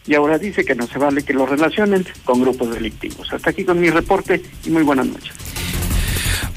Y 0.05 0.15
ahora 0.15 0.37
dice 0.37 0.65
que 0.65 0.75
no 0.75 0.87
se 0.87 0.97
vale 0.97 1.23
que 1.23 1.33
lo 1.33 1.45
relacionen 1.45 2.05
con 2.25 2.41
grupos 2.41 2.73
delictivos. 2.73 3.31
Hasta 3.31 3.49
aquí 3.49 3.63
con 3.63 3.79
mi 3.79 3.89
reporte 3.89 4.41
y 4.65 4.69
muy 4.69 4.83
buenas 4.83 5.07
noches. 5.07 5.33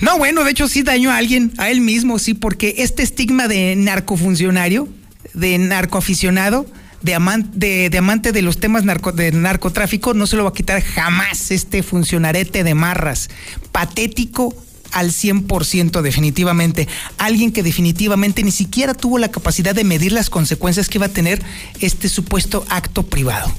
No, 0.01 0.19
bueno, 0.19 0.45
de 0.45 0.51
hecho 0.51 0.69
sí 0.69 0.83
dañó 0.83 1.11
a 1.11 1.17
alguien, 1.17 1.53
a 1.59 1.71
él 1.71 1.81
mismo, 1.81 2.19
sí, 2.19 2.35
porque 2.35 2.75
este 2.79 3.03
estigma 3.03 3.49
de 3.49 3.75
narcofuncionario, 3.77 4.89
de 5.33 5.59
narcoaficionado, 5.59 6.67
de, 7.03 7.15
amante, 7.15 7.91
de, 7.91 7.99
amante 7.99 8.33
de 8.33 8.43
los 8.43 8.59
temas 8.59 8.85
de 8.85 9.33
narcotráfico, 9.33 10.15
no 10.15 10.27
se 10.27 10.37
lo 10.37 10.45
va 10.45 10.51
a 10.51 10.55
quitar 10.55 10.83
jamás 10.83 11.51
este 11.51 11.83
funcionarete 11.83 12.65
de 12.65 12.75
marras. 12.75 13.29
Patético 13.73 14.55
al 14.93 15.11
100% 15.11 16.01
definitivamente. 16.01 16.89
Alguien 17.19 17.53
que 17.53 17.63
definitivamente 17.63 18.43
ni 18.43 18.51
siquiera 18.51 18.95
tuvo 18.95 19.19
la 19.19 19.31
capacidad 19.31 19.75
de 19.75 19.85
medir 19.85 20.13
las 20.13 20.31
consecuencias 20.31 20.89
que 20.89 20.99
iba 20.99 21.07
a 21.07 21.11
tener 21.11 21.43
este 21.81 22.09
supuesto 22.09 22.65
acto 22.69 23.05
privado. 23.05 23.53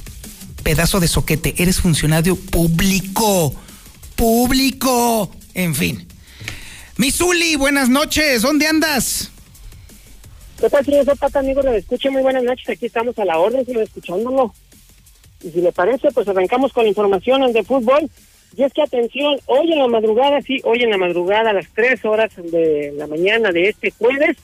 Pedazo 0.62 1.00
de 1.00 1.08
soquete, 1.08 1.54
eres 1.58 1.80
funcionario 1.80 2.36
público. 2.36 3.54
Público. 4.16 5.30
En 5.54 5.74
fin. 5.74 6.06
Misuli, 6.96 7.54
buenas 7.54 7.88
noches. 7.88 8.42
¿Dónde 8.42 8.66
andas? 8.66 9.30
¿Qué 10.60 10.68
tal, 10.68 10.84
señor 10.84 11.04
Zapata, 11.04 11.38
amigo? 11.38 11.62
Le 11.62 11.76
escucho 11.76 12.10
muy 12.10 12.20
buenas 12.20 12.42
noches. 12.42 12.68
Aquí 12.68 12.86
estamos 12.86 13.16
a 13.20 13.24
la 13.24 13.38
orden, 13.38 13.64
sigo 13.64 13.80
escuchándolo. 13.80 14.52
Y 15.40 15.50
si 15.50 15.60
le 15.60 15.70
parece, 15.70 16.10
pues 16.10 16.26
arrancamos 16.26 16.72
con 16.72 16.84
información 16.84 17.52
de 17.52 17.62
fútbol. 17.62 18.10
Y 18.56 18.64
es 18.64 18.72
que 18.72 18.82
atención, 18.82 19.38
hoy 19.46 19.72
en 19.72 19.78
la 19.78 19.86
madrugada, 19.86 20.42
sí, 20.42 20.60
hoy 20.64 20.82
en 20.82 20.90
la 20.90 20.98
madrugada 20.98 21.50
a 21.50 21.52
las 21.52 21.68
3 21.74 22.04
horas 22.06 22.32
de 22.36 22.92
la 22.96 23.06
mañana 23.06 23.52
de 23.52 23.68
este 23.68 23.92
jueves, 23.92 24.36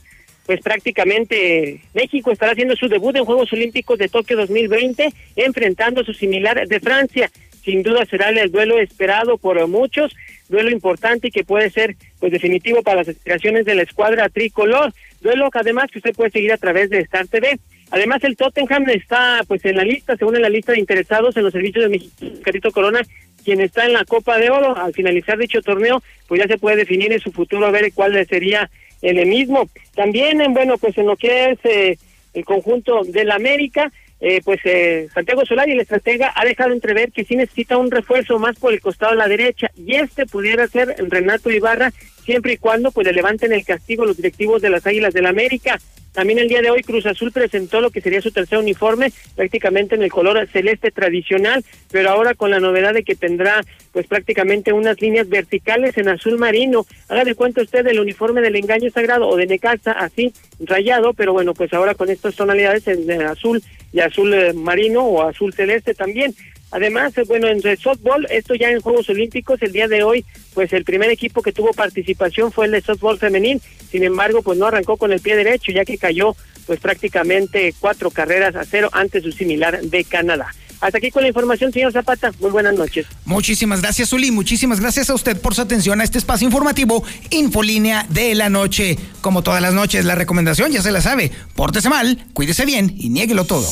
pues 0.46 0.60
prácticamente 0.60 1.80
México 1.94 2.30
estará 2.30 2.52
haciendo 2.52 2.76
su 2.76 2.86
debut 2.86 3.16
en 3.16 3.24
Juegos 3.24 3.52
Olímpicos 3.52 3.98
de 3.98 4.08
Tokio 4.08 4.36
2020, 4.36 5.12
enfrentando 5.34 6.02
a 6.02 6.04
su 6.04 6.14
similar 6.14 6.64
de 6.68 6.78
Francia. 6.78 7.28
Sin 7.64 7.82
duda 7.82 8.06
será 8.06 8.28
el 8.28 8.52
duelo 8.52 8.78
esperado 8.78 9.36
por 9.36 9.66
muchos, 9.66 10.14
duelo 10.48 10.70
importante 10.70 11.28
y 11.28 11.30
que 11.30 11.44
puede 11.44 11.70
ser 11.70 11.96
pues 12.20 12.32
definitivo 12.32 12.82
para 12.82 12.98
las 12.98 13.08
aspiraciones 13.08 13.64
de 13.64 13.74
la 13.74 13.82
escuadra 13.82 14.28
tricolor. 14.28 14.92
Duelo 15.20 15.50
que 15.50 15.58
además 15.58 15.90
que 15.90 15.98
usted 15.98 16.14
puede 16.14 16.30
seguir 16.30 16.52
a 16.52 16.58
través 16.58 16.90
de 16.90 17.00
Star 17.00 17.26
TV. 17.26 17.58
Además 17.90 18.24
el 18.24 18.36
Tottenham 18.36 18.88
está 18.90 19.42
pues 19.46 19.64
en 19.64 19.76
la 19.76 19.84
lista, 19.84 20.16
según 20.16 20.36
en 20.36 20.42
la 20.42 20.48
lista 20.48 20.72
de 20.72 20.80
interesados 20.80 21.36
en 21.36 21.44
los 21.44 21.52
servicios 21.52 21.90
de 21.90 22.40
Carito 22.42 22.72
Corona, 22.72 23.02
quien 23.44 23.60
está 23.60 23.86
en 23.86 23.92
la 23.92 24.04
Copa 24.04 24.38
de 24.38 24.50
Oro. 24.50 24.76
Al 24.76 24.92
finalizar 24.92 25.38
dicho 25.38 25.62
torneo, 25.62 26.02
pues 26.26 26.40
ya 26.40 26.48
se 26.48 26.58
puede 26.58 26.76
definir 26.76 27.12
en 27.12 27.20
su 27.20 27.30
futuro 27.30 27.66
a 27.66 27.70
ver 27.70 27.92
cuál 27.92 28.26
sería 28.26 28.70
el 29.02 29.26
mismo. 29.26 29.68
También, 29.94 30.40
en 30.40 30.54
bueno, 30.54 30.78
pues 30.78 30.96
en 30.98 31.06
lo 31.06 31.16
que 31.16 31.50
es 31.50 31.58
eh, 31.64 31.98
el 32.32 32.44
conjunto 32.44 33.02
del 33.04 33.30
América, 33.30 33.92
eh, 34.26 34.40
pues 34.42 34.58
eh, 34.64 35.08
Santiago 35.12 35.44
Solari, 35.44 35.72
el 35.72 35.80
estratega, 35.80 36.32
ha 36.34 36.46
dejado 36.46 36.72
entrever 36.72 37.12
que 37.12 37.26
sí 37.26 37.36
necesita 37.36 37.76
un 37.76 37.90
refuerzo 37.90 38.38
más 38.38 38.58
por 38.58 38.72
el 38.72 38.80
costado 38.80 39.12
de 39.12 39.18
la 39.18 39.28
derecha, 39.28 39.70
y 39.76 39.96
este 39.96 40.24
pudiera 40.24 40.66
ser 40.66 40.96
Renato 41.10 41.50
Ibarra, 41.50 41.92
siempre 42.24 42.54
y 42.54 42.56
cuando 42.56 42.90
pues 42.90 43.06
le 43.06 43.12
levanten 43.12 43.52
el 43.52 43.64
castigo 43.64 44.04
los 44.04 44.16
directivos 44.16 44.62
de 44.62 44.70
las 44.70 44.86
Águilas 44.86 45.14
del 45.14 45.26
América. 45.26 45.78
También 46.12 46.38
el 46.38 46.48
día 46.48 46.62
de 46.62 46.70
hoy 46.70 46.82
Cruz 46.82 47.06
Azul 47.06 47.32
presentó 47.32 47.80
lo 47.80 47.90
que 47.90 48.00
sería 48.00 48.22
su 48.22 48.30
tercer 48.30 48.58
uniforme, 48.58 49.12
prácticamente 49.34 49.96
en 49.96 50.02
el 50.04 50.12
color 50.12 50.46
celeste 50.46 50.92
tradicional, 50.92 51.64
pero 51.90 52.10
ahora 52.10 52.34
con 52.34 52.52
la 52.52 52.60
novedad 52.60 52.94
de 52.94 53.02
que 53.02 53.16
tendrá 53.16 53.62
pues 53.92 54.06
prácticamente 54.06 54.72
unas 54.72 55.00
líneas 55.00 55.28
verticales 55.28 55.98
en 55.98 56.08
azul 56.08 56.38
marino. 56.38 56.86
Haga 57.08 57.24
de 57.24 57.34
cuenta 57.34 57.62
usted 57.62 57.84
del 57.84 57.98
uniforme 57.98 58.42
del 58.42 58.54
engaño 58.54 58.90
sagrado 58.90 59.26
o 59.26 59.36
de 59.36 59.46
Necaxa, 59.46 59.90
así 59.90 60.32
rayado, 60.60 61.14
pero 61.14 61.32
bueno, 61.32 61.52
pues 61.52 61.72
ahora 61.72 61.96
con 61.96 62.08
estas 62.08 62.36
tonalidades 62.36 62.86
en 62.86 63.22
azul 63.22 63.60
y 63.92 63.98
azul 64.00 64.32
eh, 64.34 64.52
marino 64.52 65.04
o 65.04 65.22
azul 65.22 65.52
celeste 65.52 65.94
también. 65.94 66.32
Además, 66.70 67.16
eh, 67.18 67.24
bueno, 67.26 67.46
en 67.48 67.64
el 67.64 67.78
softball, 67.78 68.26
esto 68.30 68.54
ya 68.54 68.70
en 68.70 68.80
Juegos 68.80 69.08
Olímpicos, 69.08 69.62
el 69.62 69.72
día 69.72 69.88
de 69.88 70.02
hoy, 70.02 70.24
pues 70.54 70.72
el 70.72 70.84
primer 70.84 71.10
equipo 71.10 71.42
que 71.42 71.52
tuvo 71.52 71.72
participación 71.72 72.50
fue 72.50 72.66
el 72.66 72.72
de 72.72 72.80
softball 72.80 73.18
femenil, 73.18 73.60
sin 73.90 74.02
embargo, 74.02 74.42
pues 74.42 74.58
no 74.58 74.66
arrancó 74.66 74.96
con 74.96 75.12
el 75.12 75.20
pie 75.20 75.36
derecho, 75.36 75.72
ya 75.72 75.84
que 75.84 75.98
cayó 75.98 76.34
pues 76.66 76.80
prácticamente 76.80 77.74
cuatro 77.78 78.10
carreras 78.10 78.56
a 78.56 78.64
cero 78.64 78.88
ante 78.92 79.20
su 79.20 79.30
similar 79.32 79.80
de 79.82 80.04
Canadá. 80.04 80.52
Hasta 80.80 80.98
aquí 80.98 81.10
con 81.10 81.22
la 81.22 81.28
información, 81.28 81.72
señor 81.72 81.92
Zapata. 81.92 82.30
Muy 82.40 82.50
buenas 82.50 82.74
noches. 82.74 83.06
Muchísimas 83.24 83.80
gracias, 83.80 84.12
Uli. 84.12 84.30
Muchísimas 84.30 84.80
gracias 84.80 85.08
a 85.08 85.14
usted 85.14 85.40
por 85.40 85.54
su 85.54 85.62
atención 85.62 86.00
a 86.00 86.04
este 86.04 86.18
espacio 86.18 86.46
informativo 86.46 87.02
Infolínea 87.30 88.06
de 88.10 88.34
la 88.34 88.50
Noche. 88.50 88.98
Como 89.22 89.42
todas 89.42 89.62
las 89.62 89.72
noches, 89.72 90.04
la 90.04 90.14
recomendación 90.14 90.72
ya 90.72 90.82
se 90.82 90.92
la 90.92 91.00
sabe. 91.00 91.30
Pórtese 91.54 91.88
mal, 91.88 92.26
cuídese 92.34 92.66
bien 92.66 92.92
y 92.98 93.08
niéguelo 93.08 93.44
todo. 93.46 93.66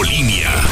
Infolínea. 0.00 0.60